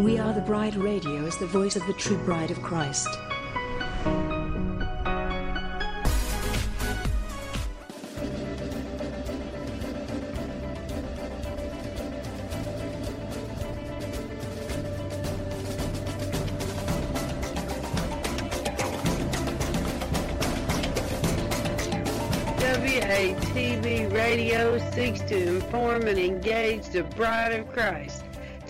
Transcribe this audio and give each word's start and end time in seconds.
We 0.00 0.18
Are 0.18 0.32
the 0.32 0.40
Bride 0.40 0.76
Radio 0.76 1.26
is 1.26 1.36
the 1.36 1.46
voice 1.46 1.76
of 1.76 1.86
the 1.86 1.92
true 1.92 2.16
bride 2.24 2.50
of 2.50 2.62
Christ. 2.62 3.06
WATB 22.56 24.10
Radio 24.14 24.78
seeks 24.92 25.20
to 25.28 25.56
inform 25.56 26.06
and 26.06 26.18
engage 26.18 26.88
the 26.88 27.02
bride 27.02 27.52
of 27.52 27.68
Christ 27.68 28.19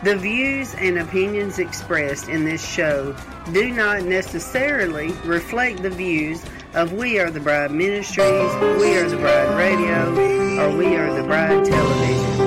The 0.00 0.16
views 0.16 0.76
and 0.76 0.98
opinions 0.98 1.58
expressed 1.58 2.28
in 2.28 2.44
this 2.44 2.64
show 2.64 3.16
do 3.52 3.72
not 3.72 4.04
necessarily 4.04 5.10
reflect 5.24 5.82
the 5.82 5.90
views 5.90 6.40
of 6.74 6.92
We 6.92 7.18
Are 7.18 7.30
the 7.30 7.40
Bride 7.40 7.72
Ministries, 7.72 8.54
We 8.80 8.96
Are 8.96 9.08
the 9.08 9.16
Bride 9.16 9.58
Radio, 9.58 10.62
or 10.62 10.76
We 10.76 10.94
Are 10.94 11.12
the 11.12 11.24
Bride 11.24 11.64
Television. 11.64 12.37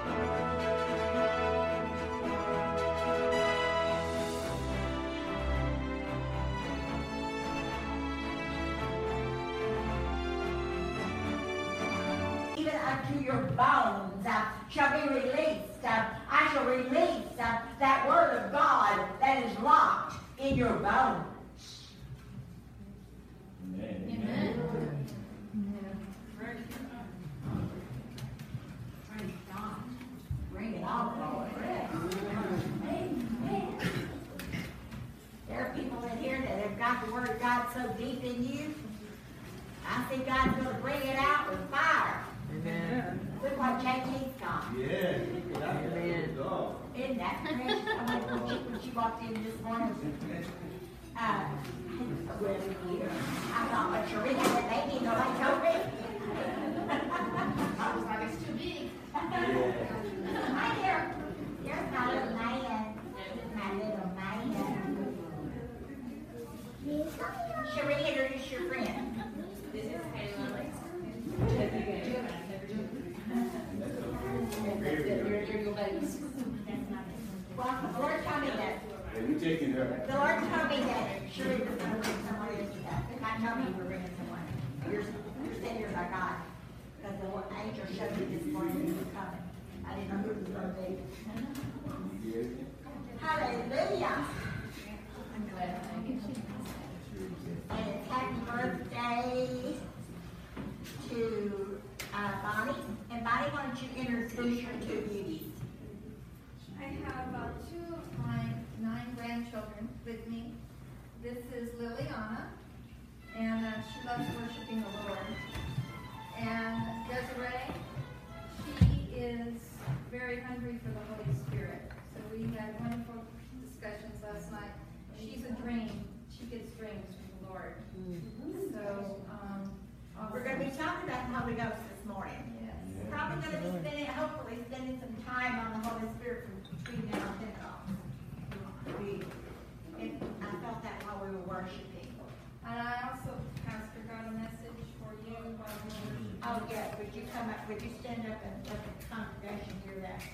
Hallelujah. 93.49 94.38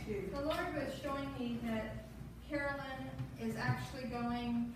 The 0.08 0.42
Lord 0.42 0.76
was 0.76 0.94
showing 1.02 1.30
me 1.40 1.60
that 1.64 2.06
Carolyn 2.50 3.10
is 3.42 3.56
actually 3.56 4.10
going 4.10 4.74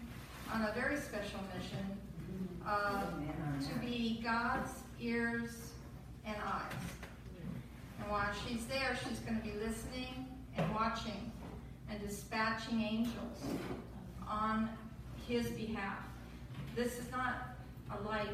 on 0.54 0.64
a 0.64 0.74
very 0.74 0.98
special 0.98 1.40
mission 1.56 1.86
uh, 2.66 3.04
to 3.62 3.80
be 3.80 4.22
God's 4.24 4.72
ears 5.00 5.72
and 6.26 6.36
eyes. 6.46 6.74
And 8.02 8.12
while 8.12 8.30
she's 8.46 8.66
there, 8.66 8.98
she's 9.08 9.20
going 9.20 9.40
to 9.40 9.44
be 9.44 9.54
listening 9.54 10.28
and 10.58 10.74
watching 10.74 11.32
and 11.90 12.00
dispatching 12.08 12.82
angels 12.82 13.44
on 14.28 14.70
his 15.28 15.48
behalf. 15.50 16.00
This 16.76 16.98
is 17.00 17.12
not 17.12 17.56
a 17.92 18.08
light 18.08 18.30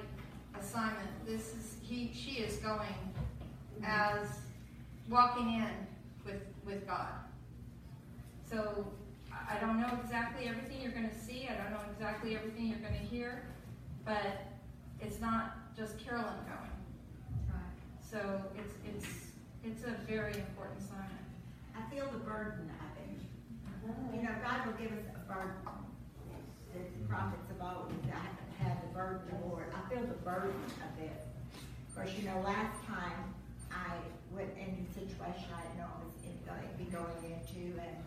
assignment. 0.60 1.10
This 1.26 1.54
is 1.54 1.78
he 1.82 2.12
she 2.14 2.42
is 2.42 2.58
going 2.58 2.96
as 3.84 4.28
walking 5.10 5.54
in 5.54 5.70
with 6.26 6.42
with 6.66 6.88
God. 6.88 7.14
So 8.50 8.86
I 9.32 9.60
don't 9.60 9.80
know 9.80 10.00
exactly 10.04 10.48
everything 10.48 10.82
you're 10.82 10.92
going 10.92 11.10
to 11.10 11.16
see. 11.16 11.48
I 11.50 11.62
don't 11.62 11.72
know 11.72 11.86
exactly 11.92 12.36
everything 12.36 12.68
you're 12.68 12.80
going 12.80 13.00
to 13.00 13.06
hear, 13.06 13.44
but 14.06 14.48
it's 15.02 15.20
not 15.20 15.76
just 15.76 15.98
Carolyn 15.98 16.34
going. 16.48 16.76
Right. 17.50 17.76
So 18.02 18.42
it's 18.58 18.74
it's 18.86 19.08
it's 19.64 19.84
a 19.84 19.92
very 20.08 20.34
important 20.34 20.80
assignment. 20.80 21.26
I 21.76 21.82
feel 21.94 22.06
the 22.12 22.20
burden 22.20 22.70
of 22.70 22.92
it. 23.02 23.20
Mm-hmm. 23.90 24.16
You 24.16 24.24
know, 24.24 24.36
God 24.44 24.66
will 24.66 24.74
give 24.74 24.92
us 24.92 25.06
a 25.16 25.32
burden. 25.32 25.54
The 26.74 27.08
prophets 27.08 27.50
of 27.52 27.62
old 27.62 27.94
had 28.60 28.82
the 28.82 28.94
burden 28.94 29.22
of 29.32 29.42
the 29.42 29.48
Lord. 29.48 29.66
I 29.72 29.90
feel 29.90 30.04
the 30.04 30.20
burden 30.26 30.52
of 30.84 30.92
this. 31.00 31.24
Of 31.90 31.96
course, 31.96 32.10
you 32.18 32.28
know, 32.28 32.42
last 32.42 32.84
time 32.86 33.34
I 33.72 33.96
went 34.32 34.52
into 34.58 34.84
a 34.84 34.94
situation 34.94 35.48
I 35.54 35.62
didn't 35.64 35.78
know 35.80 35.90
I 35.90 36.04
was 36.04 36.16
in, 36.24 36.36
going 36.46 36.68
to 36.68 36.78
be 36.78 36.90
going 36.92 37.22
into, 37.26 37.78
and 37.80 37.98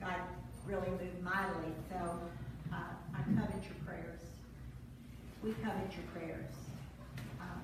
God 0.00 0.20
really 0.66 0.90
moved 0.90 1.22
mightily. 1.22 1.72
So 1.90 1.98
uh, 2.72 2.92
I 3.14 3.20
covet 3.38 3.62
your 3.64 3.78
prayers. 3.86 4.22
We 5.42 5.54
covet 5.62 5.88
your 5.94 6.06
prayers. 6.12 6.50
Um, 7.40 7.62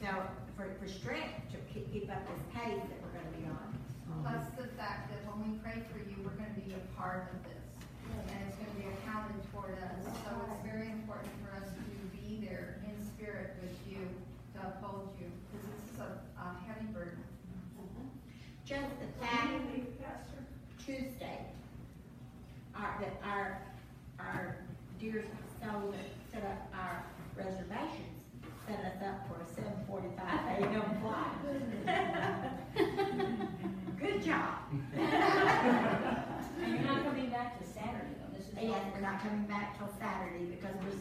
so 0.00 0.08
for, 0.56 0.66
for 0.80 0.88
strength 0.88 1.52
to 1.52 1.58
keep, 1.70 2.10
up 2.10 2.24
this 2.26 2.42
pace 2.50 2.80
that 2.80 2.98
we're 3.04 3.14
going 3.14 3.30
to 3.30 3.36
be 3.38 3.46
on. 3.46 3.68
Plus 4.24 4.42
the 4.56 4.66
fact 4.74 5.12
that 5.12 5.20
when 5.28 5.38
we 5.44 5.58
pray 5.60 5.84
for 5.92 6.00
you, 6.00 6.16
we're 6.24 6.34
going 6.34 6.50
to 6.50 6.60
be 6.64 6.74
a 6.74 6.82
part 6.98 7.30
of 7.30 7.38
this, 7.44 7.62
and 8.10 8.40
it's 8.48 8.56
going 8.56 8.72
to 8.72 8.78
be 8.80 8.88
accounted 8.98 9.36
toward 9.52 9.76
us. 9.78 10.00
So 10.24 10.32
it's 10.50 10.64
very 10.64 10.90
important 10.90 11.30
for 11.44 11.54
us 11.54 11.68
to 11.68 11.82
be 12.16 12.40
there 12.42 12.80
in 12.88 12.96
spirit 13.04 13.54
with 13.60 13.76
you 13.86 14.02
to 14.56 14.58
uphold 14.66 15.14
you, 15.20 15.28
is 16.48 16.56
a, 16.56 16.70
a 16.70 16.72
heavy 16.72 16.86
burden. 16.92 17.22
Just 18.64 18.88
the 19.00 19.06
fact 19.24 19.52
Tuesday, 20.84 21.38
our, 22.74 22.98
that 23.00 23.20
our, 23.24 23.62
our 24.18 24.56
dear 24.98 25.24
soul 25.60 25.92
that 25.92 26.08
set 26.32 26.42
up 26.44 26.72
our 26.74 27.04
reservations, 27.36 28.24
set 28.66 28.78
us 28.80 29.02
up 29.04 29.28
for 29.28 29.36
a 29.42 29.46
seven 29.54 29.72
forty-five 29.86 30.62
AM 30.62 31.00
flight. 31.00 31.34
Good 34.00 34.22
job. 34.22 34.54
And 34.96 36.72
you're 36.74 36.84
not 36.84 37.04
coming 37.04 37.30
back 37.30 37.58
to 37.60 37.66
Saturday 37.66 38.14
though, 38.20 38.36
this 38.38 38.46
is. 38.48 38.54
Yes, 38.60 38.84
we're 38.94 39.00
not 39.00 39.20
coming 39.22 39.44
back 39.46 39.76
till 39.78 39.88
Saturday 39.98 40.44
because 40.44 40.74
we're, 40.82 40.98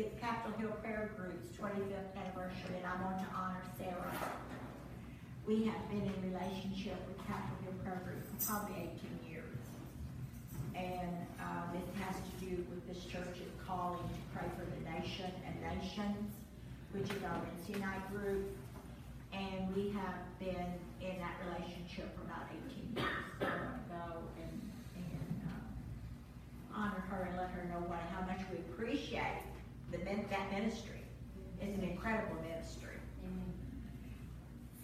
it's 0.00 0.18
Capitol 0.20 0.58
Hill 0.58 0.76
Prayer 0.82 1.10
Group's 1.16 1.56
twenty-fifth 1.56 2.16
anniversary 2.16 2.76
and 2.76 2.86
I 2.86 3.02
want 3.04 3.18
to 3.18 3.26
honor 3.34 3.62
Sarah. 3.78 4.12
We 5.46 5.64
have 5.64 5.88
been 5.90 6.02
in 6.06 6.32
relationship 6.32 6.94
with 7.08 7.18
Capitol 7.26 7.58
Hill 7.64 7.74
Prayer 7.82 8.00
Group 8.04 8.22
for 8.30 8.46
probably 8.46 8.76
eighteen 8.86 9.18
years. 9.28 9.58
And, 10.76 11.26
uh, 11.40 11.66
this 11.74 11.82
has 11.98 12.14
to 12.14 12.46
do 12.46 12.64
with 12.70 12.86
this 12.86 13.04
church's 13.04 13.50
calling 13.66 13.98
to 13.98 14.20
pray 14.32 14.46
for 14.56 14.64
the 14.64 14.80
nation 14.88 15.30
and 15.44 15.54
nations, 15.78 16.30
which 16.92 17.10
is 17.10 17.22
our 17.24 17.42
Wednesday 17.42 17.78
night 17.80 18.08
group. 18.14 18.56
And 19.32 19.74
we 19.74 19.90
have 19.90 20.22
been 20.38 20.78
in 21.00 21.18
that 21.18 21.34
relationship 21.50 22.14
for 22.14 22.22
about 22.22 22.46
eighteen 22.54 22.94
years. 22.94 23.26
So 23.40 23.46
go 23.90 24.22
and, 24.38 24.70
and, 24.94 25.42
uh, 25.42 26.78
honor 26.78 27.02
her 27.10 27.26
and 27.28 27.36
let 27.36 27.50
her 27.50 27.64
know 27.66 27.82
what, 27.90 27.98
how 28.14 28.24
much 28.30 28.46
we 28.52 28.58
appreciate 28.58 29.42
the, 29.90 29.98
that 29.98 30.52
ministry. 30.52 31.02
It's 31.60 31.76
an 31.76 31.82
incredible 31.82 32.36
ministry. 32.42 32.91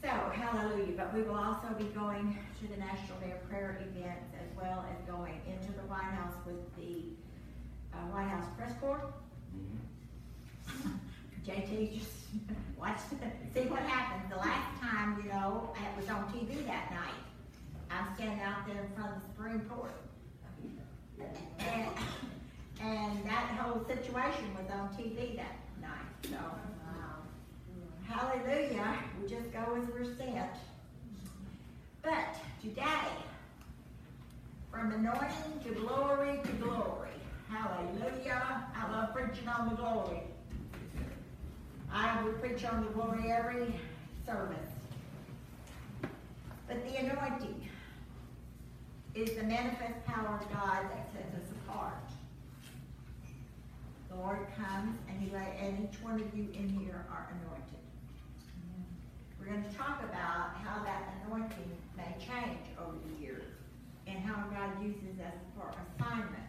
So, 0.02 0.08
hallelujah, 0.08 0.92
but 0.96 1.12
we 1.12 1.22
will 1.22 1.34
also 1.34 1.66
be 1.76 1.84
going 1.86 2.38
to 2.60 2.68
the 2.68 2.76
National 2.76 3.18
Day 3.18 3.32
of 3.32 3.48
Prayer 3.48 3.80
events 3.80 4.32
as 4.40 4.56
well 4.56 4.86
as 4.88 5.12
going 5.12 5.40
into 5.44 5.72
the 5.72 5.84
White 5.88 6.02
House 6.02 6.34
with 6.46 6.76
the 6.76 7.02
uh, 7.92 8.06
White 8.12 8.28
House 8.28 8.46
Press 8.56 8.72
Corps. 8.80 9.12
JT, 11.46 11.98
just 11.98 12.10
watch, 12.78 12.98
see 13.52 13.62
what 13.62 13.80
happens. 13.80 14.30
The 14.30 14.36
last 14.36 14.80
time, 14.80 15.20
you 15.20 15.30
know, 15.32 15.74
it 15.74 16.00
was 16.00 16.08
on 16.08 16.24
TV 16.32 16.64
that 16.66 16.92
night. 16.92 17.18
I'm 17.90 18.14
standing 18.14 18.40
out 18.40 18.68
there 18.68 18.84
in 18.84 18.90
front 18.92 19.16
of 19.16 19.22
the 19.22 19.26
Supreme 19.26 19.60
Court. 19.68 19.94
And, 21.58 21.88
and 22.80 23.24
that 23.24 23.58
whole 23.58 23.84
situation 23.84 24.54
was 24.54 24.70
on 24.70 24.90
TV 24.90 25.36
that 25.36 25.56
night, 25.80 26.06
so. 26.22 26.77
Hallelujah, 28.08 28.96
we 29.20 29.28
just 29.28 29.52
go 29.52 29.58
as 29.76 29.87
we're 29.93 30.16
sent. 30.16 30.50
But 32.02 32.37
today, 32.62 32.84
from 34.70 34.93
anointing 34.93 35.60
to 35.64 35.70
glory 35.78 36.40
to 36.43 36.52
glory, 36.52 37.10
hallelujah, 37.50 38.64
I 38.75 38.90
love 38.90 39.14
preaching 39.14 39.46
on 39.46 39.69
the 39.69 39.75
glory. 39.75 40.22
I 41.93 42.22
will 42.22 42.32
preach 42.34 42.64
on 42.64 42.84
the 42.84 42.90
glory 42.93 43.31
every 43.31 43.75
service. 44.25 44.56
But 46.66 46.87
the 46.88 46.96
anointing 46.96 47.69
is 49.14 49.32
the 49.32 49.43
manifest 49.43 50.02
power 50.06 50.40
of 50.40 50.50
God 50.50 50.84
that 50.90 51.10
sets 51.12 51.34
us 51.34 51.50
apart. 51.66 51.93
The 54.08 54.16
Lord 54.16 54.46
comes 54.56 54.96
and 55.10 55.20
He 55.20 55.31
let, 55.31 55.55
and 55.60 55.88
each 55.90 56.00
one 56.02 56.14
of 56.14 56.34
you 56.34 56.49
in 56.55 56.70
here 56.70 57.05
are 57.10 57.28
anointed. 57.32 57.57
We're 59.48 59.54
going 59.54 59.70
to 59.70 59.76
talk 59.78 60.02
about 60.02 60.56
how 60.62 60.84
that 60.84 61.14
anointing 61.26 61.70
may 61.96 62.14
change 62.18 62.58
over 62.78 62.96
the 63.08 63.22
years 63.22 63.46
and 64.06 64.18
how 64.18 64.44
God 64.50 64.82
uses 64.82 65.18
us 65.20 65.32
for 65.56 65.70
assignment. 65.96 66.44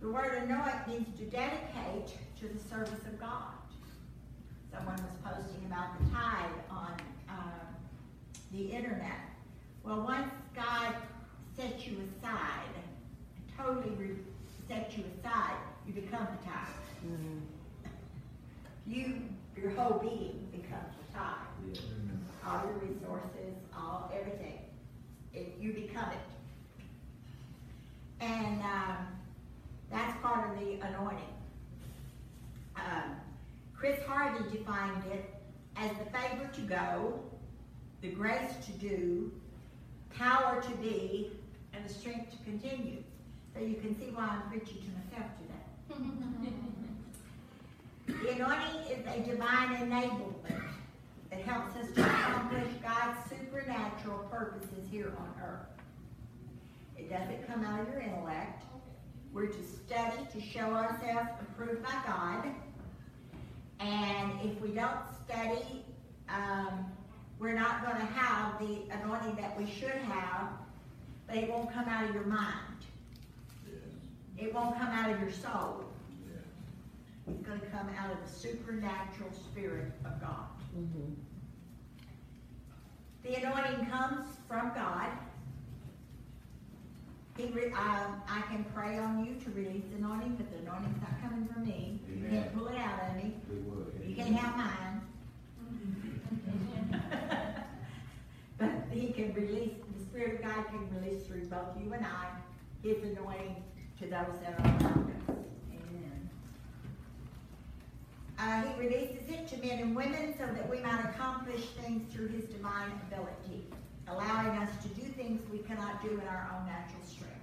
The 0.00 0.08
word 0.08 0.42
anoint 0.44 0.88
means 0.88 1.06
to 1.18 1.24
dedicate 1.26 2.16
to 2.40 2.48
the 2.48 2.58
service 2.58 3.04
of 3.04 3.20
God. 3.20 3.52
Someone 4.72 4.96
was 4.96 5.12
posting 5.22 5.66
about 5.66 5.98
the 5.98 6.04
tithe 6.10 6.50
on 6.70 6.94
um, 7.28 7.74
the 8.50 8.64
internet. 8.64 9.20
Well, 9.82 10.00
once 10.00 10.32
God 10.56 10.94
sets 11.58 11.86
you 11.86 11.98
aside, 12.22 12.74
totally 13.58 13.94
re- 13.96 14.16
sets 14.66 14.96
you 14.96 15.04
aside, 15.18 15.56
you 15.86 15.92
become 15.92 16.26
the 16.40 16.48
tithe. 16.48 17.18
You, 18.86 19.20
your 19.56 19.70
whole 19.72 19.98
being 19.98 20.48
becomes 20.50 20.94
the 21.14 21.18
tithe. 21.18 21.80
All 22.46 22.62
your 22.66 22.74
resources, 22.74 23.54
all 23.74 24.12
everything, 24.14 24.58
it, 25.32 25.56
you 25.58 25.72
become 25.72 26.10
it. 26.10 26.18
And 28.20 28.60
um, 28.60 29.06
that's 29.90 30.20
part 30.22 30.50
of 30.50 30.58
the 30.60 30.74
anointing. 30.86 31.18
Um, 32.76 33.16
Chris 33.74 33.98
Harvey 34.06 34.44
defined 34.56 35.04
it 35.10 35.34
as 35.76 35.90
the 35.92 36.04
favor 36.16 36.50
to 36.52 36.60
go, 36.62 37.20
the 38.02 38.10
grace 38.10 38.52
to 38.66 38.72
do, 38.72 39.32
power 40.14 40.62
to 40.62 40.76
be, 40.76 41.30
and 41.72 41.84
the 41.88 41.92
strength 41.92 42.30
to 42.30 42.36
continue. 42.44 43.02
So 43.54 43.60
you 43.60 43.76
can 43.76 43.98
see 43.98 44.10
why 44.12 44.28
I'm 44.28 44.50
preaching 44.50 44.82
to 44.82 45.16
myself 45.16 45.32
today. 45.38 46.04
The 48.06 48.30
anointing 48.30 48.90
is 48.90 49.06
a 49.06 49.20
divine 49.20 49.76
enablement 49.76 50.34
that 51.34 51.42
helps 51.44 51.76
us 51.76 51.90
to 51.94 52.04
accomplish 52.04 52.68
God's 52.82 53.18
supernatural 53.28 54.18
purposes 54.30 54.86
here 54.90 55.12
on 55.18 55.34
earth. 55.42 55.66
It 56.96 57.10
doesn't 57.10 57.46
come 57.46 57.64
out 57.64 57.80
of 57.80 57.88
your 57.88 58.00
intellect. 58.00 58.62
We're 59.32 59.46
to 59.46 59.62
study 59.64 60.28
to 60.32 60.40
show 60.40 60.72
ourselves 60.72 61.30
approved 61.40 61.82
by 61.82 61.94
God. 62.06 62.44
And 63.80 64.32
if 64.44 64.60
we 64.60 64.68
don't 64.68 65.00
study, 65.24 65.84
um, 66.28 66.86
we're 67.40 67.58
not 67.58 67.84
going 67.84 67.96
to 67.96 68.12
have 68.12 68.58
the 68.60 68.82
anointing 69.02 69.36
that 69.36 69.58
we 69.58 69.68
should 69.68 69.90
have, 69.90 70.50
but 71.26 71.36
it 71.36 71.50
won't 71.50 71.72
come 71.72 71.88
out 71.88 72.08
of 72.08 72.14
your 72.14 72.26
mind. 72.26 72.50
It 74.38 74.54
won't 74.54 74.76
come 74.78 74.88
out 74.88 75.10
of 75.10 75.20
your 75.20 75.32
soul. 75.32 75.84
It's 77.26 77.42
going 77.42 77.60
to 77.60 77.66
come 77.66 77.88
out 77.98 78.12
of 78.12 78.18
the 78.24 78.38
supernatural 78.38 79.32
spirit 79.32 79.92
of 80.04 80.20
God. 80.20 80.46
The 83.24 83.36
anointing 83.36 83.86
comes 83.86 84.36
from 84.46 84.72
God. 84.74 85.08
He 87.38 87.46
re- 87.46 87.72
um, 87.72 88.22
I 88.28 88.42
can 88.50 88.64
pray 88.74 88.98
on 88.98 89.24
you 89.24 89.34
to 89.42 89.50
release 89.58 89.84
the 89.90 89.96
anointing, 89.96 90.36
but 90.36 90.50
the 90.52 90.58
anointing's 90.58 91.00
not 91.00 91.20
coming 91.22 91.48
from 91.48 91.64
me. 91.64 91.98
You 92.06 92.28
can't 92.28 92.54
pull 92.54 92.68
it 92.68 92.76
out 92.76 93.00
of 93.08 93.16
me. 93.16 93.34
You 94.06 94.14
can't 94.14 94.36
have 94.36 94.56
mine. 94.56 95.00
but 98.58 98.70
he 98.92 99.12
can 99.12 99.32
release, 99.32 99.72
the 99.96 100.04
Spirit 100.04 100.34
of 100.34 100.42
God 100.42 100.66
can 100.68 101.00
release 101.00 101.26
through 101.26 101.46
both 101.46 101.76
you 101.82 101.92
and 101.94 102.04
I, 102.04 102.26
his 102.82 103.02
anointing 103.02 103.64
to 104.00 104.04
those 104.04 104.38
that 104.42 104.60
are 104.60 104.64
around 104.64 105.10
us. 105.28 105.36
Amen. 108.38 108.64
Uh, 108.64 108.72
he 108.72 108.88
releases 108.88 109.28
it 109.28 109.48
to 109.48 109.56
men 109.66 109.78
and 109.78 109.96
women 109.96 110.34
so 110.38 110.46
that 110.46 110.68
we 110.68 110.80
might 110.80 111.00
accomplish 111.04 111.66
things 111.82 112.12
through 112.12 112.28
his 112.28 112.44
divine 112.44 112.90
ability, 113.08 113.66
allowing 114.08 114.58
us 114.58 114.70
to 114.82 114.88
do 114.88 115.02
things 115.12 115.40
we 115.50 115.58
cannot 115.58 116.02
do 116.02 116.10
in 116.10 116.26
our 116.28 116.50
own 116.54 116.66
natural 116.66 117.02
strength. 117.04 117.34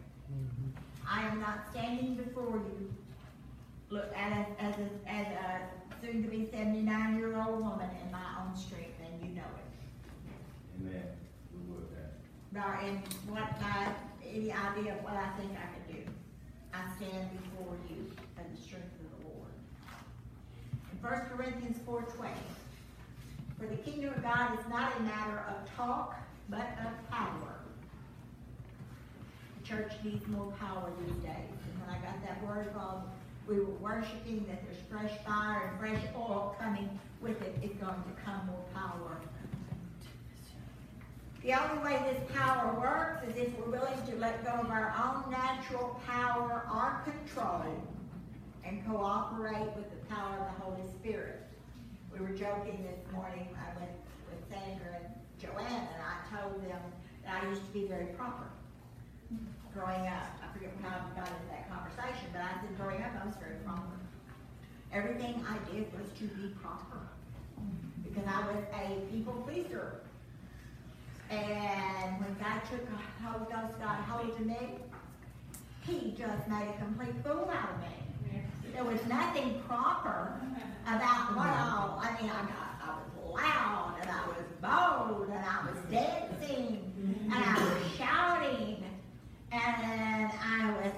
I 1.10 1.28
am 1.28 1.40
not 1.40 1.68
standing 1.72 2.16
before 2.16 2.58
you, 2.58 2.94
look, 3.90 4.14
as, 4.16 4.46
as 4.60 4.76
a, 4.76 5.10
as 5.10 5.28
a 5.28 5.62
soon-to-be 6.02 6.50
seventy-nine-year-old 6.52 7.60
woman 7.60 7.90
in 8.04 8.12
my 8.12 8.26
own 8.40 8.56
strength, 8.56 8.98
and 9.06 9.22
you 9.30 9.36
know 9.36 9.42
it. 9.42 9.70
Amen. 10.80 11.04
We 11.54 11.74
would 11.74 11.88
that. 11.92 12.14
Nor 12.54 12.80
in 12.88 12.98
what 13.28 13.60
my, 13.62 13.94
any 14.26 14.52
idea 14.52 14.94
of 14.96 15.04
what 15.04 15.14
I 15.14 15.30
think 15.38 15.52
I 15.52 15.68
could 15.76 15.96
do. 15.96 16.12
I 16.74 16.82
stand 16.96 17.30
before 17.32 17.76
you 17.90 18.10
in 18.38 18.56
the 18.56 18.62
strength 18.62 18.96
1 21.02 21.14
Corinthians 21.36 21.78
4.20. 21.88 22.30
For 23.60 23.66
the 23.66 23.76
kingdom 23.78 24.14
of 24.14 24.22
God 24.22 24.60
is 24.60 24.66
not 24.70 24.96
a 25.00 25.02
matter 25.02 25.44
of 25.50 25.76
talk, 25.76 26.16
but 26.48 26.68
of 26.86 27.10
power. 27.10 27.60
The 29.60 29.68
church 29.68 29.92
needs 30.04 30.28
more 30.28 30.52
power 30.60 30.92
these 31.06 31.16
days. 31.24 31.26
And 31.66 31.82
when 31.82 31.90
I 31.90 32.00
got 32.00 32.24
that 32.24 32.46
word 32.46 32.70
from 32.72 33.04
we 33.48 33.60
were 33.60 33.74
worshiping 33.82 34.46
that 34.48 34.62
there's 34.64 34.78
fresh 34.90 35.12
fire 35.26 35.70
and 35.70 35.80
fresh 35.80 36.04
oil 36.16 36.56
coming 36.60 36.88
with 37.20 37.42
it. 37.42 37.56
It's 37.64 37.76
going 37.76 37.96
to 37.96 38.22
come 38.24 38.46
more 38.46 38.64
power. 38.74 39.18
The 41.44 41.54
only 41.54 41.84
way 41.84 42.00
this 42.14 42.38
power 42.38 42.80
works 42.80 43.28
is 43.28 43.36
if 43.36 43.58
we're 43.58 43.72
willing 43.72 44.06
to 44.08 44.16
let 44.18 44.46
go 44.46 44.52
of 44.52 44.70
our 44.70 44.94
own 45.04 45.32
natural 45.32 46.00
power 46.06 46.64
our 46.72 47.02
control 47.04 47.64
and 48.66 48.86
cooperate 48.86 49.76
with 49.76 49.90
the 49.90 50.14
power 50.14 50.38
of 50.38 50.56
the 50.56 50.64
Holy 50.64 50.88
Spirit. 51.00 51.42
We 52.14 52.20
were 52.20 52.36
joking 52.36 52.84
this 52.84 53.14
morning, 53.14 53.48
I 53.56 53.80
went 53.80 53.92
with 54.30 54.42
Sandra 54.50 54.96
and 54.96 55.14
Joanne, 55.40 55.88
and 55.94 56.02
I 56.02 56.16
told 56.30 56.64
them 56.64 56.82
that 57.26 57.44
I 57.44 57.50
used 57.50 57.66
to 57.66 57.72
be 57.72 57.88
very 57.88 58.08
proper 58.18 58.46
growing 59.74 60.08
up. 60.08 60.28
I 60.44 60.52
forget 60.54 60.72
how 60.84 61.00
we 61.08 61.16
got 61.16 61.28
into 61.28 61.48
that 61.50 61.70
conversation, 61.72 62.28
but 62.34 62.42
I 62.42 62.52
said 62.62 62.78
growing 62.78 63.02
up 63.02 63.12
I 63.22 63.26
was 63.26 63.36
very 63.40 63.56
proper. 63.64 63.96
Everything 64.92 65.44
I 65.48 65.58
did 65.72 65.88
was 65.94 66.12
to 66.20 66.26
be 66.26 66.50
proper 66.62 67.08
because 68.04 68.28
I 68.28 68.42
was 68.52 68.64
a 68.76 69.00
people 69.12 69.34
pleaser. 69.48 70.02
And 71.30 72.20
when 72.20 72.36
God 72.42 72.62
took 72.70 72.82
a 72.84 73.24
Holy 73.24 73.46
Ghost 73.46 73.80
got 73.80 74.04
hold 74.04 74.32
of 74.32 74.46
me, 74.46 74.76
He 75.84 76.14
just 76.18 76.48
made 76.50 76.68
a 76.68 76.78
complete 76.78 77.16
fool 77.24 77.50
out 77.50 77.70
of 77.72 77.80
me. 77.80 78.01
There 78.74 78.84
was 78.84 79.06
nothing 79.08 79.62
proper 79.68 80.40
about 80.88 81.36
what 81.36 81.50
all. 81.50 82.00
I 82.02 82.18
mean, 82.22 82.30
I 82.30 82.42
got, 82.44 82.72
I 82.82 82.96
was 82.96 83.34
loud 83.34 83.96
and 84.02 84.10
I 84.10 84.28
was 84.28 84.46
bold 84.62 85.30
and 85.30 85.46
I 85.46 85.66
was 85.70 85.78
dancing 85.92 86.94
and 87.26 87.34
I 87.34 87.54
was 87.64 87.98
shouting 87.98 88.84
and 89.52 90.32
I 90.42 90.74
was, 90.82 90.94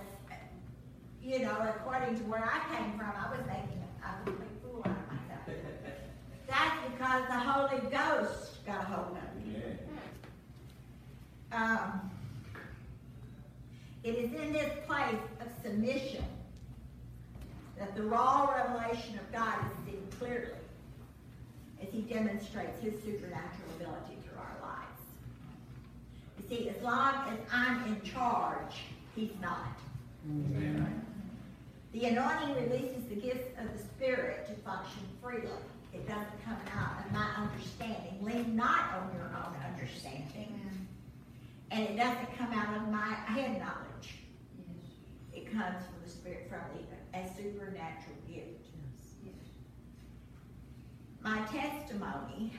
you 1.21 1.39
know, 1.39 1.57
according 1.61 2.17
to 2.17 2.23
where 2.23 2.43
I 2.43 2.75
came 2.75 2.97
from, 2.97 3.07
I 3.09 3.29
was 3.31 3.45
making 3.47 3.83
a 4.03 4.23
complete 4.23 4.49
fool 4.61 4.81
out 4.85 4.91
of 4.91 5.07
myself. 5.09 5.47
That's 6.47 6.91
because 6.91 7.27
the 7.27 7.39
Holy 7.39 7.81
Ghost 7.89 8.65
got 8.65 8.81
a 8.81 8.85
hold 8.85 9.17
of 9.17 9.45
me. 9.45 9.55
Amen. 9.55 9.79
Um, 11.51 12.11
it 14.03 14.15
is 14.15 14.33
in 14.33 14.53
this 14.53 14.71
place 14.85 15.15
of 15.39 15.47
submission 15.63 16.25
that 17.77 17.95
the 17.95 18.03
raw 18.03 18.53
revelation 18.53 19.19
of 19.19 19.31
God 19.31 19.55
is 19.65 19.85
seen 19.85 20.07
clearly 20.19 20.51
as 21.81 21.89
He 21.91 22.01
demonstrates 22.01 22.81
His 22.81 22.93
supernatural 23.03 23.69
ability 23.77 24.17
through 24.23 24.37
our 24.37 24.57
lives. 24.61 25.01
You 26.37 26.57
see, 26.57 26.69
as 26.69 26.81
long 26.81 27.15
as 27.29 27.39
I'm 27.51 27.85
in 27.85 28.01
charge, 28.01 28.75
He's 29.15 29.31
not. 29.41 29.77
Amen. 30.29 31.05
The 31.93 32.05
anointing 32.05 32.55
releases 32.55 33.03
the 33.05 33.15
gifts 33.15 33.47
of 33.59 33.71
the 33.71 33.83
Spirit 33.83 34.47
to 34.47 34.53
function 34.61 35.01
freely. 35.21 35.49
It 35.93 36.07
doesn't 36.07 36.43
come 36.43 36.57
out 36.75 37.05
of 37.05 37.11
my 37.11 37.29
understanding. 37.37 38.17
Lean 38.21 38.55
not 38.55 38.95
on 38.95 39.11
your 39.15 39.25
own 39.25 39.55
understanding. 39.71 40.59
And 41.69 41.83
it 41.83 41.97
doesn't 41.97 42.37
come 42.37 42.51
out 42.51 42.77
of 42.77 42.89
my 42.89 43.13
head 43.25 43.59
knowledge. 43.59 44.15
It 45.33 45.51
comes 45.51 45.83
from 45.85 45.95
the 46.03 46.09
Spirit, 46.09 46.47
from 46.49 46.61
the, 46.75 46.92
a 47.13 47.27
supernatural 47.35 48.17
gift. 48.27 48.65
Yes. 49.23 49.33
My 51.21 51.39
testimony 51.45 52.53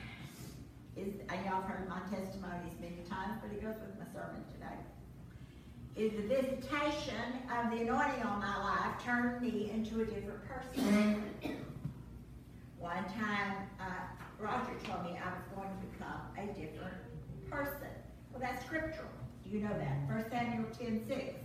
is, 0.95 1.13
and 1.29 1.45
y'all 1.45 1.61
have 1.61 1.63
heard 1.63 1.89
my 1.89 1.99
testimonies 2.09 2.73
many 2.79 3.03
times, 3.09 3.39
but 3.41 3.51
it 3.51 3.61
goes 3.61 3.75
with 3.75 3.99
my 3.99 4.05
sermon 4.13 4.43
today. 4.53 4.79
Is 5.95 6.11
the 6.13 6.27
visitation 6.27 7.39
of 7.51 7.71
the 7.71 7.81
anointing 7.81 8.23
on 8.23 8.39
my 8.39 8.57
life 8.63 9.03
turned 9.03 9.41
me 9.41 9.71
into 9.73 10.01
a 10.01 10.05
different 10.05 10.41
person. 10.47 11.23
One 12.79 13.03
time, 13.17 13.67
uh, 13.79 13.83
Roger 14.39 14.73
told 14.83 15.05
me 15.05 15.17
I 15.17 15.31
was 15.31 15.45
going 15.55 15.69
to 15.69 15.85
become 15.87 16.21
a 16.37 16.47
different 16.47 16.95
person. 17.49 17.87
Well, 18.31 18.41
that's 18.41 18.65
scriptural. 18.65 19.07
Do 19.43 19.49
you 19.49 19.63
know 19.63 19.73
that? 19.77 20.07
1 20.07 20.25
Samuel 20.29 20.65
10 20.77 21.07
6. 21.07 21.44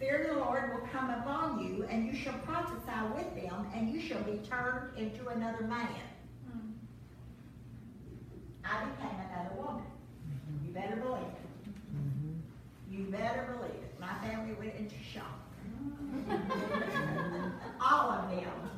Spirit 0.00 0.30
of 0.30 0.36
the 0.36 0.40
Lord 0.40 0.72
will 0.72 0.88
come 0.88 1.10
upon 1.10 1.62
you, 1.62 1.84
and 1.90 2.06
you 2.06 2.14
shall 2.14 2.32
prophesy 2.38 2.90
with 3.14 3.34
them, 3.34 3.66
and 3.74 3.92
you 3.92 4.00
shall 4.00 4.22
be 4.22 4.40
turned 4.48 4.96
into 4.96 5.28
another 5.28 5.62
man. 5.64 5.88
I 8.64 8.84
became 8.86 9.20
another 9.30 9.54
woman. 9.60 9.84
Mm-hmm. 9.84 10.66
You 10.66 10.72
better 10.72 10.96
believe 10.96 11.20
it. 11.20 11.44
Mm-hmm. 11.94 12.94
You 12.94 13.04
better 13.10 13.54
believe 13.54 13.74
it. 13.74 14.00
My 14.00 14.14
family 14.26 14.54
went 14.54 14.74
into 14.76 14.94
shock. 15.12 15.38
Mm-hmm. 15.68 17.48
All 17.82 18.10
of 18.10 18.30
them. 18.30 18.70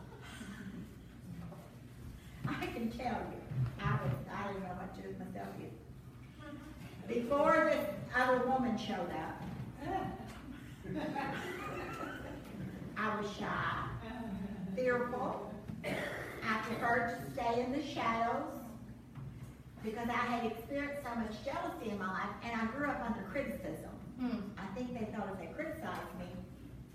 I 2.49 2.67
can 2.67 2.91
tell 2.91 3.07
you, 3.07 3.39
I 3.81 3.93
was, 3.93 4.13
I 4.29 4.49
didn't 4.49 4.65
know 4.65 4.71
what 4.71 4.93
to 4.97 5.03
do 5.03 5.09
with 5.09 5.19
myself 5.21 5.49
either. 5.61 7.15
Before 7.15 7.71
this 7.71 7.87
other 8.17 8.45
woman 8.49 8.77
showed 8.77 9.13
up, 9.13 9.41
I 12.97 13.21
was 13.21 13.31
shy, 13.39 13.89
fearful. 14.75 15.53
I 15.85 16.59
preferred 16.67 17.19
to 17.19 17.33
stay 17.33 17.63
in 17.63 17.73
the 17.73 17.83
shadows 17.83 18.59
because 19.85 20.09
I 20.09 20.13
had 20.13 20.53
experienced 20.53 21.03
so 21.03 21.15
much 21.15 21.33
jealousy 21.45 21.91
in 21.91 21.99
my 21.99 22.07
life 22.09 22.35
and 22.45 22.61
I 22.61 22.67
grew 22.67 22.89
up 22.89 23.01
under 23.05 23.23
criticism. 23.31 23.91
Hmm. 24.19 24.39
I 24.59 24.67
think 24.75 24.93
they 24.99 25.07
thought 25.15 25.29
if 25.33 25.39
they 25.41 25.53
criticized 25.55 26.15
me, 26.19 26.27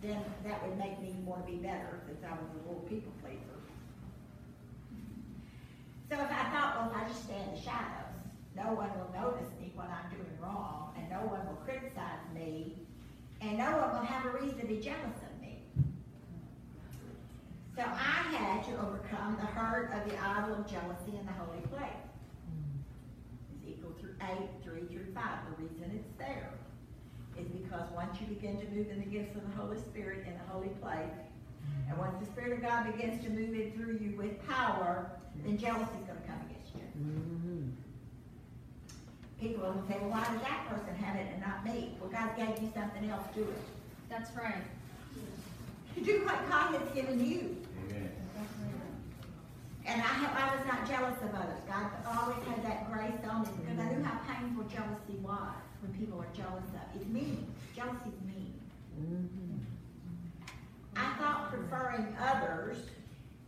then 0.02 0.24
that 0.46 0.66
would 0.66 0.78
make 0.78 1.02
me 1.02 1.16
want 1.26 1.46
to 1.46 1.52
be 1.52 1.58
better 1.58 2.00
since 2.06 2.24
I 2.24 2.32
was 2.32 2.48
a 2.54 2.68
little 2.68 2.86
people 2.88 3.12
pleaser. 3.22 3.58
So 6.10 6.16
if 6.16 6.32
I 6.32 6.44
thought, 6.52 6.76
well, 6.78 6.92
if 6.92 7.04
I 7.04 7.08
just 7.08 7.24
stay 7.26 7.36
in 7.36 7.56
the 7.56 7.62
shadows, 7.62 8.16
no 8.56 8.74
one 8.74 8.90
will 8.96 9.12
notice 9.14 9.50
me 9.60 9.72
when 9.76 9.88
I'm 9.88 10.10
doing 10.10 10.38
wrong, 10.42 10.94
and 10.98 11.10
no 11.10 11.28
one 11.28 11.46
will 11.46 11.60
criticize 11.66 12.24
me, 12.34 12.76
and 13.42 13.58
no 13.58 13.78
one 13.78 13.92
will 13.92 14.06
have 14.06 14.26
a 14.26 14.30
reason 14.30 14.60
to 14.60 14.66
be 14.66 14.78
jealous 14.78 15.18
of 15.22 15.42
me. 15.42 15.60
So 17.76 17.84
I 17.84 18.24
had 18.34 18.64
to 18.66 18.72
overcome 18.82 19.38
the 19.40 19.46
hurt 19.46 19.94
of 19.94 20.10
the 20.10 20.18
idol 20.20 20.56
of 20.56 20.68
jealousy 20.68 21.18
in 21.20 21.26
the 21.26 21.34
holy 21.34 21.62
place. 21.70 21.92
Ezekiel 23.62 23.94
through 24.00 24.16
8, 24.22 24.50
3 24.64 24.82
through 24.88 25.14
5. 25.14 25.24
The 25.58 25.64
reason 25.64 25.92
it's 25.94 26.18
there 26.18 26.52
is 27.38 27.48
because 27.48 27.88
once 27.94 28.20
you 28.20 28.28
begin 28.28 28.58
to 28.60 28.66
move 28.70 28.90
in 28.90 29.00
the 29.00 29.06
gifts 29.06 29.36
of 29.36 29.44
the 29.44 29.56
Holy 29.62 29.78
Spirit 29.78 30.26
in 30.26 30.34
the 30.34 30.52
holy 30.52 30.70
place, 30.82 31.14
and 31.88 31.98
once 31.98 32.16
the 32.20 32.26
Spirit 32.26 32.54
of 32.54 32.62
God 32.62 32.92
begins 32.96 33.24
to 33.24 33.30
move 33.30 33.54
in 33.54 33.72
through 33.74 34.00
you 34.02 34.18
with 34.18 34.46
power, 34.48 35.12
then 35.46 35.58
jealousy 35.58 35.84
is 36.02 36.06
going 36.08 36.20
to 36.20 36.28
come 36.28 36.42
against 36.50 36.74
you. 36.74 36.82
People 39.40 39.64
will 39.64 39.84
say, 39.88 39.98
well, 40.02 40.10
why 40.10 40.26
does 40.26 40.42
that 40.42 40.66
person 40.68 40.96
have 40.96 41.16
it 41.16 41.28
and 41.32 41.42
not 41.42 41.64
me? 41.64 41.96
Well, 42.00 42.10
God 42.10 42.36
gave 42.36 42.62
you 42.62 42.72
something 42.74 43.10
else 43.10 43.26
to 43.36 43.42
it. 43.42 43.62
That's 44.10 44.36
right. 44.36 44.66
You 45.96 46.04
do 46.04 46.26
what 46.26 46.50
God 46.50 46.74
has 46.74 46.90
given 46.94 47.24
you. 47.24 47.58
Amen. 47.86 48.12
And 49.86 50.02
I, 50.02 50.06
have, 50.06 50.36
I 50.36 50.56
was 50.56 50.66
not 50.68 50.88
jealous 50.88 51.18
of 51.24 51.34
others. 51.34 51.62
God 51.68 51.90
always 52.06 52.44
had 52.46 52.64
that 52.66 52.92
grace 52.92 53.24
on 53.30 53.44
me 53.44 53.50
because 53.62 53.80
I 53.80 53.90
knew 53.94 54.04
how 54.04 54.20
painful 54.28 54.66
jealousy 54.66 55.18
was 55.22 55.56
when 55.82 55.94
people 55.94 56.20
are 56.20 56.28
jealous 56.36 56.66
of. 56.74 57.02
It's 57.02 57.10
mean. 57.10 57.48
Jealousy 57.76 58.10
is 58.10 58.22
mean. 58.26 58.54
Mm-hmm. 59.00 59.58
I 60.96 61.14
thought 61.18 61.52
preferring 61.52 62.16
others 62.20 62.78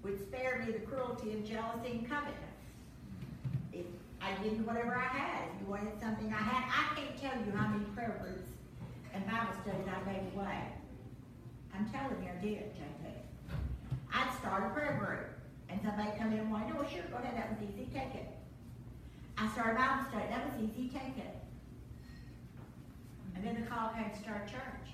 would 0.04 0.20
spare 0.28 0.64
me 0.66 0.72
the 0.72 0.80
cruelty 0.80 1.34
of 1.34 1.46
jealousy 1.46 1.92
and 1.92 2.10
covetousness. 2.10 2.49
I 4.22 4.34
give 4.44 4.54
you 4.54 4.64
whatever 4.64 4.96
I 4.96 5.08
had, 5.08 5.50
if 5.50 5.62
you 5.62 5.68
wanted 5.72 6.00
something 6.00 6.28
I 6.32 6.44
had, 6.44 6.64
I 6.68 6.96
can't 6.96 7.16
tell 7.20 7.36
you 7.46 7.52
how 7.56 7.68
many 7.68 7.86
prayer 7.96 8.20
groups 8.22 8.52
and 9.14 9.26
Bible 9.26 9.56
studies 9.64 9.88
I 9.88 10.00
gave 10.12 10.24
away. 10.36 10.60
I'm 11.74 11.90
telling 11.90 12.24
you, 12.24 12.30
I 12.30 12.42
did, 12.42 12.76
JP. 12.76 13.04
I'd 14.14 14.32
start 14.40 14.68
a 14.68 14.70
prayer 14.74 14.98
group. 15.00 15.40
And 15.70 15.80
somebody 15.86 16.10
come 16.18 16.34
in 16.34 16.40
and 16.40 16.52
wanted, 16.52 16.74
well, 16.74 16.90
sure, 16.90 17.06
go 17.12 17.18
ahead, 17.18 17.38
that 17.38 17.54
was 17.54 17.62
easy, 17.62 17.88
take 17.94 18.16
it. 18.16 18.28
I 19.38 19.48
started 19.54 19.78
Bible 19.78 20.04
study, 20.10 20.28
that 20.28 20.50
was 20.50 20.56
easy, 20.60 20.90
take 20.90 21.16
it. 21.16 21.36
And 23.36 23.46
then 23.46 23.56
the 23.56 23.70
call 23.70 23.94
came 23.94 24.10
to 24.10 24.20
start 24.20 24.50
church. 24.50 24.90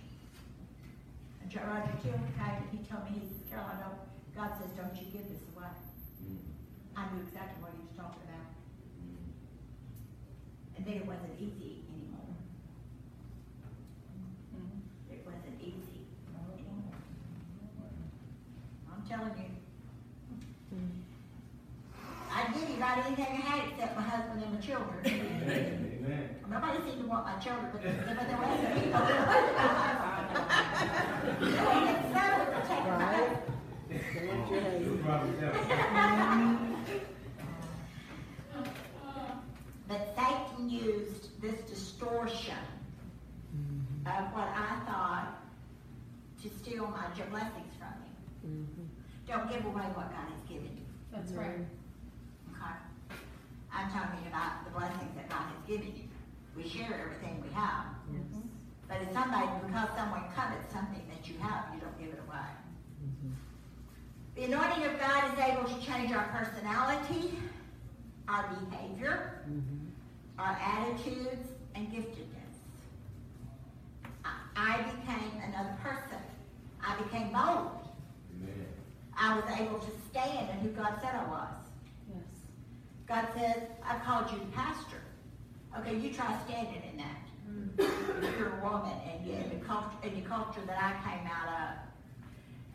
And 1.42 1.50
Roger 1.56 1.96
Till 2.04 2.12
came 2.12 2.60
and 2.60 2.70
he 2.70 2.84
told 2.86 3.10
me, 3.10 3.18
he 3.18 3.26
says, 3.26 3.42
Carol, 3.50 3.66
I 3.72 3.80
don't, 3.82 4.02
God 4.36 4.52
says, 4.60 4.70
don't 4.76 4.94
you 5.00 5.08
give 5.10 5.26
this 5.30 5.42
away. 5.56 5.72
Mm. 6.28 6.44
I 6.98 7.08
knew 7.14 7.24
exactly 7.24 7.64
what 7.64 7.72
he 7.72 7.80
was 7.88 7.96
talking 7.96 8.20
about. 8.20 8.25
And 10.86 10.94
then 10.94 11.02
it 11.02 11.08
wasn't 11.08 11.34
easy 11.40 11.82
anymore. 11.90 12.30
It 15.10 15.26
wasn't 15.26 15.60
easy. 15.60 16.06
I'm 18.94 19.02
telling 19.10 19.34
you. 19.36 19.46
I'd 22.32 22.54
give 22.54 22.70
you 22.70 22.76
about 22.76 22.98
anything 23.04 23.26
I 23.26 23.28
had 23.28 23.70
except 23.70 23.96
my 23.96 24.04
husband 24.04 24.44
and 24.44 24.54
my 24.54 24.60
children. 24.60 25.00
Amen. 25.06 26.36
Nobody 26.52 26.78
seemed 26.84 27.02
to 27.02 27.08
want 27.08 27.26
my 27.26 27.36
children, 27.40 27.70
but 27.72 27.82
but 27.82 28.28
there 28.28 28.38
was 28.38 28.60
people. 28.78 29.02
It's 31.90 32.06
so 32.14 32.26
protected 32.54 32.94
my 32.94 33.10
husband. 33.10 33.42
You 34.86 35.00
probably 35.04 35.34
tell. 35.40 36.66
But 39.88 40.16
Satan 40.16 40.70
used 40.70 41.42
this 41.42 41.60
distortion 41.62 42.58
mm-hmm. 43.56 44.08
of 44.08 44.34
what 44.34 44.48
I 44.48 44.82
thought 44.86 45.38
to 46.42 46.50
steal 46.50 46.88
my 46.88 47.06
j- 47.16 47.30
blessings 47.30 47.74
from 47.78 47.94
me. 48.02 48.12
Mm-hmm. 48.48 48.84
Don't 49.28 49.50
give 49.50 49.66
away 49.66 49.86
what 49.94 50.10
God 50.10 50.28
has 50.34 50.42
given 50.50 50.72
you. 50.76 50.86
That's 51.14 51.32
right. 51.34 51.48
Okay? 51.48 51.66
I'm 53.74 53.92
talking 53.92 54.26
about 54.28 54.64
the 54.66 54.72
blessings 54.72 55.14
that 55.16 55.30
God 55.30 55.46
has 55.52 55.62
given 55.68 55.94
you. 55.96 56.08
We 56.56 56.68
share 56.68 56.94
everything 56.96 57.44
we 57.44 57.54
have. 57.54 57.86
Mm-hmm. 58.10 58.48
But 58.88 59.02
if 59.02 59.12
somebody, 59.14 59.48
because 59.68 59.90
someone 59.98 60.24
covets 60.36 60.72
something 60.72 61.02
that 61.10 61.28
you 61.28 61.38
have, 61.40 61.74
you 61.74 61.82
don't 61.82 61.98
give 62.00 62.10
it 62.10 62.22
away. 62.28 62.48
The 64.36 64.44
anointing 64.44 64.86
of 64.86 65.00
God 65.00 65.34
is 65.34 65.40
able 65.40 65.64
to 65.64 65.86
change 65.86 66.12
our 66.12 66.28
personality, 66.28 67.34
our 68.28 68.50
behavior, 68.70 69.42
mm-hmm. 69.50 70.40
our 70.40 70.60
attitudes, 70.62 71.50
and 71.76 71.88
giftedness. 71.92 72.56
I, 74.24 74.34
I 74.56 74.78
became 74.84 75.42
another 75.48 75.76
person. 75.82 76.20
I 76.86 76.96
became 77.04 77.32
bold. 77.32 77.72
Amen. 78.42 78.66
I 79.18 79.36
was 79.36 79.46
able 79.60 79.80
to 79.80 79.92
stand 80.10 80.50
in 80.50 80.58
who 80.60 80.70
God 80.70 80.98
said 81.02 81.16
I 81.16 81.28
was. 81.30 81.56
Yes. 82.10 82.24
God 83.08 83.28
says, 83.36 83.64
I 83.84 83.98
called 84.00 84.32
you 84.32 84.40
pastor. 84.56 85.02
Okay, 85.80 85.98
you 85.98 86.14
try 86.14 86.36
standing 86.48 86.82
in 86.92 86.98
that. 86.98 87.26
If 87.78 88.38
you're 88.40 88.60
a 88.60 88.64
woman 88.64 88.94
and 89.10 89.26
you, 89.26 89.34
in 89.34 89.50
the 89.50 89.66
culture, 89.66 89.98
in 90.04 90.16
the 90.16 90.22
culture 90.22 90.62
that 90.66 90.78
I 90.78 90.92
came 91.08 91.28
out 91.28 91.48
of, 91.48 91.78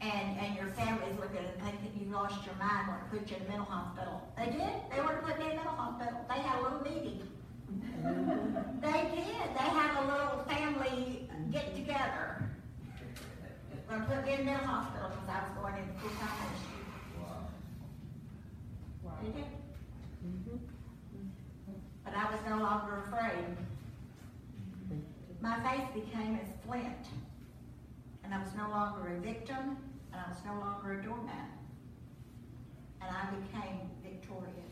and, 0.01 0.39
and 0.39 0.57
your 0.57 0.69
family's 0.69 1.17
looking 1.21 1.39
at 1.39 1.45
it 1.45 1.61
and 1.61 1.79
thinking 1.81 2.07
you 2.07 2.13
lost 2.13 2.45
your 2.47 2.55
mind, 2.57 2.89
want 2.89 3.11
to 3.11 3.19
put 3.19 3.31
you 3.31 3.37
in 3.37 3.43
a 3.43 3.49
mental 3.49 3.67
hospital. 3.67 4.23
They 4.37 4.47
did. 4.47 4.75
They 4.91 5.01
want 5.01 5.21
to 5.21 5.27
put 5.27 5.39
me 5.39 5.45
in 5.47 5.53
a 5.53 5.57
mental 5.57 5.75
hospital. 5.77 6.25
They 6.29 6.41
had 6.41 6.59
a 6.59 6.63
little 6.63 6.81
meeting. 6.81 7.29
they 8.81 9.01
did. 9.13 9.47
They 9.55 9.69
had 9.77 10.03
a 10.03 10.07
little 10.09 10.45
family 10.49 11.29
get 11.53 11.75
together. 11.77 12.49
Going 13.89 14.03
to 14.03 14.07
put 14.07 14.25
me 14.25 14.35
in 14.35 14.41
a 14.41 14.45
mental 14.45 14.67
hospital 14.69 15.11
because 15.11 15.29
I 15.29 15.43
was 15.43 15.53
going 15.61 15.83
into 15.83 15.99
full-time 16.01 16.37
ministry. 16.47 16.81
Wow. 19.03 19.13
They 19.21 19.29
did. 19.29 19.51
Mm-hmm. 20.25 20.57
But 22.05 22.15
I 22.15 22.31
was 22.31 22.41
no 22.49 22.57
longer 22.63 23.05
afraid. 23.07 23.45
Mm-hmm. 24.89 25.43
My 25.43 25.61
face 25.61 25.89
became 25.93 26.39
as 26.41 26.49
flint. 26.65 27.07
And 28.23 28.33
I 28.33 28.39
was 28.39 28.55
no 28.57 28.71
longer 28.71 29.17
a 29.17 29.21
victim, 29.21 29.77
and 30.13 30.21
I 30.21 30.29
was 30.29 30.39
no 30.45 30.59
longer 30.61 31.01
a 31.01 31.03
doormat. 31.05 31.49
And 33.03 33.17
I 33.17 33.31
became 33.31 33.81
victorious. 34.03 34.71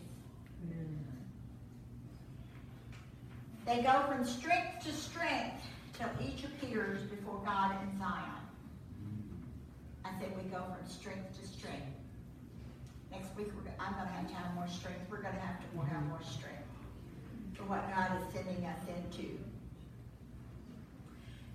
They 3.69 3.83
go 3.83 4.03
from 4.09 4.25
strength 4.25 4.85
to 4.85 4.93
strength 4.93 5.63
till 5.93 6.09
each 6.27 6.43
appears 6.45 7.03
before 7.03 7.43
God 7.45 7.77
in 7.83 7.99
Zion. 7.99 8.41
I 10.07 10.11
said 10.19 10.33
we 10.43 10.49
go 10.49 10.65
from 10.65 10.89
strength 10.89 11.39
to 11.39 11.47
strength. 11.47 11.85
Next 13.11 13.37
week, 13.37 13.49
I'm 13.79 13.93
gonna 13.93 14.09
have 14.09 14.27
to 14.27 14.35
have 14.35 14.55
more 14.55 14.69
strength. 14.69 15.01
We're 15.11 15.21
gonna 15.21 15.41
have 15.41 15.61
to 15.61 15.87
have 15.87 16.07
more 16.07 16.23
strength 16.23 16.65
for 17.53 17.65
what 17.65 17.91
God 17.95 18.23
is 18.23 18.33
sending 18.33 18.65
us 18.65 18.81
into. 18.89 19.39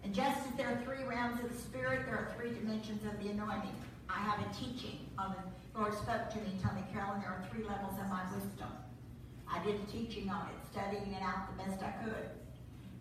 And 0.04 0.14
just 0.14 0.46
as 0.48 0.54
there 0.58 0.68
are 0.68 0.80
three 0.84 1.04
realms 1.08 1.40
of 1.44 1.52
the 1.52 1.58
Spirit, 1.58 2.06
there 2.06 2.16
are 2.16 2.34
three 2.38 2.52
dimensions 2.52 3.06
of 3.06 3.18
the 3.24 3.30
anointing. 3.32 3.76
I 4.10 4.20
have 4.20 4.40
a 4.40 4.54
teaching 4.54 5.08
on 5.18 5.36
the 5.36 5.80
Lord 5.80 5.94
spoke 5.94 6.30
to 6.30 6.38
me, 6.38 6.54
told 6.62 6.76
me, 6.76 6.84
Carolyn, 6.94 7.22
there 7.22 7.34
are 7.34 7.44
three 7.50 7.64
levels 7.64 7.98
of 7.98 8.08
my 8.10 8.22
wisdom. 8.30 8.70
I 9.50 9.64
did 9.66 9.82
a 9.82 9.86
teaching 9.92 10.30
on 10.30 10.48
it, 10.48 10.58
studying 10.72 11.14
it 11.14 11.24
out 11.24 11.50
the 11.50 11.64
best 11.64 11.82
I 11.82 11.92
could 12.06 12.30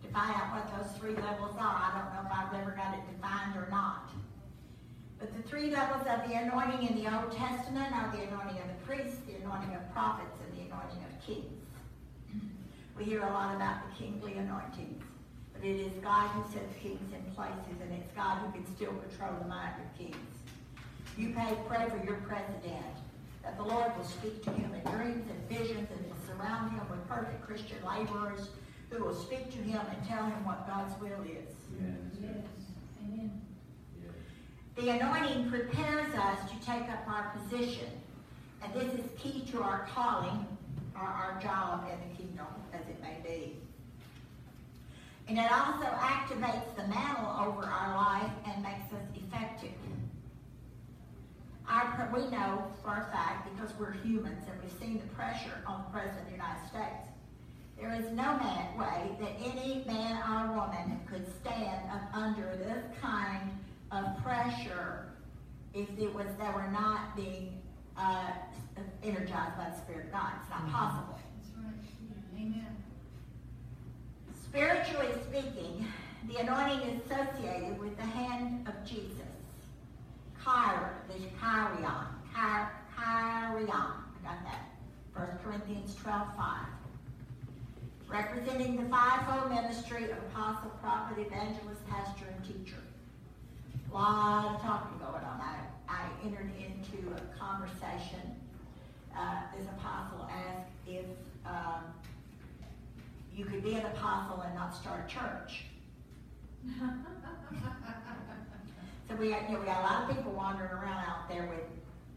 to 0.01 0.07
find 0.09 0.33
out 0.33 0.57
what 0.57 0.65
those 0.73 0.97
three 0.97 1.13
levels 1.13 1.55
are. 1.59 1.77
I 1.77 2.01
don't 2.01 2.09
know 2.13 2.25
if 2.25 2.33
I've 2.33 2.61
ever 2.61 2.71
got 2.71 2.97
it 2.97 3.05
defined 3.13 3.55
or 3.55 3.67
not. 3.69 4.09
But 5.19 5.35
the 5.35 5.43
three 5.47 5.69
levels 5.71 6.01
of 6.07 6.27
the 6.27 6.35
anointing 6.35 6.87
in 6.87 6.95
the 7.03 7.13
Old 7.13 7.31
Testament 7.31 7.93
are 7.93 8.11
the 8.11 8.23
anointing 8.23 8.57
of 8.57 8.67
the 8.67 8.79
priests, 8.85 9.21
the 9.27 9.35
anointing 9.35 9.75
of 9.75 9.93
prophets, 9.93 10.35
and 10.43 10.57
the 10.57 10.65
anointing 10.65 11.03
of 11.05 11.25
kings. 11.25 11.61
We 12.97 13.05
hear 13.05 13.21
a 13.21 13.29
lot 13.29 13.55
about 13.55 13.77
the 13.87 14.03
kingly 14.03 14.33
anointings, 14.33 14.97
but 14.99 15.02
it 15.63 15.79
is 15.79 15.93
God 16.03 16.27
who 16.29 16.43
sets 16.51 16.75
kings 16.81 17.13
in 17.13 17.31
places, 17.33 17.79
and 17.81 17.93
it's 17.93 18.11
God 18.11 18.39
who 18.39 18.51
can 18.51 18.65
still 18.75 18.91
control 18.91 19.31
the 19.41 19.47
mind 19.47 19.73
of 19.79 19.97
kings. 19.97 20.15
You 21.17 21.29
pay, 21.29 21.55
pray 21.67 21.87
for 21.89 22.03
your 22.05 22.17
president, 22.27 22.97
that 23.43 23.55
the 23.55 23.63
Lord 23.63 23.95
will 23.97 24.05
speak 24.05 24.43
to 24.43 24.51
him 24.51 24.73
in 24.73 24.91
dreams 24.91 25.23
and 25.29 25.49
visions, 25.49 25.87
and 25.89 26.05
will 26.05 26.17
surround 26.27 26.71
him 26.71 26.81
with 26.89 27.07
perfect 27.07 27.41
Christian 27.45 27.77
laborers 27.87 28.49
who 28.89 29.03
will 29.03 29.15
speak 29.15 29.51
to 29.51 29.57
him 29.57 29.79
and 29.89 30.07
tell 30.07 30.25
him 30.25 30.45
what 30.45 30.67
God's 30.67 30.99
will 31.01 31.21
is. 31.23 31.55
Yes. 31.81 32.33
Amen. 33.01 33.41
Yes. 34.01 34.13
The 34.75 34.89
anointing 34.89 35.49
prepares 35.49 36.13
us 36.13 36.39
to 36.51 36.65
take 36.65 36.89
up 36.89 37.07
our 37.07 37.33
position. 37.37 37.87
And 38.61 38.73
this 38.73 38.93
is 38.93 39.05
key 39.17 39.45
to 39.51 39.61
our 39.61 39.87
calling, 39.93 40.45
our, 40.95 41.07
our 41.07 41.41
job 41.41 41.89
in 41.91 42.09
the 42.09 42.15
kingdom, 42.15 42.47
as 42.73 42.81
it 42.81 43.01
may 43.01 43.17
be. 43.23 43.62
And 45.27 45.37
it 45.37 45.51
also 45.51 45.85
activates 45.85 46.75
the 46.75 46.87
mantle 46.87 47.31
over 47.39 47.63
our 47.63 47.95
life 47.95 48.31
and 48.45 48.61
makes 48.61 48.91
us 48.91 49.07
effective. 49.15 49.71
Our, 51.67 52.09
we 52.13 52.29
know 52.29 52.67
for 52.83 52.91
a 52.91 53.11
fact, 53.11 53.49
because 53.51 53.71
we're 53.79 53.93
humans 53.93 54.43
and 54.51 54.61
we've 54.61 54.79
seen 54.79 54.99
the 54.99 55.15
pressure 55.15 55.63
on 55.65 55.85
the 55.85 55.97
President 55.97 56.19
of 56.19 56.25
the 56.25 56.31
United 56.33 56.67
States, 56.67 57.07
there 57.79 57.93
is 57.95 58.05
no 58.11 58.37
man, 58.37 58.77
way 58.77 59.15
that 59.19 59.31
any 59.41 59.83
man 59.87 60.21
or 60.29 60.55
woman 60.55 60.99
could 61.09 61.25
stand 61.41 61.89
up 61.89 62.13
under 62.13 62.55
this 62.57 62.83
kind 63.01 63.49
of 63.91 64.21
pressure 64.23 65.13
if 65.73 65.89
it 65.97 66.13
was 66.13 66.27
they 66.37 66.49
were 66.53 66.69
not 66.71 67.15
being 67.15 67.61
uh, 67.97 68.31
energized 69.03 69.57
by 69.57 69.69
the 69.69 69.77
Spirit 69.77 70.05
of 70.07 70.11
God. 70.11 70.33
It's 70.41 70.49
not 70.49 70.69
possible. 70.69 71.19
That's 71.37 71.65
right. 71.65 72.41
Amen. 72.41 72.82
Spiritually 74.53 75.09
speaking, 75.27 75.87
the 76.29 76.37
anointing 76.37 76.87
is 76.87 77.01
associated 77.07 77.79
with 77.79 77.97
the 77.97 78.03
hand 78.03 78.67
of 78.67 78.87
Jesus. 78.87 79.09
Kyra, 80.45 80.91
the 81.07 81.15
Kyrion. 81.41 82.05
Ky- 82.31 82.69
Kyrion. 82.95 83.71
I 83.71 84.23
got 84.23 84.43
that. 84.43 84.69
1 85.15 85.27
Corinthians 85.43 85.95
12, 85.95 86.27
5. 86.37 86.65
Representing 88.07 88.75
the 88.77 88.87
fivefold 88.89 89.49
ministry 89.49 90.03
of 90.11 90.19
apostle, 90.19 90.69
prophet, 90.83 91.17
evangelist, 91.17 91.81
pastor, 91.89 92.25
and 92.31 92.45
teacher. 92.45 92.83
A 93.91 93.95
lot 93.95 94.53
of 94.53 94.61
talking 94.61 94.99
going 94.99 95.23
on. 95.23 95.41
I, 95.41 95.61
I 95.89 96.05
entered 96.23 96.51
into 96.59 97.11
a 97.15 97.39
conversation. 97.39 98.35
Uh, 99.17 99.37
this 99.57 99.65
apostle 99.79 100.29
asked 100.29 100.69
if 100.85 101.05
um, 101.43 101.85
you 103.35 103.45
could 103.45 103.63
be 103.63 103.73
an 103.75 103.85
apostle 103.85 104.41
and 104.41 104.53
not 104.55 104.75
start 104.75 105.05
a 105.05 105.07
church. 105.11 105.65
So 109.09 109.15
we, 109.15 109.29
got- 109.31 109.47
you 109.49 109.55
know, 109.55 109.59
we 109.59 109.65
got 109.65 109.79
a 109.81 109.83
lot 109.93 110.09
of 110.09 110.15
people 110.15 110.31
wandering 110.31 110.71
around 110.71 111.05
out 111.05 111.27
there 111.29 111.45
with 111.47 111.65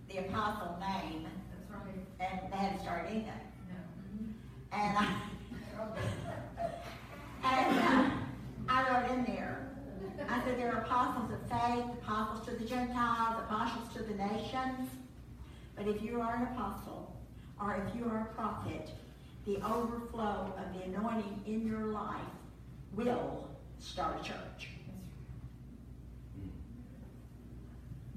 the 0.08 0.18
apostle 0.28 0.78
name, 0.80 1.26
That's 1.50 1.68
right. 1.84 1.94
and 2.20 2.52
they 2.52 2.56
hadn't 2.56 2.80
started 2.80 3.10
anything. 3.10 3.32
No. 3.68 4.78
And 4.78 4.96
I, 4.96 5.20
and 7.44 7.78
uh, 7.80 8.10
I 8.68 8.88
wrote 8.88 9.10
in 9.18 9.24
there, 9.24 9.68
I 10.28 10.42
said 10.44 10.58
there 10.58 10.72
are 10.74 10.82
apostles 10.82 11.32
of 11.32 11.40
faith, 11.50 11.84
apostles 12.02 12.46
to 12.46 12.54
the 12.54 12.64
Gentiles, 12.64 13.42
apostles 13.46 13.92
to 13.96 14.02
the 14.04 14.14
nations. 14.14 14.88
But 15.76 15.88
if 15.88 16.00
you 16.02 16.20
are 16.20 16.36
an 16.36 16.42
apostle, 16.56 17.14
or 17.60 17.84
if 17.86 17.94
you 17.96 18.04
are 18.08 18.28
a 18.30 18.34
prophet, 18.34 18.90
the 19.46 19.56
overflow 19.64 20.52
of 20.58 20.74
the 20.74 20.84
anointing 20.84 21.40
in 21.46 21.64
your 21.64 21.86
life 21.86 22.20
will 22.94 23.48
start 23.78 24.20
a 24.20 24.24
church. 24.24 24.70
Hmm. 26.34 26.48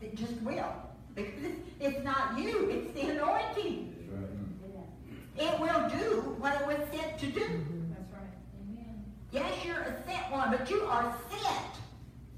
It 0.02 0.16
just 0.16 0.42
will. 0.42 0.74
Because 1.14 1.52
it's 1.80 2.04
not 2.04 2.38
you, 2.40 2.70
it's 2.70 2.92
the 2.94 3.12
anointing. 3.12 3.96
Right. 4.12 5.48
It 5.48 5.60
will 5.60 5.90
do 5.90 6.36
what 6.40 6.60
it 6.60 6.68
was 6.68 6.78
sent 6.92 7.20
to 7.20 7.28
do. 7.28 7.42
Mm-hmm. 7.42 7.94
That's 7.94 8.12
right. 8.12 8.24
Amen. 8.62 9.04
Yes, 9.32 9.54
you're 9.64 9.82
a 9.82 10.04
sent 10.06 10.32
one, 10.32 10.52
but 10.52 10.70
you 10.70 10.82
are 10.82 11.16
sent 11.30 11.66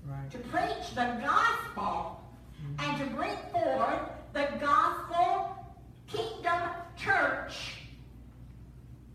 Right. 0.06 0.32
to 0.32 0.38
preach 0.40 0.90
the 0.96 1.22
gospel 1.24 2.22
mm-hmm. 2.62 2.90
and 2.90 2.98
to 3.00 3.16
bring 3.16 3.38
forth 3.54 4.10
the 4.34 4.48
gospel 4.60 5.56
kingdom 6.08 6.62
church 6.98 7.81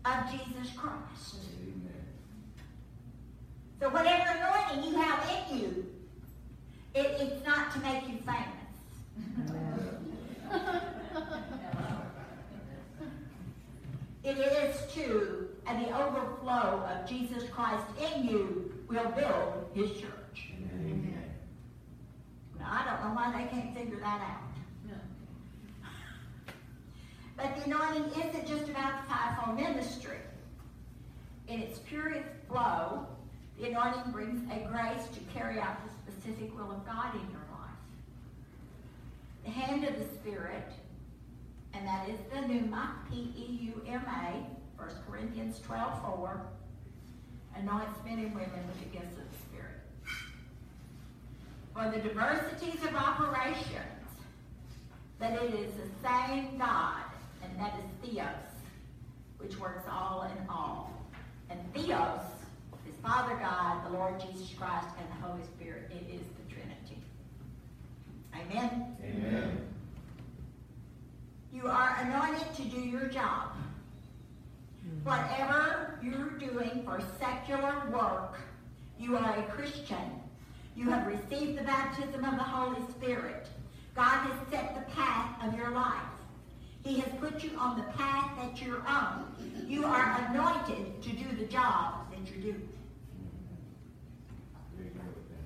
of 0.07 0.31
Jesus 0.31 0.71
Christ. 0.75 1.35
Amen. 1.61 2.05
So 3.79 3.89
whatever 3.89 4.29
anointing 4.29 4.91
you 4.91 4.99
have 4.99 5.19
in 5.29 5.59
you, 5.59 5.85
it, 6.95 7.17
it's 7.19 7.45
not 7.45 7.71
to 7.73 7.79
make 7.79 8.07
you 8.07 8.17
famous. 8.25 8.67
It 14.27 14.39
is 14.39 14.93
to, 14.93 15.47
and 15.65 15.85
the 15.85 15.97
overflow 15.97 16.85
of 16.85 17.07
Jesus 17.07 17.43
Christ 17.49 17.85
in 17.97 18.27
you 18.27 18.73
will 18.89 19.09
build 19.11 19.69
his 19.73 19.91
church. 19.91 20.51
Amen. 20.73 21.23
Now, 22.59 22.65
I 22.69 22.89
don't 22.89 23.07
know 23.07 23.15
why 23.15 23.31
they 23.31 23.47
can't 23.47 23.73
figure 23.73 24.01
that 24.01 24.19
out. 24.19 24.46
But 27.37 27.55
the 27.55 27.65
anointing 27.65 28.23
isn't 28.23 28.47
just 28.47 28.67
about 28.67 29.03
the 29.03 29.13
fivefold 29.13 29.57
ministry. 29.57 30.17
In 31.47 31.61
its 31.61 31.77
purest 31.79 32.27
flow, 32.49 33.05
the 33.59 33.69
anointing 33.69 34.11
brings 34.11 34.41
a 34.51 34.67
grace 34.67 35.07
to 35.13 35.19
carry 35.33 35.59
out 35.59 35.77
the 35.85 36.11
specific 36.11 36.57
will 36.57 36.71
of 36.71 36.85
God 36.85 37.13
in 37.13 37.21
your 37.31 37.45
life. 37.51 37.77
The 39.45 39.51
hand 39.51 39.83
of 39.83 39.97
the 39.99 40.05
Spirit, 40.15 40.67
and 41.73 41.87
that 41.87 42.09
is 42.09 42.19
the 42.33 42.41
pneuma, 42.41 42.95
P-E-U-M-A, 43.09 44.81
1 44.81 44.89
Corinthians 45.09 45.59
12, 45.59 46.01
4, 46.01 46.41
anoints 47.55 47.99
men 48.03 48.19
and 48.19 48.33
women 48.33 48.67
with 48.67 48.79
the 48.79 48.97
gifts 48.97 49.15
of 49.17 49.23
the 49.31 49.37
Spirit. 49.47 49.81
For 51.73 51.91
the 51.91 52.09
diversities 52.09 52.83
of 52.83 52.95
operations, 52.95 53.85
but 55.19 55.31
it 55.31 55.53
is 55.53 55.71
the 55.73 56.07
same 56.07 56.57
God, 56.57 57.03
and 57.49 57.59
that 57.59 57.73
is 57.79 58.09
Theos, 58.09 58.25
which 59.37 59.57
works 59.57 59.83
all 59.89 60.23
in 60.23 60.47
all. 60.49 60.91
And 61.49 61.59
Theos 61.73 62.21
is 62.87 62.95
Father 63.01 63.35
God, 63.35 63.85
the 63.85 63.97
Lord 63.97 64.19
Jesus 64.19 64.53
Christ, 64.57 64.87
and 64.99 65.07
the 65.09 65.27
Holy 65.27 65.43
Spirit. 65.55 65.91
It 65.91 66.13
is 66.13 66.21
the 66.21 66.53
Trinity. 66.53 67.01
Amen? 68.35 68.97
Amen. 69.03 69.67
You 71.53 71.67
are 71.67 71.97
anointed 72.01 72.53
to 72.55 72.63
do 72.63 72.79
your 72.79 73.07
job. 73.07 73.53
Whatever 75.03 75.99
you're 76.03 76.37
doing 76.37 76.83
for 76.85 77.01
secular 77.19 77.89
work, 77.91 78.39
you 78.99 79.17
are 79.17 79.39
a 79.39 79.43
Christian. 79.43 80.21
You 80.75 80.89
have 80.89 81.07
received 81.07 81.57
the 81.57 81.63
baptism 81.63 82.23
of 82.23 82.35
the 82.35 82.43
Holy 82.43 82.81
Spirit. 82.91 83.47
God 83.95 84.27
has 84.27 84.49
set 84.51 84.75
the 84.75 84.91
path 84.91 85.43
of 85.43 85.57
your 85.57 85.71
life. 85.71 86.16
He 86.87 87.01
has 87.01 87.11
put 87.19 87.43
you 87.43 87.51
on 87.59 87.77
the 87.77 87.83
path 87.97 88.31
that 88.41 88.61
you're 88.61 88.81
on. 88.87 89.35
You 89.67 89.83
are 89.83 90.25
anointed 90.29 91.01
to 91.03 91.09
do 91.09 91.35
the 91.37 91.45
job 91.45 92.09
that 92.11 92.33
you 92.33 92.41
do. 92.41 92.55
Very 94.77 94.89
good. 94.91 95.01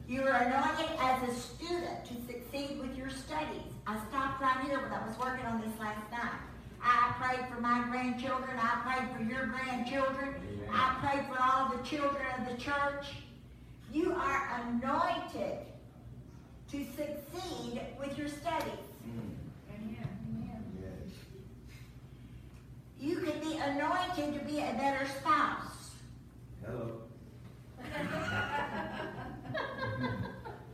You 0.08 0.22
are 0.22 0.44
anointed 0.44 0.92
as 1.00 1.30
a 1.30 1.34
student 1.34 2.06
to 2.06 2.14
succeed 2.32 2.80
with 2.80 2.96
your 2.96 3.10
studies. 3.10 3.74
I 3.88 3.98
stopped 4.10 4.40
right 4.40 4.60
here 4.66 4.80
when 4.82 4.92
I 4.92 5.08
was 5.08 5.18
working 5.18 5.46
on 5.48 5.62
this 5.62 5.80
last 5.80 6.12
night. 6.12 6.40
I 6.84 7.14
prayed 7.18 7.48
for 7.52 7.60
my 7.60 7.86
grandchildren. 7.90 8.60
I 8.60 8.82
prayed 8.84 9.10
for 9.16 9.24
your 9.24 9.48
grandchildren. 9.48 10.36
I 10.72 10.96
prayed 11.02 11.26
for 11.28 11.42
all 11.42 11.76
the 11.76 11.84
children 11.84 12.26
of 12.38 12.46
the 12.52 12.62
church. 12.62 13.08
You 13.92 14.14
are 14.14 14.62
anointed 14.68 15.58
to 16.72 16.86
succeed 16.86 17.82
with 18.00 18.18
your 18.18 18.28
studies. 18.28 18.86
Amen. 19.04 19.38
Amen. 19.74 20.64
Yes. 20.82 21.14
You 23.02 23.16
can 23.16 23.40
be 23.40 23.58
anointed 23.58 24.40
to 24.40 24.46
be 24.46 24.60
a 24.60 24.74
better 24.78 25.08
spouse. 25.20 25.90
Hello. 26.64 27.02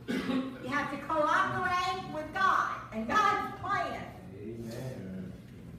You 0.08 0.74
have 0.74 0.90
to 0.90 0.96
cooperate 1.06 2.14
with 2.14 2.32
God 2.32 2.70
and 2.92 3.06
God's 3.08 3.60
plan. 3.60 4.02
Amen. 4.40 5.32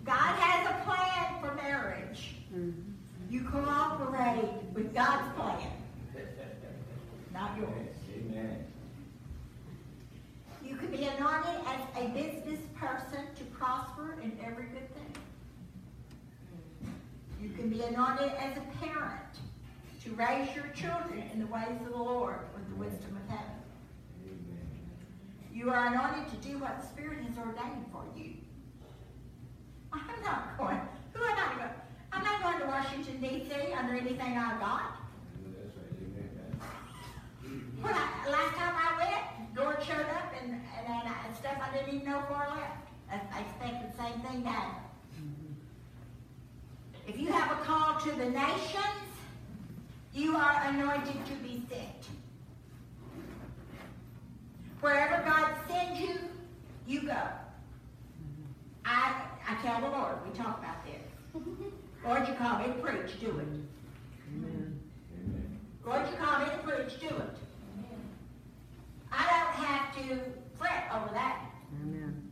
God 0.05 0.35
has 0.39 0.67
a 0.67 0.83
plan 0.83 1.41
for 1.41 1.55
marriage. 1.55 2.35
Mm-hmm. 2.53 2.91
You 3.29 3.43
cooperate 3.43 4.49
with 4.73 4.93
God's 4.93 5.35
plan, 5.35 5.71
not 7.33 7.57
yours. 7.57 7.95
Amen. 8.15 8.65
You 10.63 10.75
can 10.75 10.91
be 10.91 11.03
anointed 11.05 11.61
as 11.67 11.81
a 12.03 12.07
business 12.09 12.59
person 12.75 13.25
to 13.35 13.43
prosper 13.45 14.17
in 14.23 14.37
every 14.43 14.65
good 14.65 14.88
thing. 14.88 14.88
You 17.41 17.49
can 17.49 17.69
be 17.69 17.81
anointed 17.81 18.31
as 18.37 18.57
a 18.57 18.85
parent 18.85 19.39
to 20.03 20.11
raise 20.11 20.53
your 20.55 20.67
children 20.75 21.23
in 21.33 21.39
the 21.39 21.47
ways 21.47 21.79
of 21.85 21.91
the 21.91 21.97
Lord 21.97 22.39
with 22.53 22.67
the 22.69 22.75
wisdom 22.75 23.17
of 23.17 23.29
heaven. 23.29 23.55
You 25.53 25.69
are 25.71 25.87
anointed 25.87 26.29
to 26.29 26.47
do 26.47 26.57
what 26.59 26.81
the 26.81 26.87
Spirit 26.87 27.19
has 27.23 27.37
ordained 27.37 27.85
for 27.91 28.03
you. 28.15 28.33
I'm 29.91 30.21
not 30.23 30.57
going. 30.57 30.79
Who 31.13 31.23
am 31.23 31.37
I 31.37 31.55
going? 31.55 31.69
I'm 32.11 32.23
not 32.23 32.43
going 32.43 32.59
to 32.59 32.65
Washington 32.67 33.21
D.C. 33.21 33.73
under 33.73 33.93
anything 33.93 34.37
I 34.37 34.59
got. 34.59 34.95
When 37.81 37.93
I, 37.93 38.29
last 38.29 38.55
time 38.55 38.75
I 38.75 38.97
went, 38.97 39.57
Lord 39.57 39.81
showed 39.83 40.09
up 40.11 40.33
and, 40.41 40.51
and, 40.51 40.87
and, 40.87 41.07
I, 41.07 41.33
stuff 41.37 41.57
I 41.61 41.75
didn't 41.75 41.95
even 41.95 42.07
know 42.07 42.19
before 42.21 42.47
I 42.49 42.55
left. 42.55 42.87
I, 43.09 43.15
I 43.33 43.41
expect 43.41 43.97
the 43.97 44.03
same 44.03 44.19
thing 44.21 44.43
to 44.43 44.49
happen. 44.49 44.88
If 47.09 47.19
you 47.19 47.31
have 47.31 47.51
a 47.51 47.63
call 47.63 47.99
to 48.01 48.11
the 48.11 48.29
nations, 48.29 49.09
you 50.13 50.35
are 50.35 50.61
anointed 50.67 51.25
to 51.25 51.33
be 51.41 51.63
sent. 51.67 52.05
Wherever 54.79 55.23
God 55.25 55.55
sends 55.67 55.99
you, 55.99 56.19
you 56.85 57.01
go. 57.07 57.17
I, 58.85 59.23
I 59.47 59.55
tell 59.63 59.81
the 59.81 59.89
Lord, 59.89 60.17
we 60.23 60.37
talk 60.37 60.59
about 60.59 60.85
this. 60.85 61.01
Lord, 62.05 62.27
you 62.27 62.35
call 62.35 62.59
me 62.59 62.67
to 62.67 62.73
preach, 62.73 63.19
do 63.19 63.39
it. 63.39 63.47
Amen. 64.35 64.79
Lord, 65.83 66.07
you 66.11 66.15
call 66.15 66.41
me 66.41 66.45
to 66.45 66.57
preach, 66.59 66.99
do 66.99 67.07
it. 67.07 67.35
I 69.11 69.25
don't 69.25 69.65
have 69.65 69.95
to 69.95 70.19
fret 70.59 70.91
over 70.93 71.11
that. 71.15 71.41
Amen. 71.81 72.29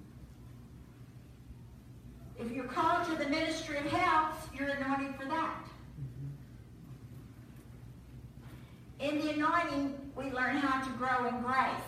If 2.40 2.52
you're 2.52 2.66
called 2.66 3.06
to 3.08 3.16
the 3.16 3.30
ministry 3.30 3.78
of 3.78 3.86
health, 3.86 4.50
you're 4.58 4.70
anointed 4.70 5.16
for 5.16 5.26
that. 5.26 5.68
In 9.00 9.20
the 9.20 9.32
anointing, 9.32 9.96
we 10.16 10.32
learn 10.32 10.58
how 10.58 10.84
to 10.84 10.90
grow 10.98 11.28
in 11.28 11.42
grace. 11.42 11.82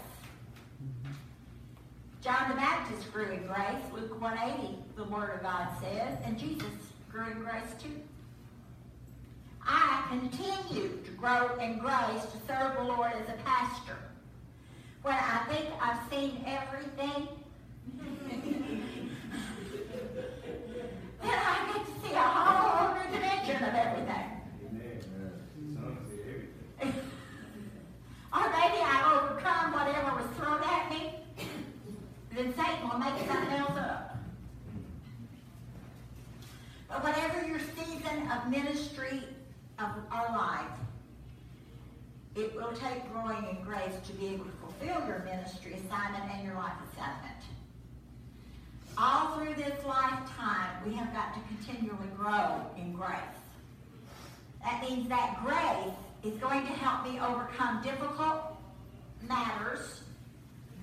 John 2.22 2.50
the 2.50 2.56
Baptist 2.56 3.12
grew 3.14 3.32
in 3.32 3.46
grace, 3.46 3.82
Luke 3.94 4.20
180, 4.20 4.76
the 4.96 5.04
Word 5.06 5.36
of 5.36 5.42
God 5.42 5.70
says, 5.82 6.18
and 6.26 6.38
Jesus 6.38 6.66
grew 7.12 7.28
in 7.28 7.40
grace 7.40 7.74
too. 7.82 8.02
I 9.66 10.04
continue 10.10 10.98
to 11.04 11.12
grow 11.12 11.58
in 11.58 11.78
grace 11.80 12.24
to 12.24 12.38
serve 12.48 12.76
the 12.78 12.84
Lord 12.84 13.12
as 13.14 13.30
a 13.30 13.38
pastor. 13.44 13.98
When 15.04 15.14
I 15.16 15.46
think 15.48 15.70
I've 15.82 16.10
seen 16.10 16.44
everything, 16.46 17.28
then 21.22 21.38
I 21.38 21.74
get 21.74 21.86
to 21.86 22.08
see 22.08 22.14
a 22.14 22.20
whole 22.20 22.96
new 22.96 23.12
dimension 23.12 23.64
of 23.64 23.74
everything. 23.76 24.26
Amen. 24.70 25.02
Some 25.76 25.98
say 26.08 26.48
everything. 26.80 27.04
Or 28.34 28.50
maybe 28.50 28.80
I 28.82 29.20
overcome 29.20 29.74
whatever 29.74 30.16
was 30.16 30.30
thrown 30.38 30.64
at 30.64 30.90
me, 30.90 31.16
then 32.36 32.54
Satan 32.56 32.90
will 32.90 33.00
make 33.00 33.18
something 33.28 33.54
else 33.54 33.78
up. 33.78 34.18
But 36.88 37.04
whatever 37.04 37.48
your 37.48 37.60
season 37.60 38.32
of 38.32 38.50
ministry 38.50 39.24
of 39.78 39.90
our 40.12 40.30
life, 40.32 40.66
it 42.36 42.56
will 42.56 42.72
take 42.72 43.12
growing 43.12 43.46
in 43.50 43.64
grace 43.64 43.96
to 44.06 44.14
be 44.14 44.28
able 44.28 44.46
to 44.46 44.52
fulfill 44.52 45.06
your 45.08 45.20
ministry 45.26 45.74
assignment 45.74 46.24
and 46.34 46.46
your 46.46 46.56
life 46.56 46.74
assignment. 46.94 47.36
All 49.02 49.38
through 49.38 49.56
this 49.56 49.86
lifetime, 49.86 50.84
we 50.86 50.94
have 50.96 51.14
got 51.14 51.34
to 51.34 51.40
continually 51.48 52.10
grow 52.18 52.66
in 52.78 52.92
grace. 52.92 53.40
That 54.62 54.82
means 54.82 55.08
that 55.08 55.40
grace 55.42 55.94
is 56.24 56.38
going 56.40 56.66
to 56.66 56.74
help 56.74 57.06
me 57.06 57.18
overcome 57.18 57.82
difficult 57.82 58.58
matters, 59.26 60.02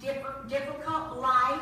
diff- 0.01 0.49
difficult 0.49 1.19
life 1.19 1.61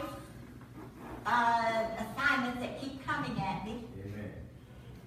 uh, 1.26 1.84
assignments 1.98 2.60
that 2.60 2.80
keep 2.80 3.04
coming 3.04 3.36
at 3.40 3.64
me. 3.64 3.82
Amen. 4.04 4.30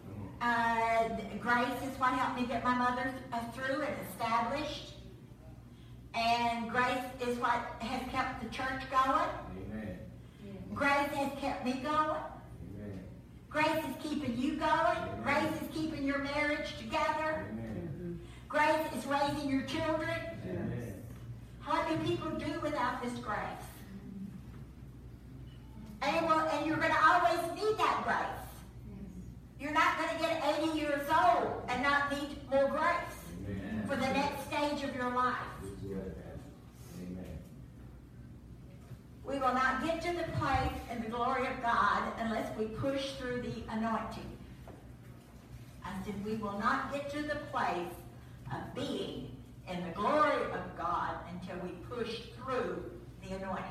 Come 0.06 0.24
on. 0.24 0.30
Uh, 0.48 1.10
grace 1.42 1.82
is 1.84 2.00
what 2.00 2.14
helped 2.14 2.40
me 2.40 2.46
get 2.46 2.64
my 2.64 2.74
mother 2.74 3.14
uh, 3.34 3.40
through 3.52 3.82
and 3.82 3.96
established. 4.10 4.94
And 6.16 6.70
grace 6.70 7.04
is 7.28 7.38
what 7.38 7.76
has 7.80 8.02
kept 8.12 8.42
the 8.42 8.50
church 8.50 8.84
going. 8.90 9.30
Amen. 9.70 9.98
Grace 10.74 11.12
has 11.16 11.32
kept 11.42 11.66
me 11.66 11.74
going. 11.74 12.22
Amen. 12.78 13.00
Grace 13.50 13.84
is 13.90 13.96
keeping 14.02 14.38
you 14.38 14.56
going. 14.56 14.98
Grace 15.22 15.62
is 15.62 15.68
keeping 15.74 16.04
your 16.06 16.20
marriage 16.20 16.78
together. 16.78 17.46
Amen. 17.52 18.20
Grace 18.48 18.88
is 18.98 19.06
raising 19.06 19.50
your 19.50 19.64
children. 19.64 20.18
Amen. 20.46 20.94
What 21.66 21.90
do 21.90 21.98
people 22.08 22.32
do 22.32 22.58
without 22.62 23.04
this 23.04 23.20
grace? 23.20 23.68
And, 26.04 26.26
well, 26.26 26.48
and 26.54 26.66
you're 26.66 26.78
going 26.78 26.94
to 26.94 27.06
always 27.06 27.42
need 27.62 27.78
that 27.80 28.04
grace. 28.06 28.47
You're 29.60 29.72
not 29.72 29.98
going 29.98 30.16
to 30.16 30.22
get 30.22 30.44
80 30.60 30.78
years 30.78 31.08
old 31.10 31.64
and 31.68 31.82
not 31.82 32.12
need 32.12 32.38
more 32.50 32.70
grace 32.70 33.18
Amen. 33.48 33.84
for 33.88 33.96
the 33.96 34.08
next 34.14 34.46
stage 34.48 34.88
of 34.88 34.96
your 34.96 35.14
life. 35.14 35.36
This 35.62 35.72
is 35.72 35.80
good, 35.80 36.16
Pastor. 36.16 37.02
Amen. 37.02 37.26
We 39.26 39.40
will 39.40 39.54
not 39.54 39.84
get 39.84 40.02
to 40.04 40.12
the 40.14 40.32
place 40.38 40.80
in 40.92 41.02
the 41.02 41.10
glory 41.10 41.48
of 41.48 41.62
God 41.64 42.04
unless 42.20 42.56
we 42.58 42.66
push 42.66 43.14
through 43.14 43.42
the 43.42 43.74
anointing. 43.74 44.30
I 45.84 46.06
said, 46.06 46.24
we 46.24 46.36
will 46.36 46.60
not 46.60 46.94
get 46.94 47.10
to 47.12 47.24
the 47.24 47.38
place 47.52 47.94
of 48.54 48.76
being 48.76 49.32
in 49.68 49.84
the 49.84 49.92
glory 49.92 50.44
of 50.54 50.78
God 50.78 51.16
until 51.32 51.58
we 51.64 51.70
push 51.90 52.20
through 52.38 52.84
the 53.24 53.36
anointing. 53.36 53.64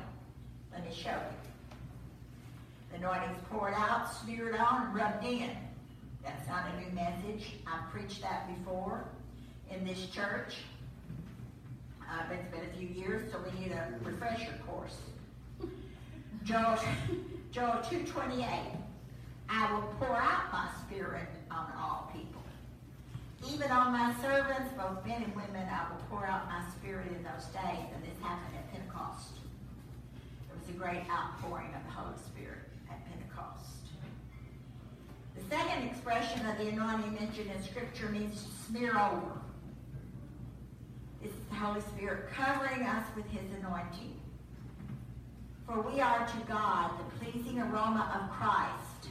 Let 0.73 0.83
me 0.85 0.91
show 0.93 1.11
you. 1.11 1.77
The 2.91 2.97
anointing's 2.97 3.41
poured 3.49 3.73
out, 3.75 4.13
smeared 4.21 4.55
on, 4.55 4.93
rubbed 4.93 5.23
in. 5.25 5.49
That's 6.23 6.47
not 6.47 6.65
a 6.73 6.79
new 6.79 6.91
message. 6.93 7.53
I've 7.65 7.91
preached 7.91 8.21
that 8.21 8.47
before 8.57 9.05
in 9.69 9.85
this 9.85 10.07
church. 10.07 10.55
Uh, 12.01 12.23
it's 12.31 12.47
been 12.55 12.63
a 12.63 12.77
few 12.77 12.87
years, 12.87 13.31
so 13.31 13.39
we 13.39 13.59
need 13.59 13.71
a 13.71 13.93
refresher 14.03 14.53
course. 14.65 14.97
Joel, 16.43 16.77
Joel 17.51 17.81
2.28, 17.83 18.47
I 19.49 19.73
will 19.73 19.81
pour 19.99 20.15
out 20.15 20.51
my 20.51 20.69
spirit 20.85 21.27
on 21.51 21.67
all 21.77 22.09
people. 22.13 22.41
Even 23.53 23.69
on 23.71 23.91
my 23.91 24.13
servants, 24.21 24.73
both 24.77 25.05
men 25.05 25.23
and 25.23 25.35
women, 25.35 25.67
I 25.69 25.87
will 25.91 26.01
pour 26.09 26.25
out 26.25 26.47
my 26.47 26.63
spirit 26.71 27.07
in 27.07 27.23
those 27.23 27.45
days. 27.47 27.87
And 27.93 28.03
this 28.03 28.19
happened 28.21 28.55
at 28.55 28.71
Pentecost. 28.71 29.33
It 30.49 30.59
was 30.59 30.69
a 30.75 30.77
great 30.77 31.03
outpouring 31.09 31.73
of 31.75 31.83
the 31.85 31.91
Holy 31.91 32.17
Spirit. 32.25 32.66
The 35.37 35.55
second 35.55 35.83
expression 35.83 36.45
of 36.45 36.57
the 36.57 36.69
anointing 36.69 37.13
mentioned 37.13 37.51
in 37.55 37.63
Scripture 37.63 38.09
means 38.09 38.43
to 38.43 38.49
smear 38.65 38.91
over. 38.91 39.31
It's 41.23 41.35
the 41.49 41.55
Holy 41.55 41.81
Spirit 41.81 42.29
covering 42.33 42.83
us 42.83 43.05
with 43.15 43.25
His 43.27 43.43
anointing. 43.59 44.13
For 45.65 45.81
we 45.81 45.99
are 45.99 46.25
to 46.25 46.37
God 46.47 46.91
the 46.97 47.25
pleasing 47.25 47.59
aroma 47.59 48.21
of 48.21 48.37
Christ 48.37 49.09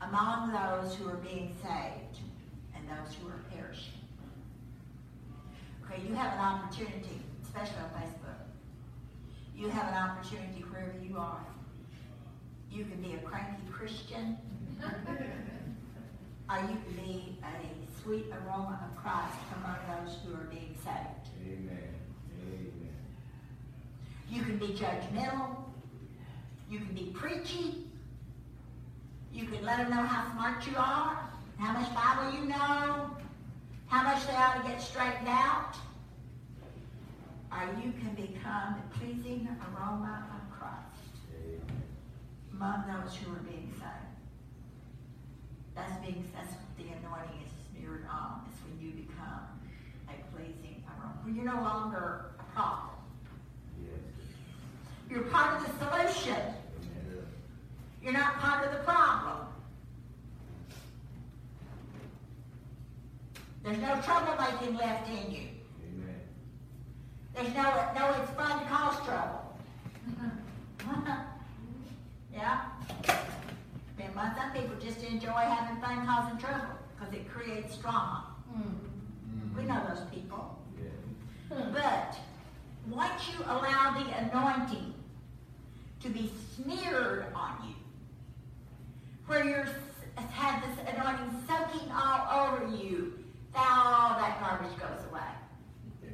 among 0.00 0.52
those 0.52 0.94
who 0.94 1.08
are 1.08 1.16
being 1.16 1.54
saved 1.62 2.20
and 2.74 2.86
those 2.88 3.14
who 3.14 3.28
are 3.28 3.40
perishing. 3.54 3.92
Okay, 5.84 6.02
you 6.06 6.14
have 6.14 6.32
an 6.34 6.40
opportunity, 6.40 7.20
especially 7.44 7.76
on 7.78 7.90
Facebook. 8.00 8.46
You 9.56 9.68
have 9.68 9.88
an 9.88 9.94
opportunity 9.94 10.64
wherever 10.70 10.98
you 11.02 11.16
are. 11.16 11.44
You 12.70 12.84
can 12.84 13.00
be 13.00 13.14
a 13.14 13.18
cranky 13.18 13.62
Christian, 13.70 14.36
or 16.50 16.56
you 16.62 16.76
can 16.84 17.04
be 17.04 17.38
a 17.42 18.02
sweet 18.02 18.26
aroma 18.30 18.88
of 18.88 18.96
Christ 19.02 19.36
among 19.56 19.76
those 19.88 20.16
who 20.24 20.34
are 20.34 20.48
being 20.50 20.74
saved. 20.84 21.30
Amen. 21.44 21.94
Amen. 22.42 22.72
You 24.30 24.42
can 24.42 24.58
be 24.58 24.68
judgmental. 24.68 25.56
You 26.70 26.78
can 26.78 26.94
be 26.94 27.12
preachy. 27.14 27.86
You 29.32 29.46
can 29.46 29.64
let 29.64 29.78
them 29.78 29.90
know 29.90 30.02
how 30.02 30.32
smart 30.32 30.66
you 30.66 30.76
are, 30.76 31.28
how 31.58 31.72
much 31.72 31.94
Bible 31.94 32.38
you 32.38 32.46
know, 32.46 33.10
how 33.88 34.02
much 34.02 34.26
they 34.26 34.34
ought 34.34 34.62
to 34.62 34.68
get 34.68 34.80
straightened 34.80 35.28
out. 35.28 35.76
Or 37.52 37.68
you 37.82 37.92
can 37.92 38.14
become 38.14 38.76
the 38.76 38.98
pleasing 38.98 39.48
aroma 39.60 40.26
of 40.34 40.58
Christ 40.58 41.16
Amen. 41.34 41.82
among 42.52 42.84
those 42.86 43.14
who 43.16 43.32
are 43.32 43.38
being 43.40 43.72
saved. 43.78 44.05
That's 45.76 45.94
being 46.00 46.24
that's 46.34 46.52
what 46.52 46.76
the 46.78 46.84
anointing 46.84 47.44
is 47.44 47.52
smeared 47.70 48.06
on. 48.10 48.18
Um, 48.18 48.48
it's 48.50 48.58
when 48.64 48.80
you 48.80 48.92
become 49.04 49.44
a 50.08 50.14
pleasing 50.34 50.82
aroma. 50.88 51.18
When 51.22 51.36
you're 51.36 51.44
no 51.44 51.60
longer 51.60 52.32
a 52.40 52.44
problem. 52.54 52.96
Yes. 53.84 54.00
You're 55.10 55.24
part 55.24 55.60
of 55.60 55.66
the 55.66 55.72
solution. 55.84 56.40
Amen. 56.40 57.26
You're 58.02 58.14
not 58.14 58.38
part 58.38 58.64
of 58.64 58.72
the 58.72 58.78
problem. 58.78 59.46
There's 63.62 63.78
no 63.78 63.96
troublemaking 63.96 64.78
left 64.78 65.08
in 65.10 65.30
you. 65.30 65.48
Amen. 65.84 66.20
There's 67.34 67.52
no, 67.52 67.90
no, 67.96 68.22
it's 68.22 68.30
fun 68.30 68.60
to 68.60 68.66
cause 68.66 69.04
trouble. 69.04 69.58
yeah? 72.32 72.60
And 73.98 74.14
my, 74.14 74.32
some 74.36 74.52
people 74.52 74.76
just 74.78 75.02
enjoy 75.04 75.30
having 75.30 75.80
fun 75.82 76.06
causing 76.06 76.38
trouble 76.38 76.74
because 76.98 77.14
it 77.14 77.28
creates 77.30 77.76
drama. 77.78 78.26
Mm. 78.54 79.56
We 79.56 79.64
know 79.64 79.82
those 79.88 80.04
people. 80.14 80.58
Yes. 80.78 80.92
Hmm. 81.52 81.72
But 81.72 82.16
once 82.88 83.22
you 83.32 83.42
allow 83.44 83.94
the 83.98 84.06
anointing 84.18 84.92
to 86.00 86.08
be 86.10 86.30
smeared 86.54 87.26
on 87.34 87.56
you, 87.68 87.74
where 89.26 89.44
you're 89.44 89.60
s- 89.66 90.28
have 90.30 90.62
this 90.62 90.94
anointing 90.94 91.42
soaking 91.48 91.90
all 91.90 92.48
over 92.48 92.76
you, 92.76 93.14
all 93.54 94.10
that 94.20 94.38
garbage 94.40 94.78
goes 94.78 95.04
away. 95.10 95.20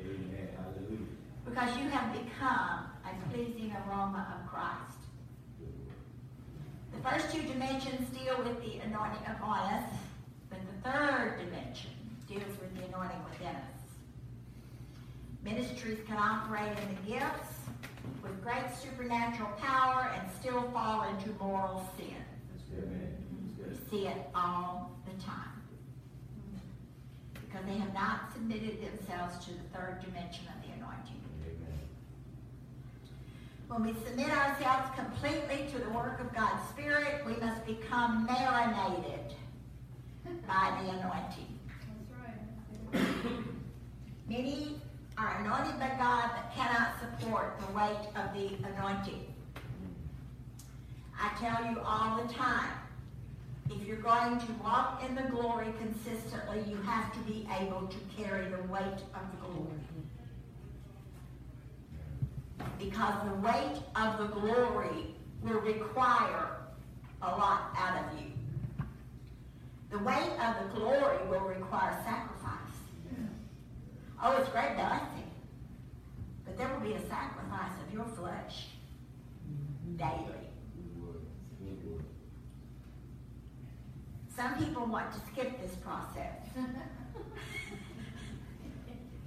Amen. 0.00 0.48
Hallelujah. 0.56 1.06
Because 1.44 1.76
you 1.78 1.88
have 1.90 2.12
become 2.12 2.86
a 3.04 3.30
pleasing 3.30 3.74
aroma 3.86 4.38
of 4.40 4.50
Christ. 4.50 4.91
The 7.02 7.10
first 7.10 7.32
two 7.32 7.42
dimensions 7.42 8.08
deal 8.16 8.36
with 8.38 8.60
the 8.62 8.78
anointing 8.80 9.26
upon 9.26 9.58
us, 9.74 9.90
but 10.48 10.58
the 10.60 10.88
third 10.90 11.38
dimension 11.44 11.90
deals 12.28 12.56
with 12.60 12.76
the 12.76 12.84
anointing 12.84 13.22
within 13.28 13.56
us. 13.56 13.80
Ministries 15.42 15.98
can 16.06 16.16
operate 16.16 16.78
in 16.78 16.94
the 16.94 17.12
gifts 17.18 17.56
with 18.22 18.40
great 18.42 18.64
supernatural 18.80 19.50
power 19.58 20.12
and 20.16 20.30
still 20.40 20.62
fall 20.70 21.08
into 21.08 21.30
moral 21.40 21.90
sin. 21.96 22.14
We 22.70 22.82
That's 23.64 23.78
good. 23.80 23.90
see 23.90 24.06
it 24.06 24.28
all 24.34 24.92
the 25.04 25.22
time. 25.22 25.60
Because 27.34 27.66
they 27.66 27.78
have 27.78 27.92
not 27.92 28.32
submitted 28.32 28.78
themselves 28.80 29.44
to 29.46 29.50
the 29.52 29.76
third 29.76 29.98
dimension 30.04 30.44
of 30.46 30.62
the 30.62 30.72
anointing. 30.76 31.20
When 33.72 33.84
we 33.84 33.94
submit 34.04 34.28
ourselves 34.28 34.90
completely 34.94 35.66
to 35.72 35.78
the 35.78 35.88
work 35.92 36.20
of 36.20 36.34
God's 36.34 36.68
Spirit, 36.68 37.24
we 37.24 37.36
must 37.36 37.64
become 37.64 38.26
marinated 38.26 39.34
by 40.46 40.78
the 40.82 40.90
anointing. 40.90 41.58
That's 42.92 43.06
right. 43.08 43.38
Many 44.28 44.78
are 45.16 45.38
anointed 45.40 45.80
by 45.80 45.88
God 45.98 46.32
but 46.36 46.54
cannot 46.54 47.00
support 47.00 47.58
the 47.60 47.72
weight 47.72 48.08
of 48.14 48.34
the 48.34 48.58
anointing. 48.68 49.24
I 51.18 51.30
tell 51.40 51.72
you 51.72 51.80
all 51.80 52.22
the 52.22 52.30
time, 52.30 52.72
if 53.70 53.86
you're 53.86 53.96
going 53.96 54.38
to 54.38 54.52
walk 54.62 55.02
in 55.08 55.14
the 55.14 55.22
glory 55.22 55.72
consistently, 55.78 56.62
you 56.68 56.76
have 56.82 57.10
to 57.14 57.20
be 57.20 57.48
able 57.58 57.88
to 57.88 58.22
carry 58.22 58.50
the 58.50 58.62
weight 58.64 59.00
of 59.14 59.24
the 59.30 59.46
glory. 59.46 59.80
Because 62.82 63.14
the 63.24 63.34
weight 63.36 63.80
of 63.94 64.18
the 64.18 64.26
glory 64.40 65.14
will 65.42 65.60
require 65.60 66.56
a 67.22 67.26
lot 67.26 67.74
out 67.76 68.04
of 68.04 68.18
you. 68.18 68.26
The 69.90 69.98
weight 69.98 70.32
of 70.40 70.56
the 70.62 70.80
glory 70.80 71.18
will 71.28 71.46
require 71.46 71.96
sacrifice. 72.04 72.32
Oh, 74.22 74.36
it's 74.36 74.48
great 74.50 74.74
blessing. 74.74 75.30
But 76.44 76.56
there 76.56 76.68
will 76.68 76.80
be 76.80 76.94
a 76.94 77.08
sacrifice 77.08 77.72
of 77.86 77.92
your 77.92 78.04
flesh 78.04 78.66
mm-hmm. 79.48 79.96
daily. 79.96 80.48
We 81.60 81.72
would. 81.90 82.04
Some 84.34 84.54
people 84.64 84.86
want 84.86 85.12
to 85.12 85.20
skip 85.32 85.60
this 85.60 85.74
process. 85.76 86.38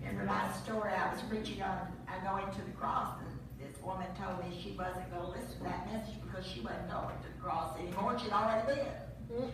Remember 0.02 0.26
my 0.26 0.52
story, 0.64 0.92
I 0.94 1.14
was 1.14 1.22
preaching 1.24 1.62
on, 1.62 1.88
I 2.08 2.24
going 2.24 2.46
to 2.54 2.62
the 2.62 2.72
cross, 2.72 3.18
and 3.20 3.36
this 3.66 3.82
woman 3.82 4.08
told 4.22 4.40
me 4.44 4.58
she 4.62 4.72
wasn't 4.78 5.10
gonna 5.12 5.30
listen 5.30 5.58
to 5.58 5.64
that 5.64 5.92
message 5.92 6.16
because 6.22 6.46
she 6.46 6.62
wasn't 6.62 6.90
going 6.90 7.16
to 7.18 7.28
the 7.34 7.42
cross 7.42 7.78
anymore, 7.80 8.18
she'd 8.22 8.32
already 8.32 8.68
been. 8.68 8.86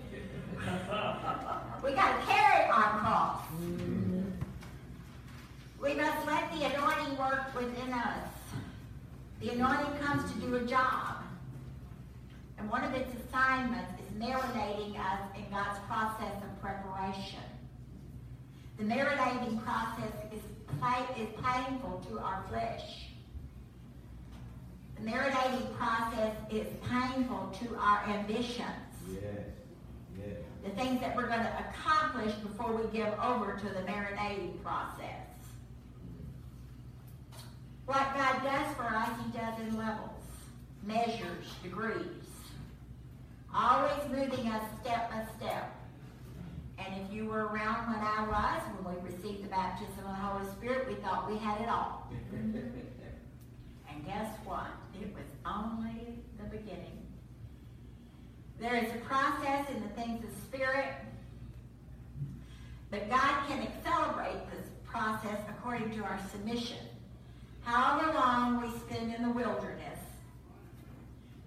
We 1.84 1.94
gotta 1.94 2.22
carry 2.26 2.70
our 2.70 3.00
cross. 3.00 3.42
We 5.82 5.94
must 5.96 6.28
let 6.28 6.52
the 6.52 6.66
anointing 6.66 7.18
work 7.18 7.56
within 7.56 7.94
us. 7.94 8.28
The 9.42 9.50
anointing 9.50 10.00
comes 10.00 10.32
to 10.32 10.40
do 10.40 10.56
a 10.56 10.66
job. 10.66 11.24
And 12.60 12.70
one 12.70 12.84
of 12.84 12.94
its 12.94 13.12
assignments 13.24 13.94
is 14.00 14.22
marinating 14.22 15.00
us 15.00 15.22
in 15.36 15.50
God's 15.50 15.80
process 15.88 16.36
of 16.44 16.62
preparation. 16.62 17.40
The 18.78 18.84
marinating 18.84 19.64
process 19.64 20.14
is, 20.32 20.42
is 21.18 21.30
painful 21.44 22.06
to 22.10 22.20
our 22.20 22.46
flesh. 22.50 23.11
Marinating 25.04 25.76
process 25.78 26.36
is 26.52 26.68
painful 26.88 27.52
to 27.60 27.76
our 27.76 28.04
ambitions. 28.08 28.68
Yes, 29.12 29.24
yes. 30.18 30.38
The 30.64 30.70
things 30.72 31.02
that 31.02 31.16
we're 31.16 31.28
going 31.28 31.42
to 31.42 31.66
accomplish 31.70 32.34
before 32.36 32.76
we 32.76 32.84
give 32.96 33.12
over 33.20 33.54
to 33.54 33.66
the 33.66 33.82
marinating 33.82 34.62
process. 34.62 35.26
What 37.88 38.14
God 38.16 38.44
does 38.44 38.76
for 38.76 38.84
us, 38.84 39.10
He 39.26 39.38
does 39.38 39.60
in 39.60 39.76
levels, 39.76 40.24
measures, 40.84 41.48
degrees. 41.64 42.06
Always 43.54 44.08
moving 44.12 44.48
us 44.50 44.64
step 44.82 45.10
by 45.10 45.26
step. 45.38 45.76
And 46.78 47.02
if 47.02 47.12
you 47.12 47.26
were 47.26 47.48
around 47.48 47.88
when 47.88 48.00
I 48.00 48.28
was, 48.28 48.62
when 48.84 48.96
we 48.96 49.12
received 49.12 49.44
the 49.44 49.50
baptism 49.50 49.98
of 50.00 50.06
the 50.06 50.14
Holy 50.14 50.46
Spirit, 50.58 50.88
we 50.88 50.96
thought 50.96 51.30
we 51.30 51.38
had 51.38 51.60
it 51.62 51.70
all. 51.70 52.08
And 54.02 54.08
guess 54.08 54.30
what? 54.46 54.68
It 55.00 55.14
was 55.14 55.26
only 55.46 56.16
the 56.38 56.46
beginning. 56.46 57.06
There 58.60 58.76
is 58.76 58.92
a 58.94 58.98
process 59.00 59.70
in 59.70 59.82
the 59.82 59.90
things 59.90 60.24
of 60.24 60.30
spirit, 60.44 60.94
but 62.90 63.10
God 63.10 63.48
can 63.48 63.62
accelerate 63.62 64.50
this 64.52 64.68
process 64.86 65.40
according 65.50 65.92
to 65.92 66.04
our 66.04 66.20
submission. 66.32 66.78
However 67.64 68.14
long 68.14 68.62
we 68.62 68.70
spend 68.80 69.14
in 69.14 69.24
the 69.24 69.30
wilderness, 69.30 70.00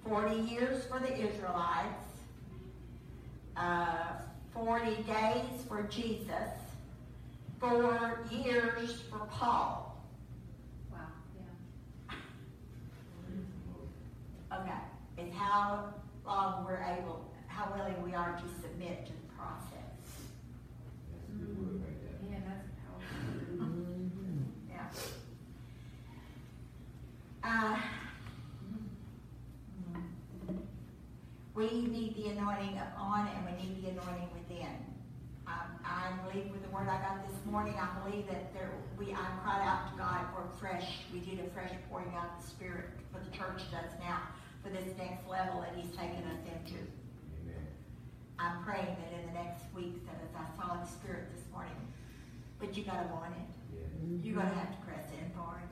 40 0.09 0.37
years 0.37 0.85
for 0.85 0.99
the 0.99 1.13
Israelites, 1.13 2.05
uh, 3.57 4.13
40 4.53 5.03
days 5.03 5.65
for 5.69 5.83
Jesus, 5.85 6.51
four 7.59 8.21
years 8.31 9.01
for 9.11 9.27
Paul. 9.31 10.03
Wow, 10.93 10.99
yeah. 11.37 12.15
Okay, 14.61 15.27
is 15.27 15.35
how 15.35 15.95
long 16.25 16.65
we're 16.65 16.85
able, 16.99 17.33
how 17.49 17.73
willing 17.75 18.01
we 18.03 18.15
are 18.15 18.33
to 18.37 18.63
submit 18.63 19.05
to 19.07 19.13
the 19.13 19.29
process. 19.37 19.67
That's 21.11 21.29
a 21.29 21.33
good 21.33 21.59
word 21.59 21.83
right 21.83 21.99
there. 22.03 22.31
Man, 22.31 22.43
that's 22.47 22.69
powerful. 22.87 23.65
Yeah. 24.71 24.89
Uh, 27.43 27.77
we 31.55 31.67
need 31.89 32.17
the 32.17 32.29
anointing 32.29 32.81
on 32.99 33.29
and 33.29 33.45
we 33.47 33.53
need 33.63 33.83
the 33.85 33.91
anointing 33.91 34.29
within. 34.35 34.77
Um, 35.47 35.79
I 35.85 36.13
believe 36.27 36.51
with 36.51 36.63
the 36.63 36.71
word 36.71 36.89
I 36.89 37.01
got 37.03 37.29
this 37.29 37.45
morning, 37.45 37.75
I 37.79 37.89
believe 38.01 38.27
that 38.29 38.55
there, 38.55 38.71
we, 38.99 39.13
I 39.13 39.27
cried 39.43 39.63
out 39.67 39.93
to 39.93 39.99
God 39.99 40.27
for 40.35 40.49
fresh, 40.59 41.01
we 41.13 41.21
did 41.21 41.41
a 41.41 41.51
fresh 41.51 41.71
pouring 41.91 42.15
out 42.17 42.31
of 42.37 42.45
the 42.45 42.51
Spirit 42.51 42.87
for 43.13 43.21
the 43.21 43.31
church 43.37 43.63
does 43.71 43.93
now, 44.01 44.23
for 44.65 44.71
this 44.71 44.97
next 44.97 45.29
level 45.29 45.61
that 45.61 45.77
He's 45.77 45.93
taken 45.93 46.25
us 46.25 46.41
into. 46.49 46.81
Amen. 47.45 47.69
I'm 48.39 48.65
praying 48.65 48.97
that 48.97 49.13
in 49.21 49.27
the 49.29 49.35
next 49.35 49.65
weeks, 49.77 50.01
that 50.07 50.17
as 50.25 50.33
I 50.33 50.49
saw 50.57 50.81
the 50.81 50.89
Spirit 50.89 51.29
this 51.37 51.45
morning, 51.53 51.77
but 52.59 52.75
you 52.75 52.83
gotta 52.83 53.07
want 53.13 53.35
it. 53.37 53.77
Yes. 53.77 54.25
You're 54.25 54.37
gonna 54.37 54.55
have 54.55 54.71
to 54.73 54.81
press 54.87 55.05
in 55.13 55.31
for 55.37 55.61
it. 55.61 55.69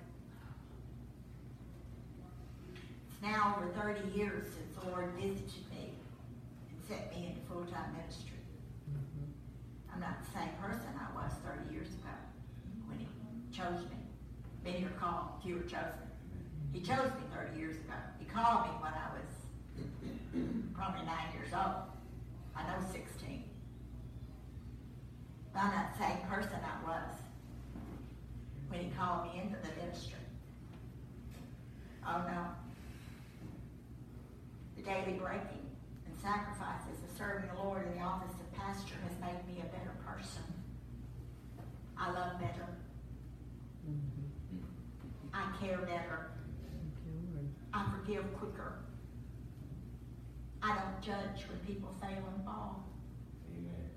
It's 3.09 3.23
now 3.23 3.57
over 3.57 3.73
thirty 3.73 4.07
years 4.13 4.45
since 4.53 4.77
the 4.77 4.91
Lord 4.91 5.11
visited 5.17 5.65
me 5.73 5.97
and 6.69 6.79
set 6.87 7.11
me 7.17 7.33
into 7.33 7.41
full-time 7.49 7.97
ministry. 7.97 8.45
Mm-hmm. 8.93 9.95
I'm 9.95 10.01
not 10.01 10.21
the 10.21 10.39
same 10.39 10.53
person 10.61 10.93
I 11.01 11.09
was 11.17 11.33
thirty 11.41 11.73
years 11.73 11.89
ago 11.89 12.13
when 12.87 12.99
He 12.99 13.09
chose 13.57 13.89
me. 13.89 14.05
Many 14.63 14.85
are 14.85 15.01
called, 15.01 15.41
few 15.43 15.57
are 15.57 15.63
chosen. 15.63 16.05
He 16.75 16.81
chose 16.81 17.09
me 17.17 17.25
thirty 17.33 17.59
years 17.59 17.77
ago. 17.77 17.97
Called 18.35 18.65
me 18.65 18.73
when 18.81 18.93
I 18.95 19.09
was 19.13 19.29
probably 20.75 21.05
nine 21.05 21.33
years 21.35 21.53
old. 21.53 21.85
I 22.57 22.63
know 22.63 22.83
sixteen. 22.91 23.45
But 25.53 25.65
I'm 25.65 25.73
not 25.73 25.93
the 25.93 26.05
same 26.05 26.17
person 26.31 26.59
I 26.65 26.89
was 26.89 27.17
when 28.69 28.81
he 28.81 28.91
called 28.97 29.27
me 29.27 29.41
into 29.43 29.57
the 29.61 29.69
ministry. 29.77 30.17
Oh 32.09 32.23
no. 32.27 32.47
The 34.77 34.83
daily 34.83 35.19
breaking 35.19 35.69
and 36.07 36.19
sacrifices 36.19 37.05
of 37.05 37.17
serving 37.17 37.51
the 37.55 37.63
Lord 37.63 37.87
in 37.87 37.99
the 37.99 38.05
office 38.05 38.33
of 38.33 38.53
pastor 38.59 38.95
has 39.07 39.21
made 39.21 39.47
me 39.47 39.61
a 39.61 39.67
better 39.67 39.93
person. 40.07 40.43
I 41.99 42.11
love 42.11 42.41
better. 42.41 42.67
Mm-hmm. 43.87 44.65
I 45.35 45.53
care 45.61 45.79
better. 45.79 46.31
I 47.75 47.87
forgive 47.91 48.25
quicker. 48.39 48.75
I 50.63 50.77
don't 50.77 51.01
judge 51.01 51.47
when 51.49 51.59
people 51.67 51.95
fail 52.01 52.23
and 52.35 52.45
fall. 52.45 52.85
Amen. 53.51 53.91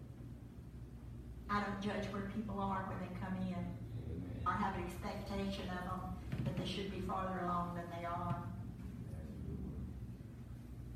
I 1.49 1.61
don't 1.61 1.81
judge 1.81 2.11
where 2.11 2.31
people 2.35 2.59
are 2.59 2.89
when 2.89 2.97
they 3.03 3.13
come 3.19 3.35
in. 3.45 3.53
Amen. 3.53 4.41
I 4.47 4.57
have 4.57 4.75
an 4.75 4.83
expectation 4.85 5.69
of 5.69 5.83
them 5.85 6.01
that 6.45 6.57
they 6.57 6.65
should 6.65 6.89
be 6.89 7.01
farther 7.01 7.45
along 7.45 7.75
than 7.75 7.85
they 7.99 8.05
are. 8.05 8.35
That's 9.11 9.29
a 9.29 9.45
good 9.45 9.61
word. 9.61 9.85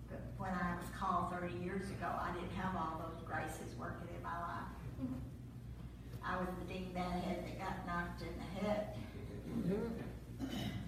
But 0.09 0.21
when 0.37 0.51
I 0.51 0.75
was 0.77 0.89
called 0.97 1.31
30 1.31 1.63
years 1.63 1.89
ago, 1.91 2.07
I 2.07 2.31
didn't 2.33 2.55
have 2.57 2.75
all 2.75 3.03
those 3.05 3.21
graces 3.27 3.77
working 3.77 4.09
in 4.15 4.23
my 4.23 4.39
life. 4.39 4.73
I 6.25 6.37
was 6.37 6.49
the 6.59 6.73
dean 6.73 6.95
head 6.95 7.43
that 7.45 7.59
got 7.59 7.85
knocked 7.85 8.21
in 8.21 8.33
the 8.37 8.65
head. 8.65 8.95
Mm-hmm. 9.49 10.78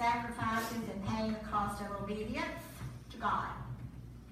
Sacrifices 0.00 0.88
and 0.90 1.06
paying 1.08 1.32
the 1.34 1.48
cost 1.50 1.82
of 1.82 2.02
obedience 2.02 2.64
to 3.10 3.18
God. 3.18 3.50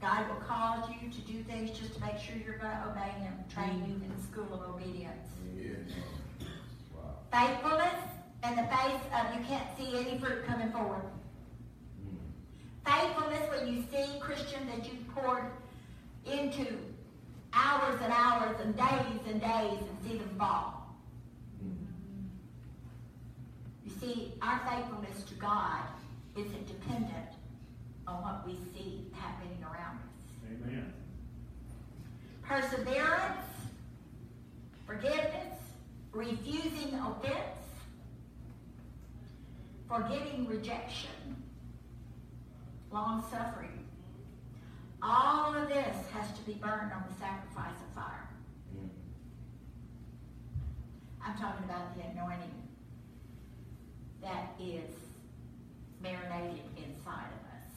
God 0.00 0.26
will 0.28 0.37
cause 0.37 0.88
you 0.88 1.11
to 1.11 1.20
do 1.31 1.42
things 1.42 1.78
just 1.78 1.92
to 1.92 2.00
make 2.00 2.16
sure 2.16 2.37
you're 2.42 2.57
going 2.57 2.74
to 2.74 2.88
obey 2.88 3.11
Him, 3.20 3.35
train 3.52 3.85
you 3.87 3.94
in 4.02 4.11
the 4.16 4.22
school 4.22 4.48
of 4.54 4.74
obedience. 4.74 5.28
Yes. 5.54 5.76
Wow. 6.96 7.18
Faithfulness 7.31 8.00
in 8.44 8.57
the 8.57 8.62
face 8.62 9.02
of 9.12 9.35
you 9.37 9.44
can't 9.44 9.66
see 9.76 9.98
any 9.98 10.18
fruit 10.18 10.46
coming 10.46 10.72
forward. 10.72 11.02
Mm. 12.02 12.16
Faithfulness 12.87 13.42
when 13.50 13.68
you 13.68 13.85
see 13.92 14.18
Christian, 14.20 14.66
that 14.68 14.87
you 14.87 14.98
poured 15.14 15.44
into 16.24 16.78
hours 17.52 18.00
and 18.02 18.11
hours 18.11 18.57
and 18.62 18.74
days 18.74 19.20
and 19.28 19.38
days 19.38 19.81
and 19.81 19.98
see 20.02 20.16
them 20.16 20.35
fall. 20.38 20.96
Mm. 21.62 21.74
You 23.89 23.95
see, 24.01 24.32
our 24.43 24.61
faithfulness 24.68 25.22
to 25.22 25.34
God 25.34 25.80
isn't 26.36 26.66
dependent 26.66 27.32
on 28.07 28.22
what 28.22 28.47
we 28.47 28.59
see 28.74 29.07
happening 29.14 29.57
around 29.62 29.97
us. 29.97 30.62
Amen. 30.66 30.93
Perseverance, 32.43 33.47
forgiveness, 34.86 35.59
refusing 36.12 36.99
offense, 36.99 37.57
forgiving 39.89 40.47
rejection, 40.47 41.43
long 42.93 43.24
suffering. 43.30 43.86
All 45.03 45.55
of 45.55 45.66
this 45.68 45.97
has 46.12 46.30
to 46.36 46.43
be 46.45 46.53
burned 46.55 46.93
on 46.93 47.05
the 47.09 47.18
sacrifice 47.18 47.76
of 47.89 47.95
fire. 47.95 48.28
Mm. 48.76 48.91
I'm 51.24 51.39
talking 51.39 51.64
about 51.64 51.97
the 51.97 52.03
anointing 52.03 52.67
that 54.22 54.54
is 54.60 54.90
marinated 56.02 56.64
inside 56.76 57.28
of 57.32 57.44
us. 57.54 57.72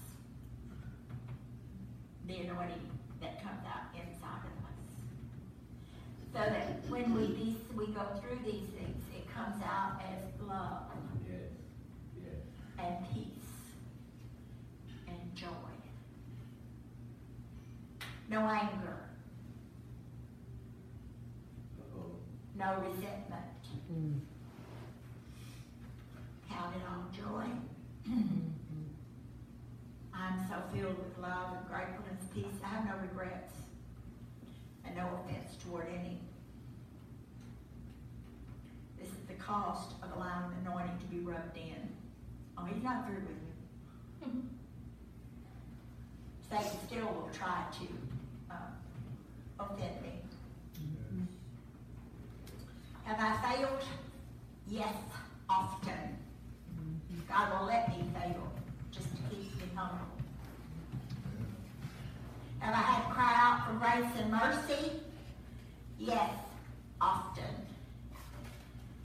The 2.28 2.38
anointing 2.48 2.90
that 3.22 3.42
comes 3.44 3.62
out 3.66 3.94
inside 3.96 4.44
of 4.46 4.66
us. 4.66 4.82
So 6.34 6.40
that 6.40 6.90
when 6.90 7.14
we 7.14 7.28
these, 7.28 7.58
we 7.76 7.88
go 7.94 8.06
through 8.22 8.40
these 8.46 8.68
things, 8.70 9.04
it 9.16 9.28
comes 9.34 9.62
out 9.64 10.02
as 10.12 10.48
love 10.48 10.84
Yes. 11.30 11.52
Yes. 12.18 12.36
and 12.80 13.06
peace 13.14 13.50
and 15.08 15.36
joy. 15.36 15.48
no 18.30 18.40
anger, 18.48 18.98
Uh-oh. 21.80 22.12
no 22.58 22.76
resentment. 22.88 23.42
Count 23.90 24.22
it 26.76 26.82
all 26.90 27.06
joy. 27.12 27.46
I'm 30.14 30.48
so 30.48 30.56
filled 30.74 30.98
with 30.98 31.18
love 31.20 31.58
and 31.58 31.68
gratefulness, 31.68 32.24
peace. 32.34 32.46
I 32.64 32.68
have 32.68 32.86
no 32.86 32.94
regrets 33.02 33.54
and 34.86 34.96
no 34.96 35.08
offense 35.24 35.58
toward 35.64 35.88
any. 35.88 36.20
This 39.00 39.08
is 39.08 39.26
the 39.28 39.34
cost 39.36 39.94
of 40.04 40.12
allowing 40.16 40.52
the 40.52 40.70
anointing 40.70 41.00
to 41.00 41.06
be 41.06 41.20
rubbed 41.20 41.58
in. 41.58 41.90
Oh, 42.58 42.66
he's 42.66 42.84
not 42.84 43.08
through 43.08 43.22
with 43.22 43.38
you. 44.26 44.32
Satan 46.50 46.78
still 46.88 47.06
will 47.06 47.30
try 47.34 47.64
to 47.80 47.88
uh, 48.54 48.72
offend 49.60 50.02
me. 50.02 50.22
Have 53.06 53.20
I 53.20 53.56
failed? 53.56 53.84
Yes, 54.68 54.96
often. 55.50 56.18
God 57.30 57.60
will 57.60 57.68
let 57.68 57.90
me 57.90 58.04
fail 58.14 58.52
just 58.92 59.10
to 59.10 59.22
keep 59.30 59.56
me 59.56 59.64
humble. 59.76 60.06
Have 62.60 62.74
I 62.74 62.78
had 62.78 63.08
to 63.08 63.14
cry 63.14 63.34
out 63.36 63.68
for 63.68 63.74
grace 63.80 64.12
and 64.22 64.32
mercy? 64.32 64.92
Yes, 65.98 66.32
often. 67.00 67.44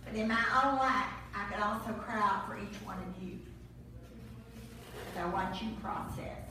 But 0.05 0.15
in 0.15 0.29
my 0.29 0.45
own 0.63 0.77
life, 0.77 1.07
I 1.35 1.51
could 1.51 1.63
also 1.63 1.93
cry 1.93 2.21
out 2.21 2.47
for 2.47 2.57
each 2.57 2.81
one 2.85 2.99
of 2.99 3.23
you. 3.23 3.39
I 5.19 5.25
want 5.27 5.63
you 5.63 5.69
process. 5.83 6.45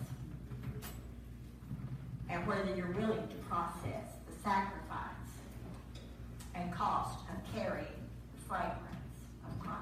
And 2.29 2.47
whether 2.47 2.73
you're 2.75 2.91
willing 2.91 3.27
to 3.27 3.35
process 3.47 4.09
the 4.27 4.33
sacrifice 4.43 5.11
and 6.55 6.73
cost 6.73 7.19
of 7.29 7.53
carrying 7.53 7.85
the 7.85 8.41
fragrance 8.47 8.79
of 9.47 9.59
Christ. 9.59 9.81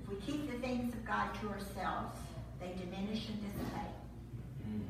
we 0.11 0.17
keep 0.17 0.51
the 0.51 0.57
things 0.57 0.93
of 0.93 1.05
God 1.05 1.29
to 1.41 1.47
ourselves, 1.49 2.17
they 2.59 2.73
diminish 2.77 3.29
and 3.29 3.41
dissipate. 3.41 3.95
Mm. 4.67 4.81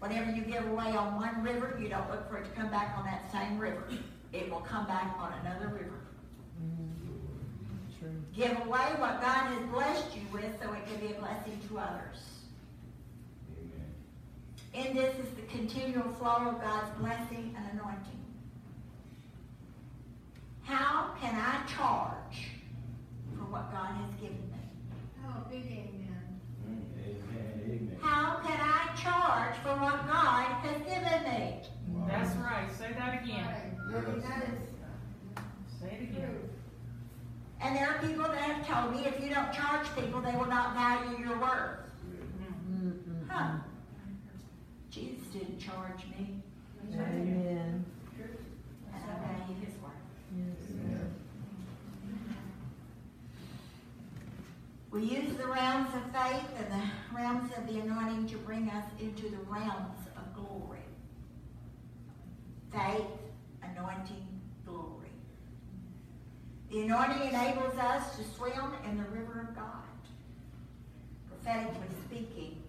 Wow. 0.00 0.34
You 0.34 0.42
give 0.42 0.66
away 0.68 0.96
on 0.96 1.16
one 1.16 1.42
river, 1.42 1.76
you 1.80 1.88
don't 1.88 2.08
look 2.10 2.30
for 2.30 2.38
it 2.38 2.44
to 2.44 2.50
come 2.50 2.70
back 2.70 2.96
on 2.96 3.04
that 3.04 3.30
same 3.32 3.58
river. 3.58 3.82
It 4.32 4.50
will 4.50 4.60
come 4.60 4.86
back 4.86 5.16
on 5.18 5.32
another 5.40 5.68
river. 5.68 5.94
Give 8.34 8.52
away 8.66 8.86
what 8.98 9.20
God 9.20 9.48
has 9.48 9.66
blessed 9.70 10.14
you 10.14 10.22
with 10.32 10.60
so 10.62 10.72
it 10.72 10.86
can 10.86 11.00
be 11.00 11.14
a 11.14 11.18
blessing 11.18 11.60
to 11.68 11.78
others. 11.78 12.18
Amen. 13.58 14.86
In 14.86 14.96
this 14.96 15.16
is 15.18 15.28
the 15.34 15.42
continual 15.42 16.08
flow 16.14 16.48
of 16.48 16.60
God's 16.60 16.90
blessing 17.00 17.56
and 17.56 17.80
anointing. 17.80 18.17
How 20.68 21.14
can 21.18 21.34
I 21.34 21.64
charge 21.66 22.50
for 23.34 23.44
what 23.44 23.72
God 23.72 23.94
has 23.96 24.14
given 24.20 24.36
me? 24.36 24.60
Oh, 25.24 25.42
big 25.50 25.64
amen. 25.64 26.40
Mm. 26.68 26.82
Amen. 27.04 27.62
Amen. 27.64 27.98
How 28.02 28.36
can 28.46 28.60
I 28.60 28.94
charge 28.94 29.56
for 29.62 29.80
what 29.80 30.06
God 30.06 30.44
has 30.62 30.76
given 30.82 31.22
me? 31.24 31.62
Wow. 31.88 32.06
That's 32.08 32.36
right. 32.36 32.70
Say 32.76 32.92
that 32.92 33.22
again. 33.22 33.78
Right. 33.90 34.22
That 34.22 34.42
is 34.44 34.68
Say 35.80 35.86
it 35.92 36.02
again. 36.10 36.38
And 37.60 37.74
there 37.74 37.88
are 37.88 37.98
people 38.00 38.24
that 38.24 38.38
have 38.38 38.66
told 38.66 38.94
me 38.94 39.06
if 39.06 39.22
you 39.22 39.30
don't 39.34 39.52
charge 39.52 39.86
people, 39.94 40.20
they 40.20 40.32
will 40.32 40.46
not 40.46 40.74
value 40.74 41.18
your 41.18 41.38
worth. 41.40 41.78
Huh. 43.28 43.56
Jesus 44.90 45.26
didn't 45.32 45.58
charge 45.58 46.04
me, 46.18 46.40
Amen. 46.92 47.84
and 48.92 49.02
I 49.04 49.26
value 49.26 49.60
his 49.64 49.74
worth. 49.82 49.92
Amen. 50.32 51.14
We 54.90 55.02
use 55.02 55.36
the 55.36 55.46
realms 55.46 55.94
of 55.94 56.02
faith 56.12 56.48
and 56.56 56.72
the 56.72 57.14
realms 57.14 57.52
of 57.58 57.66
the 57.66 57.80
anointing 57.80 58.26
to 58.28 58.38
bring 58.38 58.70
us 58.70 58.84
into 58.98 59.28
the 59.28 59.36
realms 59.46 59.98
of 60.16 60.34
glory. 60.34 60.80
Faith, 62.72 63.06
anointing, 63.62 64.26
glory. 64.64 65.10
The 66.70 66.82
anointing 66.82 67.28
enables 67.28 67.76
us 67.76 68.16
to 68.16 68.24
swim 68.24 68.72
in 68.88 68.96
the 68.96 69.04
river 69.10 69.46
of 69.48 69.54
God. 69.54 69.84
Prophetically 71.28 71.88
speaking, 72.06 72.62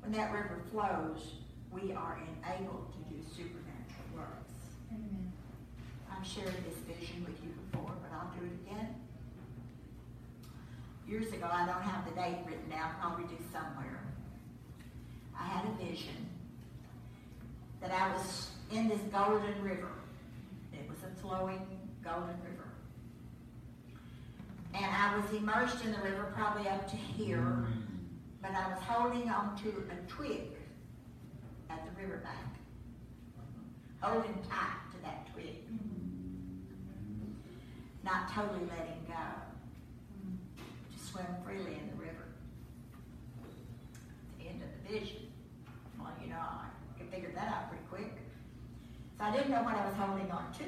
when 0.00 0.10
that 0.12 0.32
river 0.32 0.60
flows, 0.72 1.34
we 1.70 1.92
are 1.92 2.18
enabled 2.18 2.92
to 2.92 3.14
do 3.14 3.22
supernatural 3.28 4.06
works. 4.16 4.54
Amen. 4.90 5.32
I've 6.10 6.26
shared 6.26 6.54
this 6.64 6.78
vision 6.78 7.24
with 7.24 7.40
you 7.44 7.50
before, 7.70 7.92
but 8.02 8.10
I'll 8.12 8.32
do 8.38 8.44
it 8.44 8.70
again. 8.70 9.05
Years 11.08 11.32
ago, 11.32 11.48
I 11.50 11.66
don't 11.66 11.82
have 11.82 12.04
the 12.04 12.20
date 12.20 12.38
written 12.46 12.68
down, 12.68 12.90
probably 13.00 13.24
do 13.24 13.42
somewhere. 13.52 14.02
I 15.38 15.46
had 15.46 15.64
a 15.66 15.84
vision 15.84 16.26
that 17.80 17.92
I 17.92 18.12
was 18.12 18.50
in 18.72 18.88
this 18.88 19.00
golden 19.12 19.62
river. 19.62 19.90
It 20.72 20.88
was 20.88 20.98
a 21.04 21.20
flowing 21.20 21.64
golden 22.02 22.36
river. 22.42 22.68
And 24.74 24.84
I 24.84 25.16
was 25.16 25.30
immersed 25.32 25.84
in 25.84 25.92
the 25.92 25.98
river 25.98 26.32
probably 26.34 26.68
up 26.68 26.90
to 26.90 26.96
here, 26.96 27.38
mm. 27.38 27.66
but 28.42 28.50
I 28.50 28.68
was 28.68 28.82
holding 28.82 29.28
on 29.30 29.56
to 29.62 29.68
a 29.68 30.10
twig 30.10 30.48
at 31.70 31.84
the 31.84 32.02
riverbank, 32.02 32.34
holding 34.00 34.34
tight 34.50 34.80
to 34.92 35.02
that 35.02 35.32
twig 35.32 35.54
mm. 35.72 35.78
not 38.04 38.30
totally 38.32 38.66
letting 38.66 39.04
go, 39.06 39.14
swim 41.06 41.26
freely 41.44 41.78
in 41.78 41.86
the 41.88 42.02
river. 42.02 42.26
The 44.38 44.48
end 44.48 44.62
of 44.62 44.68
the 44.74 44.98
vision. 44.98 45.32
Well, 45.98 46.12
you 46.22 46.30
know, 46.30 46.38
I 46.38 46.68
could 46.98 47.08
figure 47.10 47.30
that 47.34 47.48
out 47.48 47.68
pretty 47.70 47.84
quick. 47.90 48.18
So 49.18 49.24
I 49.24 49.30
didn't 49.30 49.50
know 49.50 49.62
what 49.62 49.76
I 49.76 49.86
was 49.86 49.94
holding 49.94 50.30
on 50.30 50.52
to. 50.58 50.64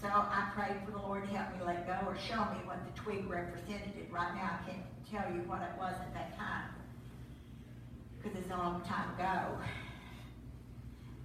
So 0.00 0.08
I 0.08 0.50
prayed 0.54 0.76
for 0.84 0.90
the 0.90 0.98
Lord 0.98 1.24
to 1.24 1.34
help 1.34 1.56
me 1.56 1.64
let 1.64 1.86
go 1.86 2.06
or 2.06 2.16
show 2.16 2.44
me 2.52 2.60
what 2.64 2.78
the 2.84 3.00
twig 3.00 3.28
represented. 3.28 4.06
Right 4.12 4.34
now 4.34 4.60
I 4.60 4.70
can't 4.70 4.84
tell 5.10 5.32
you 5.32 5.40
what 5.48 5.62
it 5.62 5.72
was 5.78 5.94
at 5.94 6.12
that 6.12 6.36
time 6.38 6.68
because 8.18 8.38
it's 8.38 8.50
a 8.50 8.56
long 8.56 8.82
time 8.82 9.14
ago. 9.14 9.58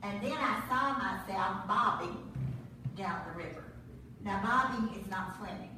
And 0.01 0.23
then 0.23 0.37
I 0.37 0.63
saw 0.69 0.97
myself 0.97 1.67
bobbing 1.67 2.17
down 2.95 3.21
the 3.27 3.43
river. 3.43 3.68
Now, 4.23 4.41
bobbing 4.43 4.99
is 4.99 5.09
not 5.09 5.37
swimming. 5.37 5.69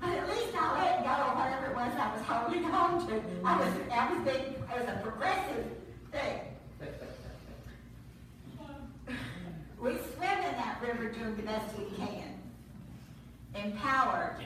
But 0.00 0.08
at 0.08 0.28
least 0.28 0.54
I 0.58 0.72
let 0.78 1.04
go 1.04 1.10
of 1.10 1.36
whatever 1.36 1.66
it 1.66 1.76
was 1.76 1.92
I 1.94 2.12
was 2.12 2.22
holding 2.22 2.64
on 2.64 3.06
to. 3.06 3.22
I 3.44 3.56
was, 3.58 3.68
I 3.92 4.12
was 4.12 4.22
being, 4.24 4.54
it 4.54 4.80
was 4.80 4.88
a 4.88 5.00
progressive 5.02 5.66
thing. 6.10 6.40
We 9.80 9.90
swim 9.90 10.38
in 10.38 10.56
that 10.56 10.78
river 10.82 11.08
doing 11.10 11.36
the 11.36 11.42
best 11.42 11.78
we 11.78 11.84
can, 11.96 12.40
empowered 13.54 14.36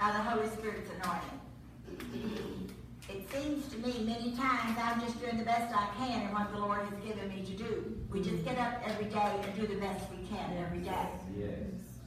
by 0.00 0.12
the 0.12 0.18
Holy 0.18 0.48
Spirit's 0.50 0.90
anointing. 1.02 2.71
It 3.12 3.30
seems 3.30 3.68
to 3.68 3.76
me 3.76 4.04
many 4.04 4.34
times 4.36 4.78
I'm 4.80 4.98
just 5.00 5.20
doing 5.20 5.36
the 5.36 5.44
best 5.44 5.74
I 5.74 5.86
can 5.98 6.22
in 6.22 6.32
what 6.32 6.50
the 6.50 6.58
Lord 6.58 6.80
has 6.80 6.98
given 7.04 7.28
me 7.28 7.44
to 7.44 7.52
do. 7.52 7.94
We 8.10 8.22
just 8.22 8.42
get 8.42 8.56
up 8.56 8.80
every 8.86 9.04
day 9.04 9.40
and 9.44 9.54
do 9.54 9.66
the 9.66 9.78
best 9.78 10.04
we 10.10 10.26
can 10.26 10.56
every 10.56 10.78
day. 10.78 11.06
Yes. 11.36 11.58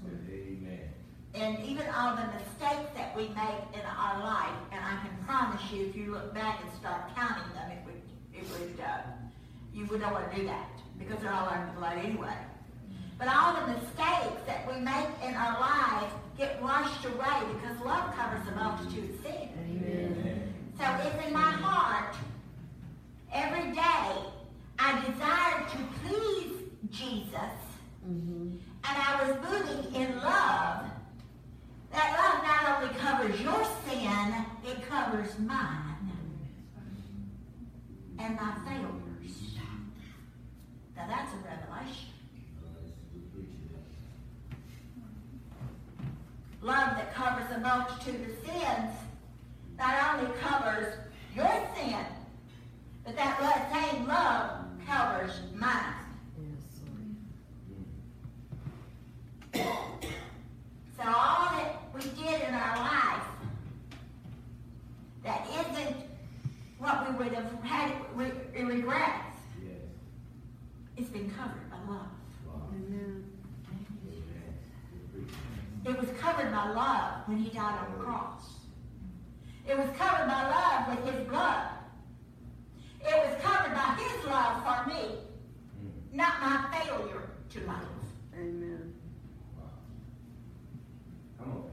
Amen. 0.04 0.90
And 1.36 1.64
even 1.64 1.86
all 1.94 2.16
the 2.16 2.26
mistakes 2.34 2.90
that 2.96 3.16
we 3.16 3.28
make 3.30 3.62
in 3.74 3.86
our 3.86 4.20
life, 4.24 4.58
and 4.72 4.84
I 4.84 4.98
can 5.06 5.16
promise 5.28 5.62
you, 5.72 5.86
if 5.86 5.96
you 5.96 6.12
look 6.12 6.34
back 6.34 6.60
and 6.64 6.72
start 6.80 7.14
counting 7.16 7.54
them, 7.54 7.70
it 7.70 7.86
would, 7.86 8.02
it 8.34 8.50
would, 8.50 8.84
uh, 8.84 9.02
you 9.74 9.86
would 9.86 10.02
not 10.02 10.14
want 10.14 10.32
to 10.32 10.38
do 10.38 10.48
that 10.48 10.70
because 10.98 11.22
they're 11.22 11.34
all 11.34 11.50
under 11.50 11.68
the 11.68 11.80
blood 11.80 12.00
anyway. 12.00 12.38
But 13.20 13.28
all 13.28 13.54
the 13.54 13.68
mistakes 13.68 14.42
that 14.48 14.66
we 14.68 14.80
make 14.80 15.10
in 15.24 15.36
our 15.36 15.60
lives 15.60 16.14
get 16.36 16.60
washed 16.64 17.06
away 17.06 17.54
because 17.54 17.80
love 17.86 18.16
covers 18.16 18.48
a 18.48 18.56
multitude 18.56 19.12
of 19.12 19.22
sins. 19.22 19.52
Amen. 19.70 20.55
So 20.78 20.84
it's 21.04 21.26
in 21.26 21.34
my 21.34 21.52
heart 21.52 22.16
every 23.32 23.72
day. 23.72 24.12
I 24.78 25.00
desired 25.06 25.70
to 25.70 25.78
please 26.02 26.52
Jesus. 26.92 27.56
Mm-hmm. 28.06 28.58
And 28.58 28.60
I 28.84 29.26
was 29.26 29.38
moving 29.50 29.96
in 29.96 30.18
love. 30.18 30.86
That 31.92 32.12
love 32.20 32.44
not 32.44 32.84
only 32.84 32.94
covers 33.00 33.40
your 33.40 33.66
sin, 33.88 34.36
it 34.66 34.88
covers 34.90 35.40
mine 35.40 36.12
and 38.20 38.36
my 38.36 38.54
failures. 38.66 39.02
Now 40.98 41.08
that's 41.08 41.32
a 41.34 41.38
revelation. 41.38 42.10
Love 46.62 46.98
that 46.98 47.14
covers 47.14 47.50
a 47.56 47.60
multitude 47.60 48.30
of 48.30 48.46
sins 48.46 49.05
not 49.78 50.16
only 50.20 50.32
covers 50.40 50.94
your 51.36 51.50
sin, 51.76 52.06
but 53.04 53.16
that 53.16 53.72
same 53.72 54.08
love 54.08 54.66
covers 54.88 55.32
mine. 55.56 55.94
So 59.54 61.04
all 61.06 61.50
that 61.52 61.82
we 61.94 62.02
did 62.02 62.42
in 62.48 62.54
our 62.54 62.78
life 62.78 63.24
that 65.24 65.48
isn't 65.50 65.96
what 66.78 67.10
we 67.10 67.16
would 67.18 67.34
have 67.34 67.52
had 67.64 67.92
re- 68.16 68.32
regrets, 68.64 69.36
Yes. 69.62 69.72
it's 70.98 71.10
been 71.10 71.30
covered 71.32 71.70
by 71.70 71.78
love. 71.92 72.08
Wow. 72.48 72.70
Amen. 72.72 73.24
Amen. 73.70 74.54
Good 75.14 75.28
preaching. 75.28 75.36
It 75.86 76.00
was 76.00 76.10
covered 76.20 76.52
by 76.52 76.70
love 76.70 77.28
when 77.28 77.38
he 77.38 77.50
died 77.50 77.80
on 77.88 77.98
the 77.98 78.04
cross. 78.04 78.42
It 79.68 79.78
was 79.78 79.88
covered 79.98 80.28
by 80.28 80.50
love 80.50 80.88
with 80.98 81.14
his 81.16 81.28
blood. 81.28 81.68
It 83.02 83.16
was 83.16 83.42
covered 83.44 83.74
by 83.74 83.98
his 84.02 84.26
love 84.26 84.64
for 84.64 84.90
me, 84.90 85.18
Mm. 85.84 86.14
not 86.14 86.42
my 86.42 86.80
failure 86.80 87.30
to 87.50 87.60
love. 87.66 87.88
Amen. 88.36 88.94
Wow. 89.58 89.70
Come 91.40 91.52
on. 91.52 91.72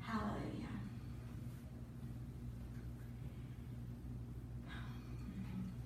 Hallelujah. 0.00 0.68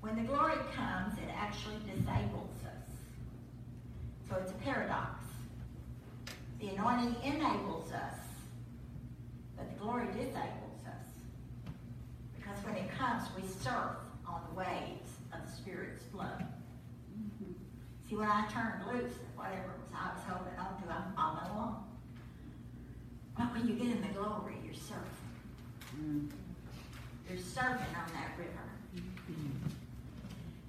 When 0.01 0.17
the 0.17 0.23
glory 0.23 0.55
comes, 0.75 1.19
it 1.19 1.29
actually 1.35 1.77
disables 1.87 2.51
us. 2.65 2.89
So 4.29 4.37
it's 4.37 4.51
a 4.53 4.55
paradox. 4.57 5.25
The 6.61 6.69
anointing 6.69 7.17
enables 7.25 7.91
us, 7.93 8.19
but 9.57 9.71
the 9.73 9.79
glory 9.81 10.07
disables 10.09 10.85
us. 10.87 11.07
Because 12.37 12.65
when 12.65 12.77
it 12.77 12.91
comes, 12.97 13.25
we 13.37 13.43
surf 13.49 13.97
on 14.27 14.41
the 14.51 14.55
waves 14.59 15.11
of 15.33 15.45
the 15.47 15.53
Spirit's 15.53 16.03
flow. 16.13 16.27
See, 18.08 18.08
when 18.19 18.29
I 18.29 18.49
turned 18.51 18.83
loose, 18.85 19.15
whatever 19.37 19.71
it 19.71 19.79
was 19.79 19.95
I 19.95 20.13
was 20.13 20.23
holding 20.27 20.59
on 20.59 20.83
to, 20.83 20.91
I'm 20.91 21.15
falling 21.15 21.51
along. 21.53 21.85
But 23.37 23.55
when 23.55 23.69
you 23.69 23.75
get 23.75 23.95
in 23.95 24.03
the 24.03 24.09
glory, 24.09 24.57
you're 24.65 24.75
surfing. 24.75 25.23
Mm. 25.97 26.29
You're 27.29 27.39
surfing 27.39 27.95
on 27.95 28.11
that 28.15 28.35
river. 28.37 28.67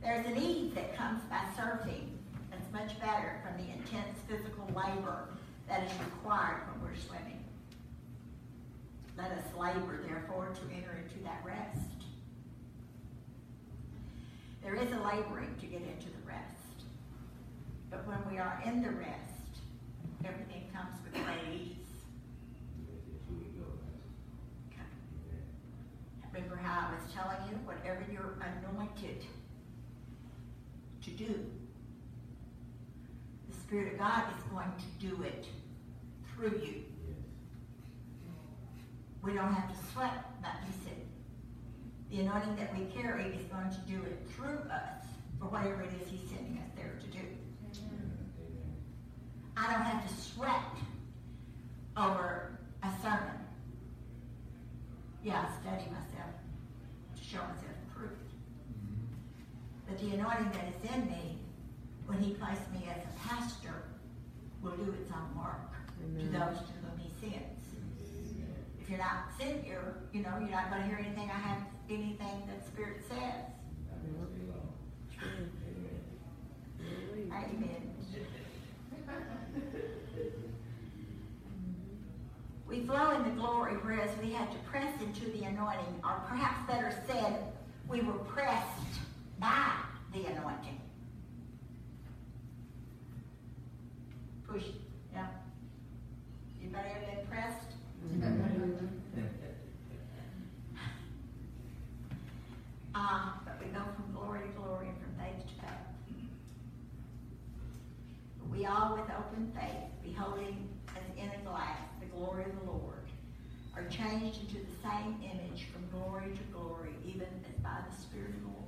There's 0.04 0.28
an 0.28 0.38
ease 0.38 0.74
that 0.76 0.96
comes 0.96 1.24
by 1.24 1.42
surfing 1.58 2.10
that's 2.52 2.72
much 2.72 3.00
better 3.00 3.42
from 3.44 3.58
the 3.58 3.72
intense 3.74 4.20
physical 4.28 4.68
labor 4.68 5.30
that 5.68 5.84
is 5.84 5.92
required 6.06 6.62
when 6.70 6.90
we're 6.90 6.98
swimming. 6.98 7.44
Let 9.18 9.32
us 9.32 9.46
labor, 9.58 10.02
therefore, 10.08 10.54
to 10.54 10.76
enter 10.76 11.04
into 11.04 11.24
that 11.24 11.42
rest. 11.44 12.06
There 14.62 14.76
is 14.76 14.92
a 14.92 15.00
laboring 15.00 15.56
to 15.60 15.66
get 15.66 15.82
into 15.82 16.10
the 16.10 16.28
rest. 16.28 16.60
But 17.90 18.06
when 18.08 18.20
are 18.40 18.62
in 18.66 18.82
the 18.82 18.90
rest, 18.92 19.60
everything 20.24 20.70
comes 20.74 20.96
with 21.04 21.14
go. 21.14 21.24
Okay. 24.72 24.82
Remember 26.34 26.56
how 26.56 26.88
I 26.88 26.92
was 26.94 27.14
telling 27.14 27.38
you, 27.50 27.58
whatever 27.66 28.06
you're 28.12 28.38
anointed 28.42 29.26
to 31.04 31.10
do, 31.12 31.46
the 33.50 33.56
Spirit 33.56 33.94
of 33.94 34.00
God 34.00 34.24
is 34.38 34.44
going 34.52 34.72
to 34.78 35.08
do 35.08 35.24
it 35.24 35.46
through 36.34 36.62
you. 36.64 36.84
We 39.22 39.34
don't 39.34 39.54
have 39.54 39.70
to 39.70 39.92
sweat 39.92 40.26
that. 40.42 40.64
Said, 40.84 40.94
the 42.10 42.22
anointing 42.22 42.56
that 42.56 42.78
we 42.78 42.86
carry 42.86 43.26
is 43.26 43.46
going 43.46 43.70
to 43.70 43.80
do 43.80 44.02
it 44.04 44.26
through 44.36 44.60
us 44.72 45.06
for 45.40 45.46
whatever 45.46 45.82
it 45.82 45.92
is 46.02 46.08
He's 46.10 46.30
sending 46.30 46.58
us 46.58 46.70
there 46.76 46.98
to 47.02 47.08
do. 47.08 47.26
Amen. 49.60 49.70
I 49.70 49.74
don't 49.74 49.84
have 49.84 50.08
to 50.08 50.22
sweat 50.22 50.62
over 51.98 52.52
a 52.84 52.90
sermon. 53.02 53.40
Yeah, 55.24 55.46
I 55.48 55.62
study 55.62 55.90
myself 55.92 56.34
to 57.16 57.24
show 57.24 57.40
myself 57.40 57.76
approved. 57.92 58.16
But 59.88 60.00
the 60.00 60.16
anointing 60.16 60.52
that 60.52 60.68
is 60.70 60.96
in 60.96 61.08
me, 61.08 61.40
when 62.06 62.20
he 62.20 62.34
placed 62.34 62.72
me 62.72 62.88
as 62.90 63.04
a 63.04 63.28
pastor, 63.28 63.84
will 64.62 64.72
do 64.72 64.92
its 65.02 65.12
own 65.12 65.38
work 65.38 65.74
to 66.20 66.26
those 66.26 66.58
to 66.58 66.74
whom 66.82 66.98
he 66.98 67.10
sends. 67.20 67.66
If 68.82 68.90
you're 68.90 69.00
not 69.00 69.32
sent 69.38 69.64
here, 69.64 69.96
you 70.14 70.22
know, 70.22 70.32
you're 70.40 70.50
not 70.50 70.72
going 70.72 70.82
to 70.84 70.88
hear 70.88 70.98
anything 70.98 71.30
I 71.30 71.38
have, 71.38 71.62
anything 71.90 72.44
that 72.48 72.66
Spirit 72.66 73.04
says. 73.08 73.18
I 73.18 73.96
will 74.18 74.28
say 74.28 74.44
Lord. 74.48 74.74
True. 75.18 75.50
Amen. 76.82 77.32
Amen. 77.32 77.89
We 82.70 82.82
flow 82.82 83.12
in 83.12 83.24
the 83.24 83.32
glory, 83.32 83.74
whereas 83.82 84.12
we 84.22 84.32
had 84.32 84.52
to 84.52 84.58
press 84.70 84.94
into 85.02 85.26
the 85.32 85.46
anointing, 85.46 86.02
or 86.04 86.22
perhaps 86.28 86.68
better 86.68 86.94
said, 87.08 87.52
we 87.88 88.02
were 88.02 88.14
pressed 88.14 89.00
by 89.40 89.72
the 90.14 90.26
anointing. 90.26 90.80
Push, 94.48 94.66
yeah. 95.12 95.26
Anybody 96.62 96.90
ever 96.90 97.16
been 97.16 97.28
pressed? 97.28 97.72
Ah, 102.94 103.42
but 103.46 103.60
we 103.60 103.72
go 103.72 103.82
from 103.96 104.14
glory 104.14 104.42
to 104.42 104.48
glory 104.60 104.90
and 104.90 104.98
from 104.98 105.14
faith 105.18 105.42
to 105.48 105.54
faith. 105.62 105.88
We 108.52 108.66
all 108.68 108.94
with 108.94 109.10
open 109.18 109.52
faith, 109.56 109.90
beholding 110.04 110.70
as 110.90 111.04
in 111.18 111.30
a 111.30 111.44
glass 111.44 111.80
glory 112.20 112.44
of 112.44 112.60
the 112.60 112.72
Lord, 112.72 113.08
are 113.76 113.86
changed 113.88 114.42
into 114.42 114.56
the 114.56 114.76
same 114.84 115.16
image 115.24 115.68
from 115.72 115.88
glory 115.98 116.32
to 116.36 116.44
glory, 116.52 116.94
even 117.06 117.28
as 117.48 117.64
by 117.64 117.78
the 117.90 117.96
Spirit 117.96 118.32
of 118.36 118.42
the 118.42 118.48
Lord. 118.48 118.60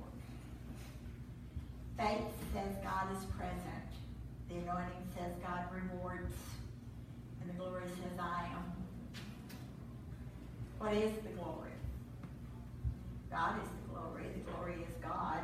Faith 1.98 2.32
says 2.54 2.74
God 2.82 3.08
is 3.14 3.24
present. 3.36 3.88
The 4.48 4.56
anointing 4.56 5.06
says 5.14 5.32
God 5.44 5.66
rewards. 5.70 6.34
And 7.40 7.50
the 7.50 7.54
glory 7.54 7.84
says 7.88 8.18
I 8.18 8.46
am. 8.54 8.72
What 10.78 10.94
is 10.94 11.12
the 11.22 11.30
glory? 11.30 11.70
God 13.30 13.56
is 13.62 13.68
the 13.68 13.94
glory. 13.94 14.24
The 14.34 14.50
glory 14.50 14.74
is 14.74 14.94
God. 15.02 15.40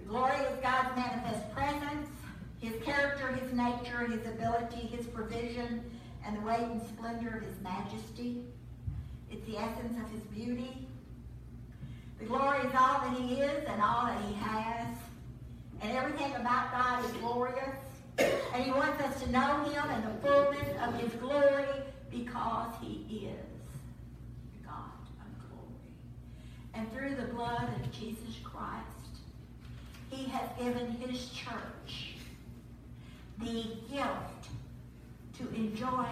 The 0.00 0.06
glory 0.06 0.36
is 0.36 0.58
God's 0.60 0.96
manifest 0.96 1.52
presence, 1.52 2.08
his 2.60 2.74
character, 2.82 3.28
his 3.28 3.52
nature, 3.52 4.06
his 4.06 4.26
ability, 4.26 4.88
his 4.88 5.06
provision, 5.06 5.82
and 6.26 6.36
the 6.36 6.40
weight 6.40 6.58
and 6.58 6.82
splendor 6.82 7.36
of 7.36 7.42
his 7.44 7.60
majesty. 7.62 8.42
It's 9.30 9.46
the 9.46 9.58
essence 9.58 9.96
of 10.02 10.10
his 10.10 10.22
beauty. 10.22 10.86
The 12.18 12.24
glory 12.26 12.58
is 12.60 12.72
all 12.76 13.00
that 13.00 13.16
he 13.16 13.34
is 13.34 13.64
and 13.68 13.80
all 13.80 14.06
that 14.06 14.20
he 14.26 14.34
has. 14.34 14.88
And 15.82 15.96
everything 15.96 16.34
about 16.34 16.72
God 16.72 17.04
is 17.04 17.12
glorious. 17.18 17.76
And 18.18 18.64
he 18.64 18.70
wants 18.70 19.00
us 19.02 19.22
to 19.22 19.30
know 19.30 19.64
him 19.64 19.90
in 19.90 20.02
the 20.02 20.26
fullness 20.26 20.68
of 20.82 20.98
his 20.98 21.12
glory 21.20 21.66
because 22.10 22.72
he 22.80 23.26
is 23.26 23.46
the 24.54 24.66
God 24.66 24.90
of 25.20 25.50
glory. 25.50 25.92
And 26.74 26.90
through 26.92 27.14
the 27.14 27.32
blood 27.34 27.68
of 27.68 27.92
Jesus 27.92 28.36
Christ, 28.42 28.86
he 30.08 30.24
has 30.30 30.48
given 30.58 30.92
his 30.92 31.28
church 31.28 32.14
the 33.38 33.64
gift 33.92 34.35
to 35.38 35.54
enjoy 35.54 36.06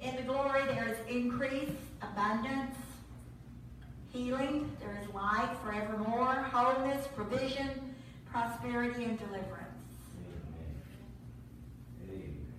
In 0.00 0.16
the 0.16 0.22
glory, 0.22 0.64
there 0.66 0.88
is 0.88 0.96
increase, 1.14 1.70
abundance, 2.02 2.74
healing, 4.12 4.70
there 4.80 4.98
is 5.00 5.14
life 5.14 5.50
forevermore, 5.62 6.34
wholeness, 6.34 7.06
provision, 7.14 7.94
prosperity, 8.30 9.04
and 9.04 9.18
deliverance. 9.18 9.66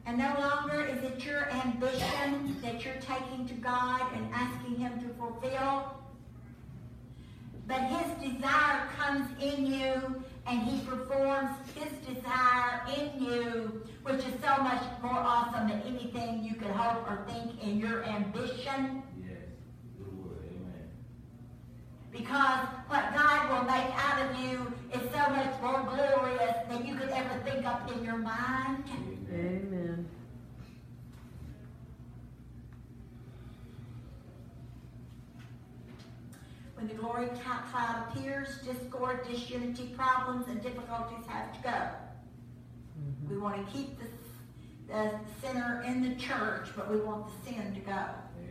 And 0.06 0.18
no 0.18 0.36
longer 0.40 0.84
is 0.86 1.04
it 1.04 1.24
your 1.26 1.50
ambition 1.52 2.58
that 2.62 2.84
you're 2.84 2.96
taking 2.96 3.48
to 3.48 3.54
God 3.56 4.02
and 4.14 4.30
asking 4.34 4.76
Him 4.76 5.00
to 5.02 5.08
fulfill. 5.16 6.01
But 7.68 7.82
His 7.82 8.32
desire 8.32 8.88
comes 8.98 9.30
in 9.42 9.66
you 9.66 10.24
and 10.48 10.62
He 10.62 10.86
performs 10.86 11.52
His 11.76 11.92
desire 12.08 12.82
in 12.98 13.24
you, 13.24 13.84
which 14.04 14.20
is 14.20 14.34
so 14.44 14.62
much 14.64 14.84
more 15.02 15.12
awesome 15.12 15.70
than 15.70 15.82
anything 15.84 16.44
you 16.44 16.56
could 16.56 16.72
hope 16.72 17.10
or 17.10 17.26
think 17.28 17.64
in 17.64 17.78
your 17.78 18.04
ambition. 18.04 19.04
Yes. 19.20 19.38
Good 19.98 20.18
word. 20.18 20.44
Amen. 20.50 20.90
Because 22.12 22.68
what 22.88 23.14
God 23.14 23.50
will 23.50 23.66
make 23.66 23.92
out 23.96 24.30
of 24.30 24.40
you 24.40 24.74
is 24.94 25.02
so 25.12 25.30
much 25.30 25.62
more 25.62 25.84
glorious 25.84 26.56
than 26.70 26.86
you 26.86 26.96
could 26.96 27.10
ever 27.10 27.42
think 27.46 27.66
up 27.66 27.90
in 27.92 28.04
your 28.04 28.18
mind. 28.18 28.84
Amen. 29.32 30.08
When 36.82 36.88
the 36.88 36.96
glory 36.96 37.28
cl- 37.28 37.62
cloud 37.72 38.08
appears, 38.10 38.58
discord, 38.66 39.28
disunity, 39.30 39.94
problems, 39.96 40.48
and 40.48 40.64
difficulties 40.64 41.24
have 41.28 41.54
to 41.54 41.62
go. 41.62 41.70
Mm-hmm. 41.70 43.30
We 43.30 43.38
want 43.38 43.64
to 43.64 43.72
keep 43.72 44.00
the, 44.00 44.06
the 44.88 45.12
sinner 45.44 45.84
in 45.86 46.02
the 46.02 46.16
church, 46.16 46.70
but 46.76 46.90
we 46.90 47.00
want 47.00 47.28
the 47.28 47.52
sin 47.52 47.76
to 47.76 47.80
go. 47.82 48.06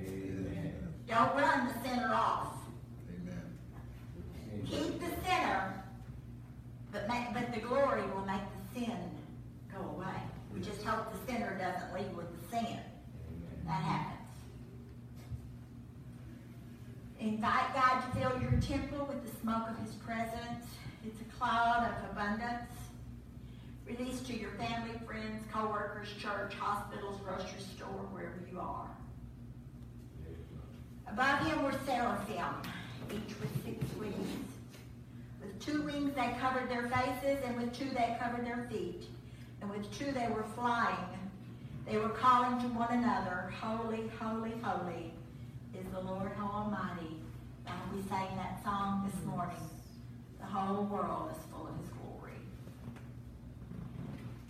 Amen. 0.06 0.74
Don't 1.08 1.34
run 1.34 1.66
the 1.66 1.88
sinner 1.88 2.14
off. 2.14 2.54
Amen. 3.08 4.64
Keep 4.64 5.00
the 5.00 5.10
sinner, 5.28 5.82
but 6.92 7.08
make, 7.08 7.34
but 7.34 7.52
the 7.52 7.58
glory 7.58 8.02
will 8.14 8.24
make 8.26 8.42
the 8.72 8.80
sin 8.80 8.96
go 9.74 9.80
away. 9.80 10.22
We 10.54 10.60
just 10.60 10.84
hope 10.84 11.12
the 11.12 11.32
sinner 11.32 11.58
doesn't 11.58 11.92
leave 11.92 12.16
with 12.16 12.28
the 12.40 12.56
sin. 12.56 12.78
That 13.66 13.82
happens. 13.82 14.19
Invite 17.20 17.74
God 17.74 18.00
to 18.00 18.18
fill 18.18 18.40
your 18.40 18.58
temple 18.62 19.04
with 19.04 19.22
the 19.22 19.40
smoke 19.40 19.68
of 19.68 19.78
His 19.84 19.94
presence. 19.96 20.64
It's 21.04 21.20
a 21.20 21.36
cloud 21.36 21.86
of 21.86 22.10
abundance. 22.10 22.70
Release 23.86 24.20
to 24.22 24.34
your 24.34 24.52
family, 24.52 24.98
friends, 25.06 25.44
co-workers, 25.52 26.08
church, 26.18 26.54
hospitals, 26.54 27.20
grocery 27.22 27.60
store, 27.76 28.06
wherever 28.10 28.40
you 28.50 28.58
are. 28.58 28.88
Above 31.08 31.46
him 31.46 31.62
were 31.62 31.74
seraphim, 31.84 32.54
each 33.10 33.34
with 33.40 33.64
six 33.64 33.84
wings. 33.98 34.46
With 35.42 35.60
two 35.60 35.82
wings 35.82 36.14
they 36.14 36.34
covered 36.40 36.70
their 36.70 36.88
faces, 36.88 37.44
and 37.44 37.60
with 37.60 37.76
two 37.76 37.90
they 37.90 38.16
covered 38.20 38.46
their 38.46 38.66
feet. 38.70 39.04
And 39.60 39.70
with 39.70 39.90
two 39.98 40.12
they 40.12 40.28
were 40.28 40.46
flying. 40.54 40.96
They 41.86 41.98
were 41.98 42.10
calling 42.10 42.60
to 42.60 42.68
one 42.68 42.92
another, 42.92 43.52
Holy, 43.60 44.08
holy, 44.20 44.52
holy 44.62 45.12
is 45.74 45.86
the 45.92 46.00
Lord 46.00 46.32
Almighty. 46.40 47.09
And 47.70 47.96
we 47.96 48.02
sang 48.08 48.36
that 48.36 48.62
song 48.64 49.10
this 49.10 49.24
morning. 49.24 49.56
The 50.40 50.46
whole 50.46 50.84
world 50.84 51.30
is 51.30 51.38
full 51.52 51.68
of 51.68 51.76
his 51.80 51.88
glory. 51.90 52.38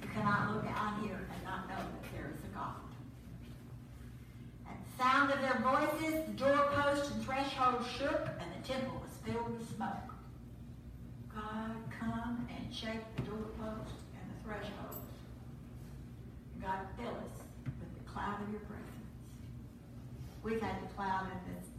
You 0.02 0.08
cannot 0.08 0.54
look 0.54 0.64
out 0.74 1.02
here 1.02 1.28
and 1.34 1.44
not 1.44 1.68
know 1.68 1.76
that 1.76 2.12
there 2.14 2.30
is 2.32 2.40
a 2.44 2.54
God. 2.54 2.80
At 4.68 4.76
the 4.80 5.02
sound 5.02 5.32
of 5.32 5.40
their 5.40 5.60
voices, 5.60 6.26
the 6.26 6.32
doorpost 6.32 7.12
and 7.12 7.24
threshold 7.24 7.84
shook, 7.98 8.28
and 8.40 8.48
the 8.56 8.66
temple 8.66 9.02
was 9.02 9.10
filled 9.24 9.58
with 9.58 9.76
smoke. 9.76 10.14
God, 11.34 11.76
come 11.98 12.48
and 12.56 12.74
shake 12.74 13.04
the 13.16 13.22
doorpost 13.22 13.96
and 14.16 14.24
the 14.32 14.44
threshold. 14.44 14.96
God, 16.62 16.80
fill 16.96 17.08
us 17.08 17.36
with 17.64 17.94
the 17.98 18.10
cloud 18.10 18.42
of 18.42 18.50
your 18.50 18.60
presence. 18.60 18.86
We've 20.42 20.60
had 20.60 20.82
the 20.82 20.94
cloud 20.94 21.26
in 21.32 21.54
this 21.54 21.69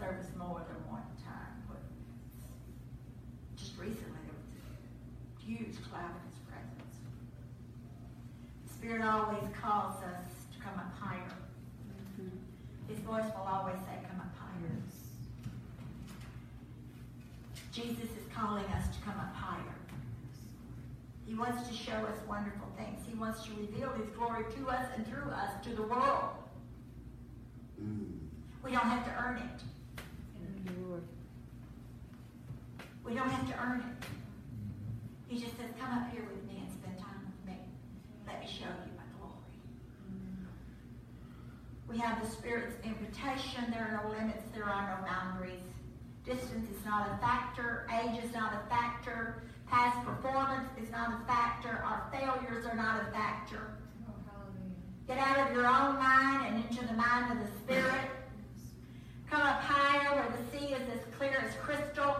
service 0.00 0.28
more 0.38 0.64
than 0.66 0.80
one 0.88 1.04
time, 1.22 1.60
but 1.68 1.76
just 3.54 3.76
recently 3.76 4.24
there 4.24 4.40
was 4.40 4.80
a 4.80 5.44
huge 5.44 5.76
cloud 5.92 6.08
of 6.08 6.24
his 6.24 6.40
presence. 6.48 6.96
The 8.64 8.72
Spirit 8.72 9.04
always 9.04 9.44
calls 9.60 10.00
us 10.02 10.24
to 10.56 10.58
come 10.64 10.72
up 10.80 10.96
higher. 10.98 11.36
Mm-hmm. 12.16 12.32
His 12.88 12.98
voice 13.00 13.28
will 13.36 13.46
always 13.46 13.76
say, 13.84 14.00
come 14.08 14.20
up 14.20 14.32
higher. 14.40 14.72
Jesus 17.70 18.08
is 18.16 18.26
calling 18.34 18.64
us 18.72 18.88
to 18.96 19.02
come 19.04 19.20
up 19.20 19.34
higher. 19.34 19.76
He 21.26 21.34
wants 21.34 21.68
to 21.68 21.74
show 21.74 21.92
us 21.92 22.16
wonderful 22.26 22.66
things. 22.76 23.00
He 23.06 23.14
wants 23.16 23.44
to 23.44 23.50
reveal 23.52 23.90
His 23.90 24.08
glory 24.16 24.44
to 24.56 24.68
us 24.68 24.86
and 24.96 25.06
through 25.06 25.30
us 25.30 25.52
to 25.62 25.70
the 25.70 25.82
world. 25.82 26.32
Mm. 27.80 28.16
We 28.64 28.72
don't 28.72 28.80
have 28.80 29.04
to 29.04 29.12
earn 29.22 29.36
it. 29.36 29.62
Lord. 30.90 31.02
We 33.04 33.09
don't 33.20 33.30
have 33.30 33.48
to 33.48 33.62
earn 33.62 33.80
it. 33.80 34.06
He 35.28 35.38
just 35.38 35.56
says, 35.58 35.66
come 35.78 35.92
up 35.92 36.10
here 36.10 36.24
with 36.24 36.42
me 36.48 36.64
and 36.64 36.72
spend 36.72 36.98
time 36.98 37.20
with 37.28 37.52
me. 37.52 37.60
Let 38.26 38.40
me 38.40 38.46
show 38.46 38.64
you 38.64 38.92
my 38.96 39.04
glory. 39.18 39.36
We 41.86 41.98
have 41.98 42.24
the 42.24 42.30
Spirit's 42.30 42.76
invitation. 42.82 43.70
There 43.70 43.84
are 43.84 44.02
no 44.02 44.08
limits. 44.16 44.44
There 44.54 44.64
are 44.64 44.96
no 44.96 45.06
boundaries. 45.06 45.60
Distance 46.24 46.70
is 46.74 46.84
not 46.86 47.10
a 47.12 47.18
factor. 47.18 47.86
Age 47.92 48.24
is 48.24 48.32
not 48.32 48.54
a 48.54 48.68
factor. 48.70 49.42
Past 49.68 50.02
performance 50.06 50.68
is 50.82 50.90
not 50.90 51.20
a 51.20 51.26
factor. 51.26 51.84
Our 51.84 52.10
failures 52.10 52.64
are 52.64 52.76
not 52.76 53.02
a 53.02 53.12
factor. 53.12 53.76
Get 55.06 55.18
out 55.18 55.46
of 55.46 55.54
your 55.54 55.66
own 55.66 55.96
mind 55.96 56.46
and 56.46 56.64
into 56.64 56.86
the 56.86 56.94
mind 56.94 57.32
of 57.32 57.46
the 57.46 57.52
Spirit. 57.58 58.08
Come 59.28 59.42
up 59.42 59.60
higher 59.60 60.16
where 60.16 60.30
the 60.30 60.58
sea 60.58 60.72
is 60.72 60.88
as 60.88 61.00
clear 61.18 61.44
as 61.44 61.54
crystal 61.62 62.16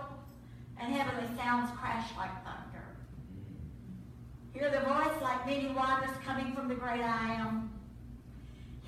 and 0.81 0.93
heavenly 0.93 1.37
sounds 1.37 1.70
crash 1.78 2.11
like 2.16 2.31
thunder. 2.45 2.85
Hear 4.53 4.70
the 4.70 4.81
voice 4.81 5.22
like 5.22 5.47
many 5.47 5.68
waters 5.68 6.11
coming 6.24 6.53
from 6.55 6.68
the 6.68 6.74
great 6.74 7.03
I 7.03 7.35
am. 7.35 7.70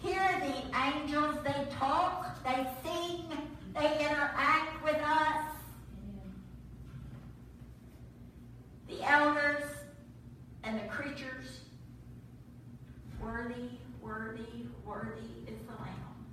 Hear 0.03 0.29
the 0.41 0.77
angels, 0.77 1.37
they 1.45 1.69
talk, 1.79 2.43
they 2.45 2.67
sing, 2.83 3.25
they 3.75 4.05
interact 4.05 4.83
with 4.85 4.97
us. 4.97 5.45
The 8.89 9.03
elders 9.09 9.65
and 10.65 10.79
the 10.79 10.85
creatures 10.89 11.61
Worthy, 13.23 13.71
worthy, 14.03 14.67
worthy 14.85 15.21
is 15.47 15.59
the 15.67 15.81
Lamb. 15.81 16.27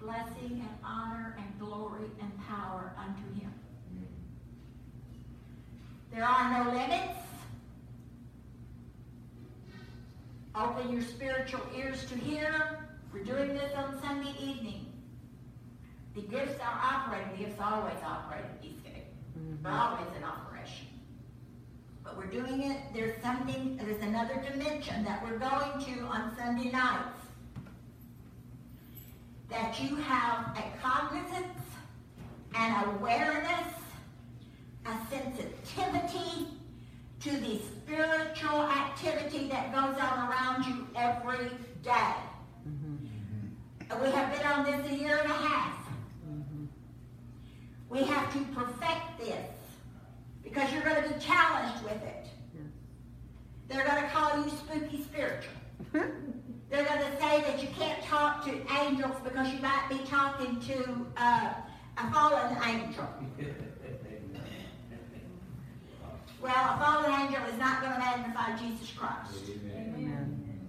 Blessing 0.00 0.52
and 0.52 0.78
honor 0.82 1.36
and 1.38 1.60
glory 1.60 2.08
and 2.18 2.32
power 2.48 2.94
unto 2.96 3.40
him. 3.40 3.53
There 6.14 6.24
are 6.24 6.64
no 6.64 6.70
limits. 6.70 7.18
Open 10.54 10.92
your 10.92 11.02
spiritual 11.02 11.62
ears 11.76 12.04
to 12.04 12.14
hear. 12.14 12.78
We're 13.12 13.24
doing 13.24 13.48
this 13.48 13.72
on 13.74 14.00
Sunday 14.00 14.32
evening. 14.40 14.92
The 16.14 16.22
gifts 16.22 16.60
are 16.60 16.80
operating. 16.80 17.32
The 17.32 17.44
gifts 17.46 17.60
always 17.60 17.96
operate 18.06 18.44
at 18.44 18.64
Eastgate. 18.64 19.06
They're 19.60 19.72
always 19.72 20.06
in 20.16 20.22
operation. 20.22 20.86
But 22.04 22.16
we're 22.16 22.26
doing 22.26 22.62
it, 22.62 22.78
there's 22.94 23.20
something, 23.20 23.76
there's 23.82 24.00
another 24.00 24.40
dimension 24.48 25.02
that 25.02 25.20
we're 25.24 25.38
going 25.38 25.84
to 25.84 26.02
on 26.02 26.36
Sunday 26.36 26.70
nights. 26.70 27.08
That 29.50 29.80
you 29.82 29.96
have 29.96 30.56
a 30.56 30.80
cognizance, 30.80 31.58
and 32.54 32.86
awareness, 32.86 33.74
a 34.86 34.96
sensitivity 35.10 36.48
to 37.20 37.30
the 37.30 37.58
spiritual 37.58 38.62
activity 38.62 39.48
that 39.48 39.72
goes 39.72 39.98
on 40.00 40.28
around 40.28 40.64
you 40.66 40.86
every 40.94 41.50
day. 41.82 42.14
And 43.90 44.00
we 44.02 44.10
have 44.10 44.32
been 44.32 44.46
on 44.46 44.64
this 44.64 44.90
a 44.90 44.94
year 44.94 45.18
and 45.18 45.30
a 45.30 45.34
half. 45.34 45.78
We 47.88 48.02
have 48.02 48.32
to 48.32 48.38
perfect 48.54 49.18
this 49.18 49.50
because 50.42 50.72
you're 50.72 50.82
going 50.82 51.02
to 51.02 51.08
be 51.08 51.20
challenged 51.20 51.82
with 51.84 52.02
it. 52.02 52.26
They're 53.68 53.84
going 53.84 54.02
to 54.02 54.08
call 54.10 54.44
you 54.44 54.50
spooky 54.50 55.02
spiritual. 55.02 55.52
They're 55.92 56.84
going 56.84 56.98
to 56.98 57.20
say 57.20 57.40
that 57.42 57.62
you 57.62 57.68
can't 57.78 58.02
talk 58.02 58.44
to 58.46 58.50
angels 58.80 59.16
because 59.22 59.52
you 59.52 59.60
might 59.60 59.86
be 59.88 59.98
talking 60.08 60.60
to 60.60 61.06
uh, 61.16 61.54
a 61.96 62.12
fallen 62.12 62.56
angel. 62.66 63.08
Well, 66.44 66.52
a 66.52 66.78
fallen 66.78 67.22
angel 67.22 67.42
is 67.50 67.58
not 67.58 67.80
going 67.80 67.94
to 67.94 67.98
magnify 67.98 68.58
Jesus 68.58 68.90
Christ. 68.90 69.48
Amen. 69.66 70.68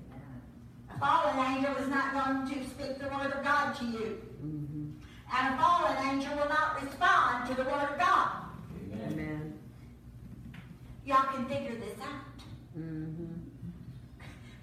A 0.89 0.97
fallen 0.97 1.37
angel 1.51 1.75
is 1.75 1.89
not 1.89 2.13
going 2.13 2.47
to 2.47 2.69
speak 2.69 2.97
the 2.97 3.09
word 3.09 3.33
of 3.33 3.43
God 3.43 3.75
to 3.79 3.85
you. 3.85 4.21
And 4.41 5.53
a 5.53 5.57
fallen 5.57 5.97
angel 6.07 6.33
will 6.37 6.47
not 6.47 6.81
respond 6.81 7.49
to 7.49 7.55
the 7.55 7.63
word 7.63 7.91
of 7.91 7.99
God. 7.99 8.29
Amen. 8.93 9.11
Amen. 9.11 9.53
Y'all 11.05 11.25
can 11.33 11.45
figure 11.45 11.75
this 11.75 11.99
out. 12.01 12.79
Mm-hmm. 12.79 13.33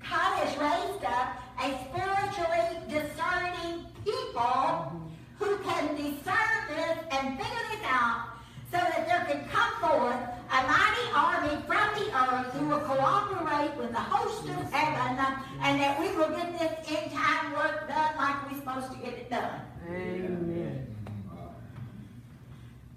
God 0.09 0.39
has 0.39 0.57
raised 0.57 1.05
up 1.05 1.37
a 1.61 1.77
spiritually 1.91 2.89
discerning 2.89 3.85
people 4.03 5.03
who 5.39 5.59
can 5.59 5.95
discern 5.95 6.69
this 6.69 6.99
and 7.11 7.39
figure 7.39 7.65
this 7.71 7.85
out 7.85 8.32
so 8.73 8.79
that 8.79 9.07
there 9.07 9.25
could 9.27 9.51
come 9.51 9.73
forth 9.81 10.17
a 10.51 10.67
mighty 10.67 11.07
army 11.15 11.63
from 11.67 11.87
the 12.01 12.09
earth 12.17 12.53
who 12.55 12.69
will 12.69 12.81
cooperate 12.81 13.77
with 13.77 13.93
the 13.93 14.01
host 14.01 14.49
of 14.49 14.73
heaven 14.73 15.19
and 15.61 15.79
that 15.79 16.01
we 16.01 16.09
will 16.17 16.31
get 16.31 16.59
this 16.59 16.73
end 16.89 17.13
time 17.13 17.53
work 17.53 17.87
done 17.87 18.17
like 18.17 18.51
we're 18.51 18.59
supposed 18.59 18.91
to 18.93 18.99
get 18.99 19.13
it 19.13 19.29
done. 19.29 19.61
Amen. 19.87 20.87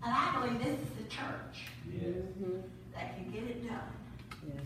And 0.04 0.14
I 0.14 0.40
believe 0.40 0.64
this 0.64 0.80
is 0.80 0.90
the 0.98 1.04
church 1.10 1.68
yes. 1.92 2.14
that 2.94 3.16
can 3.18 3.32
get 3.32 3.44
it 3.44 3.68
done. 3.68 3.80
Yes. 4.48 4.64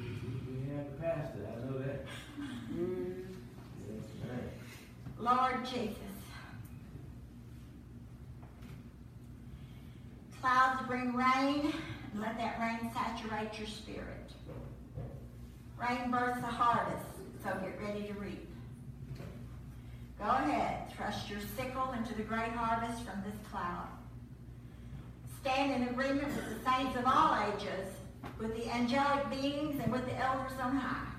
We 0.00 0.74
have 0.74 0.86
the 0.86 1.02
pastor, 1.02 1.40
I 1.46 1.70
know 1.70 1.78
that. 1.80 2.06
Mm-hmm. 2.40 3.26
Lord 5.18 5.64
Jesus. 5.66 6.05
Clouds 10.40 10.86
bring 10.86 11.14
rain, 11.14 11.72
and 12.12 12.20
let 12.20 12.36
that 12.38 12.58
rain 12.60 12.90
saturate 12.92 13.58
your 13.58 13.66
spirit. 13.66 14.30
Rain 15.78 16.10
births 16.10 16.40
the 16.40 16.46
harvest, 16.46 17.06
so 17.42 17.50
get 17.60 17.78
ready 17.82 18.06
to 18.06 18.14
reap. 18.14 18.48
Go 20.18 20.24
ahead, 20.24 20.90
thrust 20.96 21.28
your 21.28 21.40
sickle 21.56 21.92
into 21.92 22.14
the 22.14 22.22
great 22.22 22.52
harvest 22.52 23.02
from 23.02 23.22
this 23.22 23.38
cloud. 23.50 23.88
Stand 25.42 25.82
in 25.82 25.88
agreement 25.88 26.34
with 26.34 26.48
the 26.48 26.70
saints 26.70 26.96
of 26.96 27.04
all 27.06 27.38
ages, 27.52 27.92
with 28.38 28.56
the 28.56 28.68
angelic 28.70 29.28
beings, 29.30 29.80
and 29.82 29.92
with 29.92 30.06
the 30.06 30.16
elders 30.16 30.58
on 30.60 30.76
high. 30.76 31.12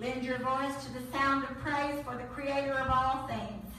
Lend 0.00 0.24
your 0.24 0.38
voice 0.38 0.84
to 0.84 0.92
the 0.92 1.12
sound 1.12 1.44
of 1.44 1.58
praise 1.58 2.02
for 2.04 2.16
the 2.16 2.24
Creator 2.24 2.72
of 2.72 2.90
all 2.90 3.28
things. 3.28 3.72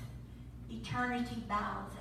Eternity 0.72 1.44
bows. 1.50 1.95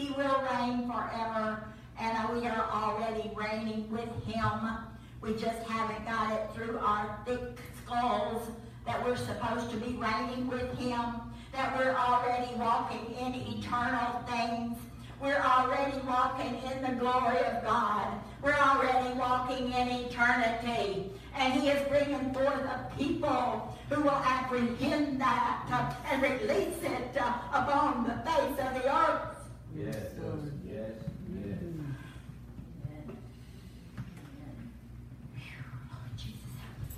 He 0.00 0.08
will 0.12 0.42
reign 0.50 0.86
forever, 0.86 1.62
and 1.98 2.28
we 2.30 2.46
are 2.46 2.70
already 2.72 3.30
reigning 3.34 3.86
with 3.90 4.08
Him. 4.24 4.78
We 5.20 5.34
just 5.34 5.62
haven't 5.68 6.06
got 6.06 6.32
it 6.32 6.48
through 6.54 6.78
our 6.78 7.18
thick 7.26 7.58
skulls 7.84 8.48
that 8.86 9.04
we're 9.04 9.18
supposed 9.18 9.70
to 9.72 9.76
be 9.76 9.98
reigning 9.98 10.48
with 10.48 10.78
Him, 10.78 11.04
that 11.52 11.76
we're 11.76 11.94
already 11.94 12.50
walking 12.54 13.14
in 13.20 13.34
eternal 13.58 14.22
things. 14.26 14.78
We're 15.20 15.42
already 15.42 15.98
walking 16.06 16.62
in 16.72 16.80
the 16.80 16.98
glory 16.98 17.40
of 17.40 17.62
God. 17.62 18.06
We're 18.42 18.54
already 18.54 19.12
walking 19.18 19.70
in 19.70 19.88
eternity. 19.88 21.10
And 21.36 21.52
he 21.60 21.68
is 21.68 21.86
bringing 21.88 22.32
forth 22.32 22.64
a 22.64 22.90
people 22.96 23.76
who 23.90 24.00
will 24.00 24.22
apprehend 24.24 25.20
that 25.20 25.92
and 26.10 26.22
release 26.22 26.82
it 26.82 27.16
upon 27.52 28.04
the 28.04 28.30
face 28.30 28.66
of 28.66 28.82
the 28.82 28.96
earth. 28.96 29.39
Yes, 29.76 30.12
yes. 30.66 30.92
Lord 35.90 36.14
Jesus, 36.16 36.52
help 36.60 36.78
us 36.86 36.96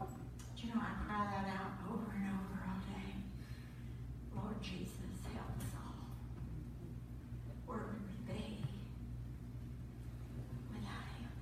all. 0.00 0.06
Do 0.56 0.60
you 0.66 0.68
know, 0.74 0.80
I 0.80 0.82
cry 1.06 1.22
that 1.30 1.46
out 1.48 1.72
over 1.90 2.10
and 2.14 2.26
over 2.30 2.56
all 2.66 2.80
day. 2.86 3.10
Lord 4.36 4.58
Jesus, 4.62 5.16
help 5.34 5.50
us 5.58 5.72
all. 5.74 5.98
Where 7.66 7.78
would 7.78 8.02
we 8.06 8.32
be 8.32 8.42
without 10.72 11.06
him? 11.18 11.32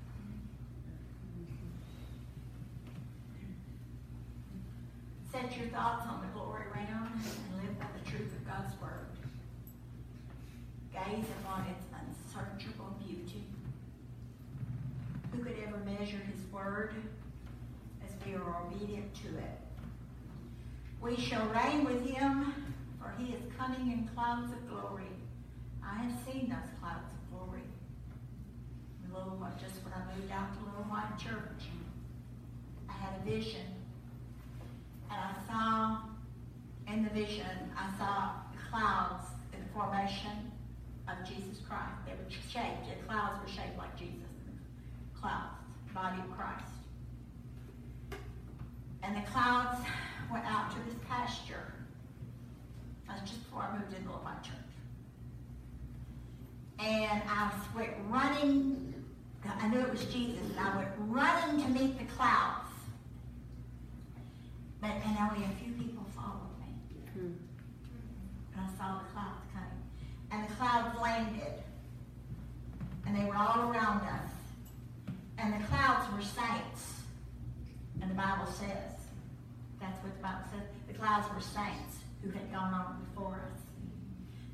Set 5.30 5.48
your 5.58 5.68
thoughts 5.68 6.06
on 6.06 6.20
the 6.22 6.28
glory 6.38 6.66
realm 6.74 7.12
and 7.12 7.62
live 7.62 7.78
by 7.78 7.86
the 8.02 8.10
truth 8.10 8.32
of 8.32 8.46
God's 8.46 8.74
word. 8.80 9.06
Gaze 10.92 11.30
upon 11.42 11.66
its 11.66 11.84
unsearchable 11.94 12.96
beauty. 13.06 13.44
Who 15.30 15.38
could 15.44 15.56
ever 15.64 15.78
measure 15.84 16.18
his 16.18 16.40
word 16.52 16.94
as 18.04 18.10
we 18.26 18.34
are 18.34 18.56
obedient 18.66 19.14
to 19.22 19.28
it? 19.38 19.60
We 21.00 21.14
shall 21.16 21.46
reign 21.48 21.84
with 21.84 22.04
him, 22.04 22.52
for 23.00 23.12
he 23.16 23.32
is 23.32 23.42
coming 23.56 23.92
in 23.92 24.08
clouds 24.14 24.52
of 24.52 24.68
glory. 24.68 25.12
I 25.84 25.98
have 26.02 26.12
seen 26.26 26.48
those 26.48 26.70
clouds 26.80 27.12
of 27.12 27.30
glory. 27.38 27.62
A 29.08 29.16
little 29.16 29.36
while, 29.36 29.54
just 29.60 29.76
when 29.84 29.92
I 29.94 30.16
moved 30.16 30.32
out 30.32 30.52
to 30.54 30.64
Little 30.64 30.90
White 30.90 31.16
Church, 31.16 31.68
I 32.88 32.92
had 32.94 33.20
a 33.20 33.24
vision, 33.30 33.66
and 35.10 35.20
I 35.20 35.34
saw 35.46 35.98
in 36.92 37.04
the 37.04 37.10
vision 37.10 37.70
I 37.76 37.96
saw 37.96 38.30
clouds 38.68 39.26
in 39.54 39.60
the 39.62 39.68
formation 39.72 40.50
of 41.08 41.26
Jesus 41.26 41.60
Christ. 41.66 42.04
They 42.04 42.12
were 42.12 42.30
shaped, 42.30 42.86
the 42.86 43.06
clouds 43.06 43.40
were 43.42 43.48
shaped 43.50 43.78
like 43.78 43.96
Jesus. 43.98 44.28
Clouds, 45.18 45.56
body 45.94 46.20
of 46.20 46.36
Christ. 46.36 46.70
And 49.02 49.16
the 49.16 49.22
clouds 49.30 49.80
went 50.30 50.44
out 50.44 50.70
to 50.72 50.76
this 50.84 50.94
pasture. 51.08 51.72
That's 53.06 53.22
just 53.22 53.42
before 53.44 53.62
I 53.62 53.78
moved 53.78 53.94
into 53.94 54.06
Little 54.06 54.22
White 54.22 54.42
Church. 54.42 54.54
And 56.78 57.22
I 57.26 57.50
went 57.74 57.90
running, 58.10 58.94
I 59.44 59.68
knew 59.68 59.80
it 59.80 59.90
was 59.90 60.04
Jesus, 60.06 60.47
and 60.58 60.66
I 60.66 60.76
went 60.76 60.88
running 60.98 61.62
to 61.62 61.68
meet 61.68 61.98
the 61.98 62.04
clouds. 62.04 62.70
But, 64.80 64.90
and 64.90 65.16
only 65.18 65.44
a 65.44 65.48
few 65.62 65.72
people 65.72 66.04
followed 66.14 66.58
me. 66.60 67.00
Hmm. 67.12 67.32
And 68.54 68.62
I 68.62 68.68
saw 68.78 68.98
the 68.98 69.12
clouds 69.12 69.42
coming. 69.52 69.82
And 70.30 70.48
the 70.48 70.54
clouds 70.54 71.00
landed. 71.00 71.62
And 73.06 73.16
they 73.16 73.24
were 73.24 73.36
all 73.36 73.70
around 73.70 74.02
us. 74.02 74.30
And 75.38 75.54
the 75.54 75.66
clouds 75.66 76.12
were 76.12 76.22
saints. 76.22 77.02
And 78.00 78.10
the 78.10 78.14
Bible 78.14 78.46
says, 78.46 78.94
that's 79.80 80.02
what 80.02 80.14
the 80.16 80.22
Bible 80.22 80.44
says. 80.52 80.66
The 80.88 80.94
clouds 80.94 81.26
were 81.34 81.40
saints 81.40 81.98
who 82.22 82.30
had 82.30 82.50
gone 82.52 82.74
on 82.74 83.06
before 83.06 83.40
us. 83.54 83.60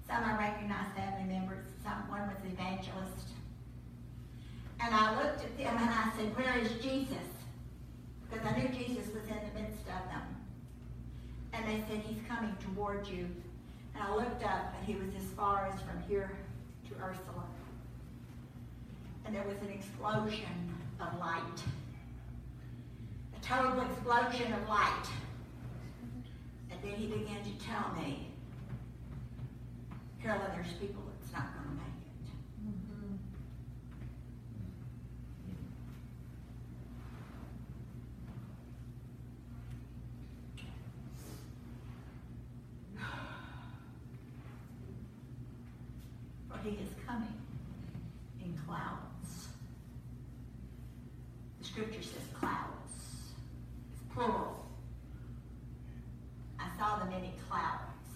Some 0.06 0.22
I 0.24 0.38
recognized 0.38 0.94
family 0.96 1.32
members. 1.32 1.64
Some, 1.82 2.08
one 2.10 2.28
was 2.28 2.36
evangelist. 2.44 3.33
And 4.80 4.94
I 4.94 5.22
looked 5.22 5.44
at 5.44 5.56
them 5.56 5.76
and 5.76 5.90
I 5.90 6.12
said, 6.16 6.36
where 6.36 6.58
is 6.58 6.70
Jesus? 6.82 7.16
Because 8.30 8.46
I 8.46 8.58
knew 8.58 8.68
Jesus 8.68 9.06
was 9.14 9.24
in 9.24 9.40
the 9.52 9.60
midst 9.60 9.86
of 9.86 10.08
them. 10.10 10.22
And 11.52 11.66
they 11.66 11.82
said, 11.88 12.02
he's 12.04 12.22
coming 12.28 12.54
toward 12.60 13.06
you. 13.06 13.28
And 13.94 14.02
I 14.02 14.14
looked 14.14 14.44
up 14.44 14.74
and 14.76 14.86
he 14.86 14.94
was 14.94 15.14
as 15.16 15.24
far 15.36 15.70
as 15.72 15.80
from 15.80 16.02
here 16.08 16.36
to 16.88 16.94
Ursula. 17.02 17.44
And 19.24 19.34
there 19.34 19.44
was 19.44 19.56
an 19.62 19.70
explosion 19.70 20.74
of 21.00 21.18
light. 21.18 21.62
A 23.36 23.44
total 23.44 23.80
explosion 23.82 24.52
of 24.52 24.68
light. 24.68 25.06
And 26.70 26.82
then 26.82 26.92
he 26.92 27.06
began 27.06 27.42
to 27.42 27.64
tell 27.64 27.94
me, 28.02 28.28
Carolyn, 30.22 30.50
there's 30.54 30.72
people 30.74 31.02
that's 31.20 31.32
not 31.32 31.54
going 31.54 31.68
to 31.68 31.74
make 31.76 31.84
it. 31.84 31.90
For 46.50 46.58
he 46.62 46.76
is 46.76 46.94
coming 47.06 47.36
in 48.42 48.58
clouds. 48.66 49.48
The 51.58 51.64
scripture 51.66 52.02
says 52.02 52.22
clouds. 52.32 52.92
It's 53.92 54.02
plural. 54.14 54.64
I 56.58 56.66
saw 56.78 57.04
the 57.04 57.10
many 57.10 57.34
clouds 57.48 58.08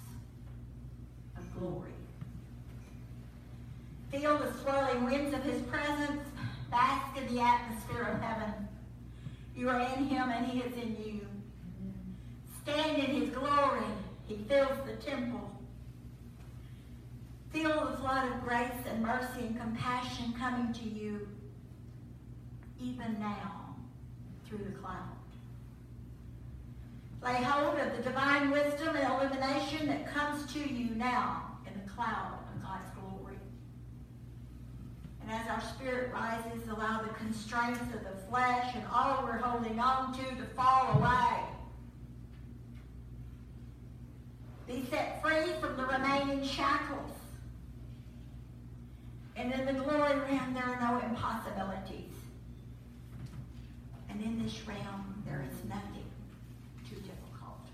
of 1.37 1.59
glory. 1.59 1.91
Feel 4.11 4.39
the 4.39 4.53
swirling 4.63 5.05
winds 5.05 5.35
of 5.35 5.43
his 5.43 5.61
presence. 5.63 6.23
Bask 6.71 7.17
in 7.19 7.28
atmosphere 7.41 8.03
of 8.03 8.21
heaven. 8.21 8.53
You 9.57 9.69
are 9.71 9.81
in 9.81 10.05
him 10.05 10.31
and 10.31 10.47
he 10.47 10.61
is 10.61 10.73
in 10.75 10.97
you. 11.05 11.21
Stand 12.63 12.99
in 12.99 13.23
his 13.23 13.31
glory. 13.31 13.87
He 14.27 14.37
fills 14.49 14.77
the 14.87 14.95
temple. 15.05 15.51
Feel 17.53 17.91
the 17.91 17.97
flood 17.97 18.31
of 18.31 18.43
grace 18.43 18.71
and 18.89 19.03
mercy 19.03 19.47
and 19.47 19.59
compassion 19.59 20.35
coming 20.39 20.73
to 20.75 20.85
you 20.85 21.29
even 22.81 23.19
now 23.19 23.75
through 24.47 24.59
the 24.59 24.79
cloud. 24.79 25.19
Lay 27.23 27.43
hold 27.43 27.79
of 27.79 27.97
the 27.97 28.03
divine 28.03 28.51
wisdom 28.51 28.95
and 28.95 29.13
illumination 29.13 29.89
that 29.89 30.13
comes 30.13 30.53
to 30.53 30.61
you 30.61 30.95
now 30.95 31.59
in 31.67 31.73
the 31.81 31.91
cloud 31.91 32.39
of 32.55 32.63
God's 32.63 32.91
glory. 33.01 33.39
And 35.29 35.39
as 35.39 35.49
our 35.49 35.61
spirit 35.61 36.11
rises, 36.13 36.69
allow 36.69 37.03
the 37.03 37.13
constraints 37.15 37.83
of 37.95 38.03
the 38.03 38.19
flesh 38.31 38.75
and 38.75 38.85
all 38.93 39.25
we're 39.25 39.37
holding 39.37 39.79
on 39.79 40.15
to 40.15 40.25
to 40.25 40.45
fall 40.57 40.99
away. 40.99 41.41
Be 44.67 44.87
set 44.89 45.21
free 45.23 45.53
from 45.61 45.77
the 45.77 45.85
remaining 45.85 46.47
shackles. 46.47 47.13
And 49.37 49.53
in 49.53 49.67
the 49.67 49.73
glory 49.73 50.19
realm, 50.19 50.55
there 50.55 50.65
are 50.65 50.81
no 50.81 51.07
impossibilities. 51.07 52.13
And 54.09 54.23
in 54.23 54.43
this 54.43 54.67
realm, 54.67 55.23
there 55.27 55.45
is 55.51 55.69
nothing 55.69 56.05
too 56.89 56.97
difficult 56.97 57.69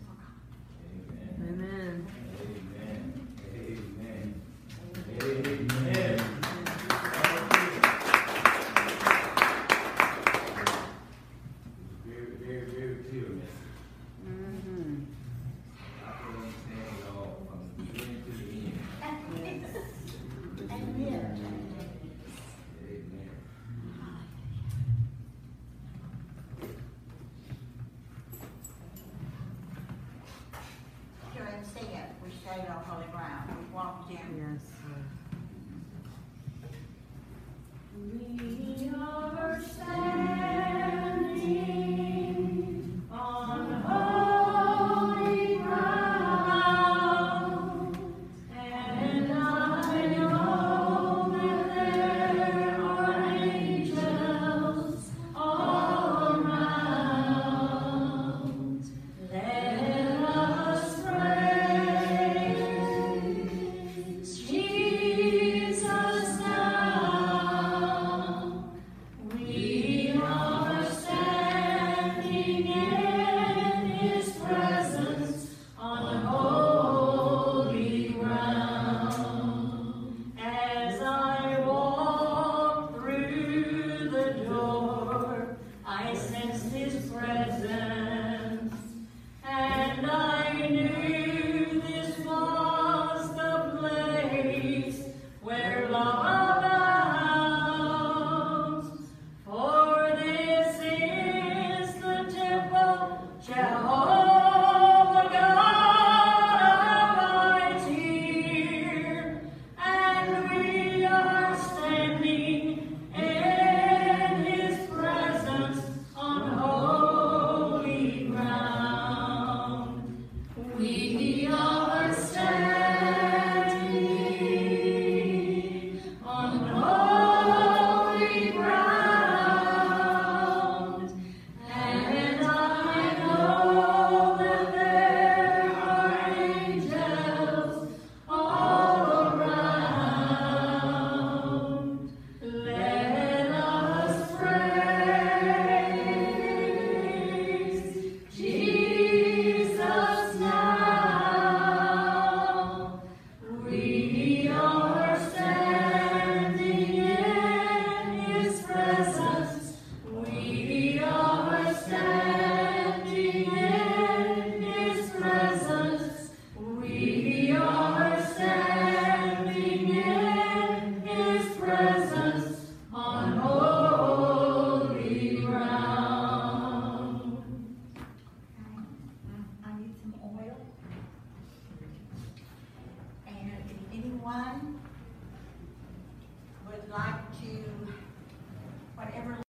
for 0.00 0.14
God. 0.16 0.32
Amen. 1.42 2.06
Amen. 2.80 3.28
Amen. 3.54 4.40
Amen. 5.20 5.46
Amen. 5.46 5.73